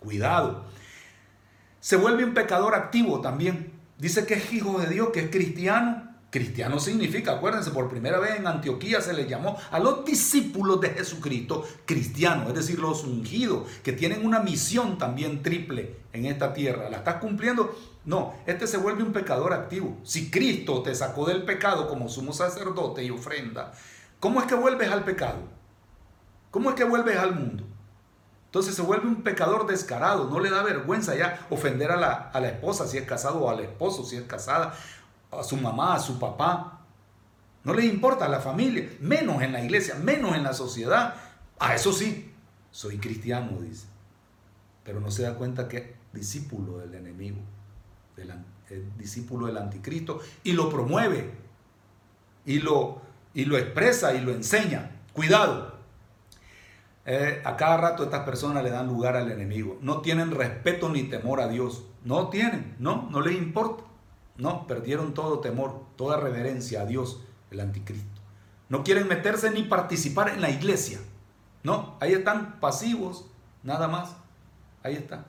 Cuidado. 0.00 0.64
Se 1.80 1.96
vuelve 1.96 2.24
un 2.24 2.34
pecador 2.34 2.74
activo 2.74 3.20
también. 3.20 3.72
Dice 3.98 4.26
que 4.26 4.34
es 4.34 4.52
hijo 4.52 4.80
de 4.80 4.88
Dios, 4.88 5.10
que 5.12 5.20
es 5.20 5.30
cristiano, 5.30 6.07
Cristiano 6.30 6.78
significa, 6.78 7.32
acuérdense, 7.32 7.70
por 7.70 7.88
primera 7.88 8.18
vez 8.18 8.36
en 8.36 8.46
Antioquía 8.46 9.00
se 9.00 9.14
les 9.14 9.28
llamó 9.28 9.56
a 9.70 9.78
los 9.78 10.04
discípulos 10.04 10.78
de 10.78 10.90
Jesucristo 10.90 11.66
cristianos, 11.86 12.48
es 12.48 12.54
decir, 12.54 12.78
los 12.78 13.04
ungidos, 13.04 13.66
que 13.82 13.94
tienen 13.94 14.26
una 14.26 14.40
misión 14.40 14.98
también 14.98 15.42
triple 15.42 15.96
en 16.12 16.26
esta 16.26 16.52
tierra. 16.52 16.90
¿La 16.90 16.98
estás 16.98 17.14
cumpliendo? 17.16 17.74
No, 18.04 18.34
este 18.44 18.66
se 18.66 18.76
vuelve 18.76 19.02
un 19.02 19.12
pecador 19.12 19.54
activo. 19.54 19.96
Si 20.02 20.30
Cristo 20.30 20.82
te 20.82 20.94
sacó 20.94 21.24
del 21.24 21.44
pecado 21.44 21.88
como 21.88 22.10
sumo 22.10 22.34
sacerdote 22.34 23.02
y 23.04 23.10
ofrenda, 23.10 23.72
¿cómo 24.20 24.40
es 24.40 24.46
que 24.46 24.54
vuelves 24.54 24.90
al 24.90 25.04
pecado? 25.04 25.38
¿Cómo 26.50 26.68
es 26.70 26.76
que 26.76 26.84
vuelves 26.84 27.16
al 27.16 27.34
mundo? 27.34 27.64
Entonces 28.46 28.74
se 28.74 28.82
vuelve 28.82 29.06
un 29.06 29.22
pecador 29.22 29.66
descarado, 29.66 30.28
no 30.30 30.40
le 30.40 30.50
da 30.50 30.62
vergüenza 30.62 31.14
ya 31.14 31.46
ofender 31.50 31.90
a 31.90 31.96
la, 31.96 32.12
a 32.12 32.40
la 32.40 32.48
esposa 32.48 32.86
si 32.86 32.96
es 32.96 33.04
casado 33.04 33.40
o 33.40 33.50
al 33.50 33.60
esposo 33.60 34.04
si 34.04 34.16
es 34.16 34.22
casada 34.22 34.74
a 35.30 35.42
su 35.42 35.56
mamá, 35.56 35.94
a 35.94 36.00
su 36.00 36.18
papá. 36.18 36.80
No 37.64 37.74
les 37.74 37.86
importa 37.86 38.28
la 38.28 38.40
familia, 38.40 38.88
menos 39.00 39.42
en 39.42 39.52
la 39.52 39.62
iglesia, 39.62 39.94
menos 39.96 40.34
en 40.34 40.42
la 40.42 40.54
sociedad. 40.54 41.14
A 41.58 41.74
eso 41.74 41.92
sí, 41.92 42.32
soy 42.70 42.98
cristiano, 42.98 43.60
dice. 43.60 43.86
Pero 44.84 45.00
no 45.00 45.10
se 45.10 45.22
da 45.22 45.34
cuenta 45.34 45.68
que 45.68 45.76
es 45.76 45.84
discípulo 46.12 46.78
del 46.78 46.94
enemigo, 46.94 47.38
del, 48.16 48.32
discípulo 48.96 49.46
del 49.46 49.58
anticristo, 49.58 50.20
y 50.44 50.52
lo 50.52 50.70
promueve, 50.70 51.30
y 52.46 52.60
lo, 52.60 53.02
y 53.34 53.44
lo 53.44 53.58
expresa, 53.58 54.14
y 54.14 54.20
lo 54.20 54.32
enseña. 54.32 54.90
Cuidado. 55.12 55.76
Eh, 57.04 57.42
a 57.44 57.56
cada 57.56 57.78
rato 57.78 58.04
estas 58.04 58.24
personas 58.24 58.62
le 58.62 58.70
dan 58.70 58.86
lugar 58.86 59.16
al 59.16 59.30
enemigo. 59.30 59.78
No 59.80 60.00
tienen 60.00 60.30
respeto 60.30 60.88
ni 60.88 61.04
temor 61.04 61.40
a 61.40 61.48
Dios. 61.48 61.84
No 62.04 62.28
tienen, 62.28 62.76
no, 62.78 63.08
no 63.10 63.20
les 63.20 63.36
importa. 63.36 63.87
No, 64.38 64.68
perdieron 64.68 65.14
todo 65.14 65.40
temor, 65.40 65.84
toda 65.96 66.16
reverencia 66.16 66.82
a 66.82 66.86
Dios, 66.86 67.20
el 67.50 67.58
anticristo. 67.58 68.22
No 68.68 68.84
quieren 68.84 69.08
meterse 69.08 69.50
ni 69.50 69.64
participar 69.64 70.28
en 70.28 70.40
la 70.40 70.50
iglesia. 70.50 71.00
No, 71.64 71.96
ahí 72.00 72.12
están 72.12 72.60
pasivos, 72.60 73.26
nada 73.64 73.88
más. 73.88 74.14
Ahí 74.84 74.94
está. 74.94 75.26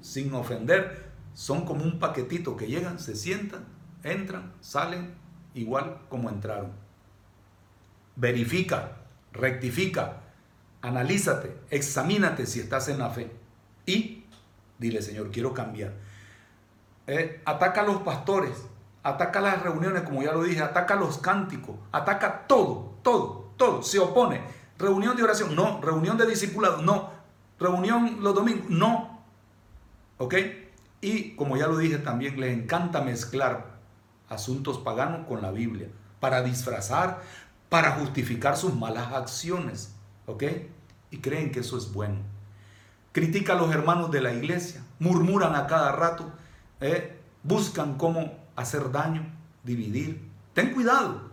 Sin 0.00 0.32
ofender, 0.34 1.10
son 1.34 1.64
como 1.64 1.84
un 1.84 1.98
paquetito 1.98 2.56
que 2.56 2.68
llegan, 2.68 3.00
se 3.00 3.16
sientan, 3.16 3.66
entran, 4.04 4.52
salen 4.60 5.14
igual 5.52 6.02
como 6.08 6.30
entraron. 6.30 6.70
Verifica, 8.14 8.98
rectifica, 9.32 10.20
analízate, 10.80 11.56
examínate 11.70 12.46
si 12.46 12.60
estás 12.60 12.88
en 12.88 12.98
la 12.98 13.10
fe 13.10 13.32
y 13.84 14.24
dile, 14.78 15.02
Señor, 15.02 15.30
quiero 15.32 15.52
cambiar 15.54 15.94
eh, 17.12 17.42
ataca 17.44 17.80
a 17.80 17.84
los 17.84 18.02
pastores, 18.02 18.52
ataca 19.02 19.40
las 19.40 19.60
reuniones, 19.60 20.02
como 20.02 20.22
ya 20.22 20.32
lo 20.32 20.44
dije, 20.44 20.62
ataca 20.62 20.94
los 20.94 21.18
cánticos, 21.18 21.74
ataca 21.90 22.46
todo, 22.46 22.94
todo, 23.02 23.50
todo, 23.56 23.82
se 23.82 23.98
opone. 23.98 24.40
Reunión 24.78 25.16
de 25.16 25.24
oración, 25.24 25.56
no. 25.56 25.80
Reunión 25.82 26.16
de 26.16 26.26
discipulado, 26.26 26.82
no. 26.82 27.10
Reunión 27.58 28.18
los 28.20 28.32
domingos, 28.32 28.70
no. 28.70 29.24
¿Ok? 30.18 30.36
Y 31.00 31.34
como 31.34 31.56
ya 31.56 31.66
lo 31.66 31.78
dije 31.78 31.98
también, 31.98 32.40
les 32.40 32.56
encanta 32.56 33.00
mezclar 33.00 33.66
asuntos 34.28 34.78
paganos 34.78 35.26
con 35.26 35.42
la 35.42 35.50
Biblia 35.50 35.88
para 36.20 36.42
disfrazar, 36.44 37.22
para 37.68 37.90
justificar 37.90 38.56
sus 38.56 38.76
malas 38.76 39.12
acciones. 39.12 39.96
¿Ok? 40.26 40.44
Y 41.10 41.18
creen 41.18 41.50
que 41.50 41.58
eso 41.58 41.76
es 41.76 41.92
bueno. 41.92 42.18
Critica 43.10 43.54
a 43.54 43.56
los 43.56 43.72
hermanos 43.74 44.12
de 44.12 44.20
la 44.20 44.32
iglesia, 44.32 44.84
murmuran 45.00 45.56
a 45.56 45.66
cada 45.66 45.90
rato 45.90 46.30
¿eh? 46.80 47.20
buscan 47.42 47.96
cómo 47.96 48.38
hacer 48.56 48.90
daño, 48.90 49.26
dividir. 49.64 50.28
Ten 50.54 50.74
cuidado. 50.74 51.30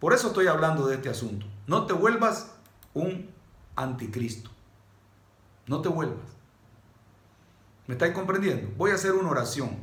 Por 0.00 0.12
eso 0.12 0.28
estoy 0.28 0.46
hablando 0.46 0.86
de 0.86 0.96
este 0.96 1.08
asunto. 1.08 1.46
No 1.66 1.86
te 1.86 1.92
vuelvas 1.92 2.52
un 2.92 3.30
anticristo. 3.76 4.50
No 5.66 5.80
te 5.80 5.88
vuelvas. 5.88 6.34
¿Me 7.86 7.94
estáis 7.94 8.14
comprendiendo? 8.14 8.70
Voy 8.76 8.90
a 8.90 8.94
hacer 8.94 9.12
una 9.12 9.30
oración. 9.30 9.76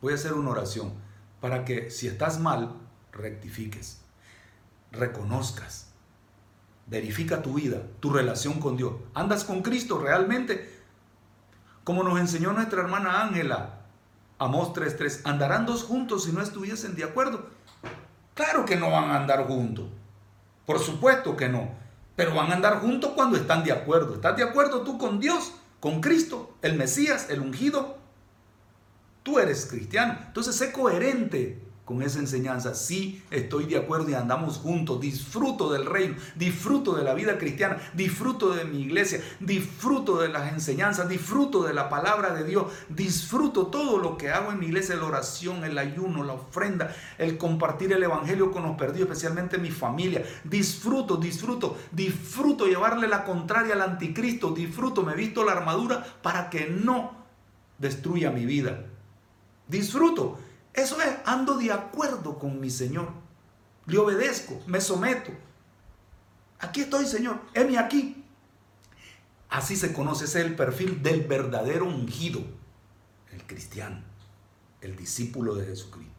Voy 0.00 0.12
a 0.12 0.16
hacer 0.16 0.32
una 0.32 0.50
oración 0.50 0.92
para 1.40 1.64
que 1.64 1.90
si 1.90 2.06
estás 2.06 2.38
mal, 2.38 2.74
rectifiques, 3.12 4.00
reconozcas, 4.92 5.88
verifica 6.86 7.42
tu 7.42 7.54
vida, 7.54 7.82
tu 8.00 8.10
relación 8.12 8.60
con 8.60 8.76
Dios. 8.76 8.94
¿Andas 9.14 9.44
con 9.44 9.62
Cristo 9.62 9.98
realmente? 9.98 10.79
Como 11.90 12.04
nos 12.04 12.20
enseñó 12.20 12.52
nuestra 12.52 12.82
hermana 12.82 13.20
Ángela, 13.20 13.80
Amós 14.38 14.68
3.3, 14.72 15.22
andarán 15.24 15.66
dos 15.66 15.82
juntos 15.82 16.22
si 16.22 16.30
no 16.30 16.40
estuviesen 16.40 16.94
de 16.94 17.02
acuerdo. 17.02 17.48
Claro 18.34 18.64
que 18.64 18.76
no 18.76 18.92
van 18.92 19.10
a 19.10 19.16
andar 19.16 19.44
juntos. 19.48 19.86
Por 20.66 20.78
supuesto 20.78 21.36
que 21.36 21.48
no. 21.48 21.68
Pero 22.14 22.32
van 22.32 22.52
a 22.52 22.54
andar 22.54 22.78
juntos 22.78 23.10
cuando 23.16 23.36
están 23.36 23.64
de 23.64 23.72
acuerdo. 23.72 24.14
¿Estás 24.14 24.36
de 24.36 24.44
acuerdo 24.44 24.82
tú 24.82 24.98
con 24.98 25.18
Dios, 25.18 25.52
con 25.80 26.00
Cristo, 26.00 26.54
el 26.62 26.76
Mesías, 26.76 27.28
el 27.28 27.40
ungido? 27.40 27.98
Tú 29.24 29.40
eres 29.40 29.66
cristiano. 29.66 30.16
Entonces 30.28 30.54
sé 30.54 30.70
coherente 30.70 31.60
con 31.90 32.02
esa 32.02 32.20
enseñanza. 32.20 32.72
Sí, 32.76 33.20
estoy 33.32 33.64
de 33.64 33.76
acuerdo 33.76 34.10
y 34.10 34.14
andamos 34.14 34.58
juntos. 34.58 35.00
Disfruto 35.00 35.72
del 35.72 35.86
reino, 35.86 36.14
disfruto 36.36 36.94
de 36.94 37.02
la 37.02 37.14
vida 37.14 37.36
cristiana, 37.36 37.78
disfruto 37.94 38.54
de 38.54 38.64
mi 38.64 38.82
iglesia, 38.82 39.20
disfruto 39.40 40.20
de 40.20 40.28
las 40.28 40.52
enseñanzas, 40.52 41.08
disfruto 41.08 41.64
de 41.64 41.74
la 41.74 41.88
palabra 41.88 42.32
de 42.32 42.44
Dios, 42.44 42.66
disfruto 42.88 43.66
todo 43.66 43.98
lo 43.98 44.16
que 44.16 44.30
hago 44.30 44.52
en 44.52 44.60
mi 44.60 44.66
iglesia, 44.66 44.94
la 44.94 45.06
oración, 45.06 45.64
el 45.64 45.76
ayuno, 45.78 46.22
la 46.22 46.34
ofrenda, 46.34 46.94
el 47.18 47.36
compartir 47.38 47.92
el 47.92 48.04
evangelio 48.04 48.52
con 48.52 48.62
los 48.62 48.76
perdidos, 48.76 49.08
especialmente 49.10 49.58
mi 49.58 49.72
familia. 49.72 50.24
Disfruto, 50.44 51.16
disfruto, 51.16 51.76
disfruto 51.90 52.68
llevarle 52.68 53.08
la 53.08 53.24
contraria 53.24 53.74
al 53.74 53.82
anticristo, 53.82 54.52
disfruto, 54.52 55.02
me 55.02 55.16
visto 55.16 55.42
la 55.42 55.52
armadura 55.52 56.06
para 56.22 56.50
que 56.50 56.68
no 56.68 57.26
destruya 57.78 58.30
mi 58.30 58.46
vida. 58.46 58.84
Disfruto 59.66 60.38
eso 60.74 61.00
es, 61.00 61.16
ando 61.24 61.56
de 61.56 61.72
acuerdo 61.72 62.38
con 62.38 62.60
mi 62.60 62.70
Señor. 62.70 63.08
Le 63.86 63.98
obedezco, 63.98 64.60
me 64.66 64.80
someto. 64.80 65.32
Aquí 66.60 66.82
estoy, 66.82 67.06
Señor, 67.06 67.40
heme 67.54 67.78
aquí. 67.78 68.24
Así 69.48 69.76
se 69.76 69.92
conoce, 69.92 70.26
ese 70.26 70.40
es 70.40 70.46
el 70.46 70.54
perfil 70.54 71.02
del 71.02 71.22
verdadero 71.22 71.86
ungido, 71.86 72.40
el 73.32 73.42
cristiano. 73.46 74.02
el 74.80 74.96
discípulo 74.96 75.54
de 75.54 75.66
Jesucristo. 75.66 76.14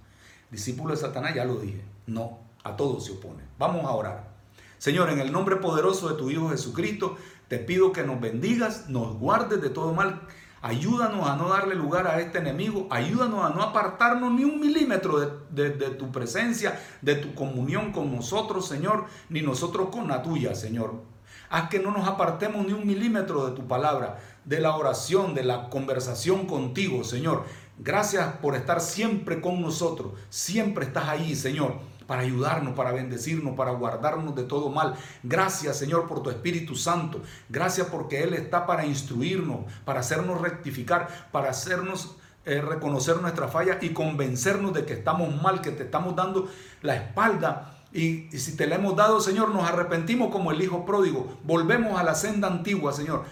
Discípulo 0.52 0.94
de 0.94 1.00
Satanás, 1.00 1.34
ya 1.34 1.46
lo 1.46 1.56
dije, 1.60 1.82
no, 2.08 2.40
a 2.64 2.76
todos 2.76 3.06
se 3.06 3.14
opone. 3.14 3.44
Vamos 3.58 3.86
a 3.86 3.92
orar. 3.92 4.32
Señor, 4.78 5.10
en 5.10 5.20
el 5.20 5.32
nombre 5.32 5.56
poderoso 5.56 6.10
de 6.10 6.16
tu 6.16 6.30
Hijo 6.30 6.50
Jesucristo, 6.50 7.18
te 7.48 7.58
pido 7.58 7.92
que 7.92 8.04
nos 8.04 8.20
bendigas, 8.20 8.90
nos 8.90 9.18
guardes 9.18 9.62
de 9.62 9.70
todo 9.70 9.94
mal. 9.94 10.22
Ayúdanos 10.64 11.28
a 11.28 11.36
no 11.36 11.50
darle 11.50 11.74
lugar 11.74 12.06
a 12.06 12.20
este 12.20 12.38
enemigo. 12.38 12.88
Ayúdanos 12.92 13.44
a 13.44 13.50
no 13.50 13.64
apartarnos 13.64 14.32
ni 14.32 14.44
un 14.44 14.60
milímetro 14.60 15.20
de, 15.50 15.72
tu 15.72 16.12
presencia, 16.12 16.80
de 17.02 17.16
tu 17.16 17.34
comunión 17.34 17.92
con 17.92 18.16
nosotros, 18.16 18.68
Señor, 18.68 19.06
ni 19.30 19.42
nosotros 19.42 19.90
con 19.92 20.08
la 20.08 20.22
tuya, 20.22 20.54
Señor. 20.54 21.02
Haz 21.50 21.70
que 21.70 21.80
no 21.80 21.92
nos 21.92 22.08
apartemos 22.08 22.66
ni 22.66 22.74
un 22.74 22.86
milímetro 22.86 23.48
de 23.48 23.56
tu 23.56 23.68
palabra, 23.68 24.20
de 24.46 24.60
la 24.60 24.76
oración, 24.76 25.34
de 25.34 25.44
la 25.44 25.70
conversación 25.70 26.46
contigo, 26.46 27.04
Señor. 27.04 27.46
Gracias 27.80 28.36
por 28.36 28.56
estar 28.56 28.82
siempre 28.82 29.42
con 29.42 29.62
nosotros. 29.62 30.14
Siempre 30.30 30.86
estás 30.86 31.10
ahí, 31.10 31.36
Señor, 31.36 31.80
para 32.08 32.22
ayudarnos, 32.22 32.74
para 32.74 32.92
bendecirnos, 32.92 33.56
para 33.56 33.72
guardarnos 33.72 34.36
de 34.36 34.44
todo 34.44 34.70
mal. 34.70 34.96
Gracias, 35.24 35.78
Señor, 35.78 36.08
por 36.08 36.22
tu 36.22 36.30
Espíritu 36.30 36.76
Santo. 36.76 37.22
Gracias 37.50 37.88
porque 37.88 38.24
Él 38.24 38.34
está 38.34 38.66
para 38.66 38.86
instruirnos, 38.86 39.72
para 39.86 40.02
hacernos 40.02 40.42
rectificar, 40.42 41.30
para 41.32 41.50
hacernos 41.50 42.16
eh, 42.46 42.62
reconocer 42.62 43.22
nuestra 43.22 43.48
falla 43.48 43.78
y 43.82 43.90
convencernos 43.90 44.74
de 44.74 44.86
que 44.86 44.94
estamos 44.94 45.42
mal, 45.42 45.62
que 45.62 45.72
te 45.72 45.84
estamos 45.84 46.16
dando 46.16 46.50
la 46.82 46.96
espalda. 46.96 47.78
Y, 47.94 48.34
y 48.34 48.40
si 48.40 48.56
te 48.56 48.68
la 48.68 48.76
hemos 48.76 48.96
dado, 48.96 49.20
Señor, 49.20 49.50
nos 49.50 49.68
arrepentimos 49.68 50.32
como 50.32 50.52
el 50.52 50.62
Hijo 50.62 50.86
pródigo. 50.86 51.38
Volvemos 51.44 52.00
a 52.00 52.04
la 52.04 52.16
senda 52.16 52.48
antigua, 52.48 52.94
Señor 52.94 53.26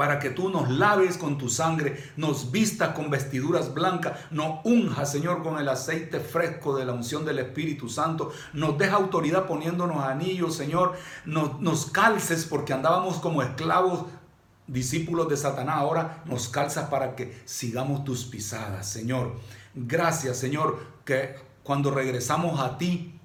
para 0.00 0.18
que 0.18 0.30
tú 0.30 0.48
nos 0.48 0.70
laves 0.70 1.18
con 1.18 1.36
tu 1.36 1.50
sangre, 1.50 2.02
nos 2.16 2.50
vistas 2.50 2.94
con 2.94 3.10
vestiduras 3.10 3.74
blancas, 3.74 4.18
nos 4.30 4.64
unjas, 4.64 5.12
Señor, 5.12 5.42
con 5.42 5.58
el 5.58 5.68
aceite 5.68 6.20
fresco 6.20 6.74
de 6.74 6.86
la 6.86 6.94
unción 6.94 7.26
del 7.26 7.38
Espíritu 7.38 7.90
Santo, 7.90 8.32
nos 8.54 8.78
deja 8.78 8.96
autoridad 8.96 9.44
poniéndonos 9.44 10.02
anillos, 10.02 10.54
Señor, 10.56 10.94
nos, 11.26 11.60
nos 11.60 11.84
calces 11.84 12.46
porque 12.46 12.72
andábamos 12.72 13.16
como 13.18 13.42
esclavos 13.42 14.06
discípulos 14.66 15.28
de 15.28 15.36
Satanás, 15.36 15.76
ahora 15.76 16.22
nos 16.24 16.48
calzas 16.48 16.88
para 16.88 17.14
que 17.14 17.38
sigamos 17.44 18.02
tus 18.02 18.24
pisadas, 18.24 18.88
Señor. 18.88 19.34
Gracias, 19.74 20.38
Señor, 20.38 20.78
que 21.04 21.34
cuando 21.62 21.90
regresamos 21.90 22.58
a 22.58 22.78
ti, 22.78 23.19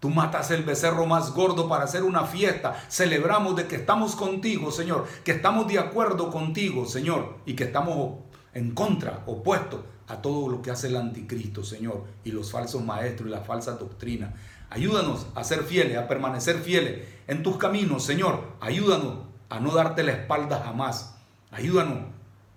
Tú 0.00 0.10
matas 0.10 0.50
el 0.52 0.62
becerro 0.62 1.06
más 1.06 1.32
gordo 1.32 1.68
para 1.68 1.84
hacer 1.84 2.04
una 2.04 2.24
fiesta. 2.24 2.80
Celebramos 2.88 3.56
de 3.56 3.66
que 3.66 3.76
estamos 3.76 4.14
contigo, 4.14 4.70
Señor, 4.70 5.06
que 5.24 5.32
estamos 5.32 5.66
de 5.66 5.78
acuerdo 5.78 6.30
contigo, 6.30 6.86
Señor, 6.86 7.38
y 7.44 7.54
que 7.54 7.64
estamos 7.64 8.20
en 8.54 8.74
contra, 8.74 9.22
opuestos 9.26 9.80
a 10.06 10.22
todo 10.22 10.48
lo 10.48 10.62
que 10.62 10.70
hace 10.70 10.86
el 10.86 10.96
anticristo, 10.96 11.64
Señor, 11.64 12.04
y 12.24 12.30
los 12.30 12.50
falsos 12.52 12.82
maestros 12.82 13.28
y 13.28 13.32
las 13.32 13.46
falsas 13.46 13.78
doctrinas. 13.78 14.34
Ayúdanos 14.70 15.26
a 15.34 15.44
ser 15.44 15.64
fieles, 15.64 15.98
a 15.98 16.06
permanecer 16.06 16.58
fieles 16.58 17.06
en 17.26 17.42
tus 17.42 17.56
caminos, 17.56 18.04
Señor. 18.04 18.42
Ayúdanos 18.60 19.26
a 19.48 19.60
no 19.60 19.72
darte 19.72 20.02
la 20.02 20.12
espalda 20.12 20.62
jamás. 20.64 21.16
Ayúdanos 21.50 22.04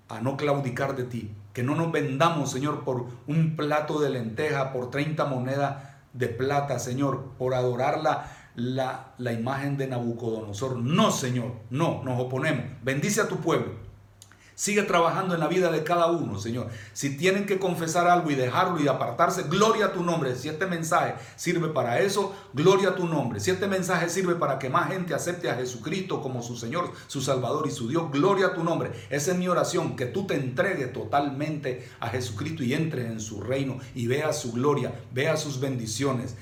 a 0.10 0.22
no 0.22 0.38
claudicar 0.38 0.96
de 0.96 1.06
ti. 1.06 1.32
Que 1.54 1.64
no 1.64 1.76
nos 1.76 1.92
vendamos, 1.92 2.52
Señor, 2.52 2.84
por 2.84 3.08
un 3.28 3.56
plato 3.56 4.00
de 4.00 4.10
lenteja, 4.10 4.72
por 4.72 4.90
30 4.90 5.26
monedas 5.26 5.91
de 6.14 6.28
plata, 6.28 6.80
Señor, 6.80 7.32
por 7.38 7.54
adorar 7.54 8.02
la, 8.02 8.32
la, 9.18 9.34
imagen 9.34 9.78
de 9.78 9.88
Nabucodonosor. 9.88 10.78
No, 10.78 11.12
Señor, 11.12 11.54
no, 11.70 12.04
nos 12.04 12.20
oponemos. 12.20 12.66
Bendice 12.84 13.22
a 13.22 13.28
tu 13.28 13.38
pueblo. 13.38 13.91
Sigue 14.56 14.84
trabajando 14.84 15.34
en 15.34 15.40
la 15.40 15.48
vida 15.48 15.72
de 15.72 15.84
cada 15.84 16.08
uno, 16.08 16.40
Señor. 16.40 16.70
Si 16.94 17.18
tienen 17.18 17.46
que 17.46 17.58
confesar 17.58 18.08
algo 18.08 18.30
y 18.30 18.36
dejarlo 18.36 18.80
y 18.80 18.88
apartarse, 18.88 19.44
gloria 19.44 19.88
a 19.88 19.94
tu 19.94 20.04
nombre. 20.04 20.36
Si 20.36 20.50
este 20.50 20.68
mensaje 20.68 21.16
sirve 21.36 21.70
para 21.70 22.00
eso, 22.00 22.36
gloria 22.54 22.90
a 22.90 22.96
tu 22.96 23.08
nombre. 23.08 23.40
Si 23.40 23.50
este 23.50 23.68
mensaje 23.68 24.10
sirve 24.10 24.36
para 24.36 24.60
que 24.60 24.70
más 24.70 24.90
gente 24.90 25.14
acepte 25.14 25.50
a 25.50 25.56
Jesucristo 25.56 26.22
como 26.22 26.44
su 26.44 26.56
Señor, 26.56 26.92
su 27.08 27.22
Salvador 27.22 27.66
y 27.68 27.72
su 27.72 27.88
Dios, 27.88 28.12
gloria 28.12 28.48
a 28.48 28.54
tu 28.54 28.64
nombre. 28.64 28.92
Esa 29.10 29.32
es 29.32 29.38
mi 29.38 29.48
oración, 29.48 29.96
que 29.96 30.06
tú 30.06 30.28
te 30.28 30.36
entregues 30.36 30.94
totalmente 30.94 31.90
a 32.00 32.10
Jesucristo 32.10 32.64
y 32.64 32.74
entres 32.74 33.10
en 33.10 33.20
su 33.20 33.42
reino 33.42 33.80
y 33.96 34.08
veas 34.08 34.40
su 34.40 34.52
gloria, 34.52 34.94
veas 35.12 35.42
sus 35.42 35.60
bendiciones. 35.60 36.36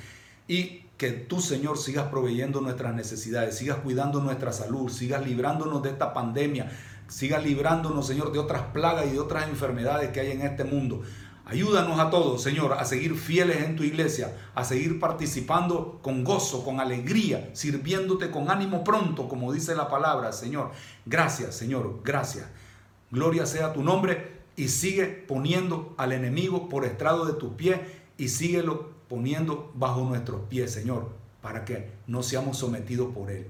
Y 0.47 0.83
que 0.99 1.11
tú, 1.11 1.39
Señor, 1.39 1.77
sigas 1.77 2.09
proveyendo 2.09 2.59
nuestras 2.59 2.93
necesidades, 2.93 3.57
sigas 3.57 3.77
cuidando 3.77 4.19
nuestra 4.19 4.51
salud, 4.51 4.91
sigas 4.91 5.25
librándonos 5.25 5.81
de 5.81 5.91
esta 5.91 6.13
pandemia, 6.13 6.69
siga 7.09 7.39
librándonos, 7.39 8.07
Señor, 8.07 8.31
de 8.31 8.39
otras 8.39 8.61
plagas 8.71 9.07
y 9.07 9.11
de 9.11 9.19
otras 9.19 9.49
enfermedades 9.49 10.11
que 10.11 10.21
hay 10.21 10.31
en 10.31 10.41
este 10.41 10.63
mundo. 10.63 11.01
Ayúdanos 11.43 11.99
a 11.99 12.11
todos, 12.11 12.43
Señor, 12.43 12.73
a 12.73 12.85
seguir 12.85 13.15
fieles 13.15 13.63
en 13.63 13.75
tu 13.75 13.83
iglesia, 13.83 14.37
a 14.53 14.63
seguir 14.63 14.99
participando 14.99 15.99
con 16.03 16.23
gozo, 16.23 16.63
con 16.63 16.79
alegría, 16.79 17.49
sirviéndote 17.53 18.29
con 18.29 18.51
ánimo 18.51 18.83
pronto, 18.83 19.27
como 19.27 19.51
dice 19.51 19.73
la 19.73 19.89
palabra, 19.89 20.31
Señor. 20.31 20.71
Gracias, 21.07 21.55
Señor, 21.55 22.01
gracias. 22.03 22.45
Gloria 23.09 23.47
sea 23.47 23.73
tu 23.73 23.81
nombre 23.81 24.41
y 24.55 24.67
sigue 24.67 25.05
poniendo 25.05 25.95
al 25.97 26.11
enemigo 26.11 26.69
por 26.69 26.85
estrado 26.85 27.25
de 27.25 27.33
tus 27.33 27.53
pies 27.53 27.79
y 28.19 28.27
síguelo 28.27 28.91
poniendo 29.07 29.71
bajo 29.73 30.03
nuestros 30.03 30.41
pies, 30.49 30.71
Señor, 30.71 31.09
para 31.41 31.65
que 31.65 31.89
no 32.05 32.21
seamos 32.21 32.57
sometidos 32.57 33.11
por 33.11 33.31
él. 33.31 33.47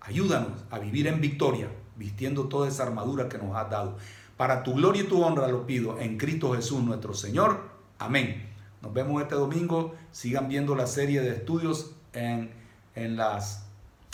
Ayúdanos 0.00 0.52
a 0.70 0.78
vivir 0.78 1.08
en 1.08 1.20
victoria 1.20 1.68
vistiendo 1.96 2.48
toda 2.48 2.68
esa 2.68 2.84
armadura 2.84 3.28
que 3.28 3.38
nos 3.38 3.56
has 3.56 3.70
dado. 3.70 3.96
Para 4.36 4.62
tu 4.62 4.74
gloria 4.74 5.02
y 5.02 5.06
tu 5.06 5.22
honra 5.22 5.48
lo 5.48 5.66
pido 5.66 5.98
en 5.98 6.18
Cristo 6.18 6.54
Jesús 6.54 6.82
nuestro 6.82 7.14
Señor. 7.14 7.60
Amén. 7.98 8.48
Nos 8.82 8.92
vemos 8.92 9.22
este 9.22 9.34
domingo. 9.34 9.94
Sigan 10.10 10.48
viendo 10.48 10.74
la 10.74 10.86
serie 10.86 11.20
de 11.20 11.30
estudios 11.30 11.92
en, 12.12 12.50
en, 12.94 13.16
las, 13.16 13.66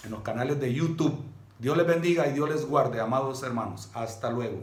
en 0.05 0.11
los 0.11 0.23
canales 0.23 0.61
de 0.61 0.73
YouTube. 0.73 1.19
Dios 1.59 1.77
les 1.77 1.87
bendiga 1.87 2.27
y 2.27 2.33
Dios 2.33 2.49
les 2.49 2.67
guarde, 2.67 3.01
amados 3.01 3.43
hermanos. 3.43 3.91
Hasta 3.95 4.31
luego. 4.31 4.63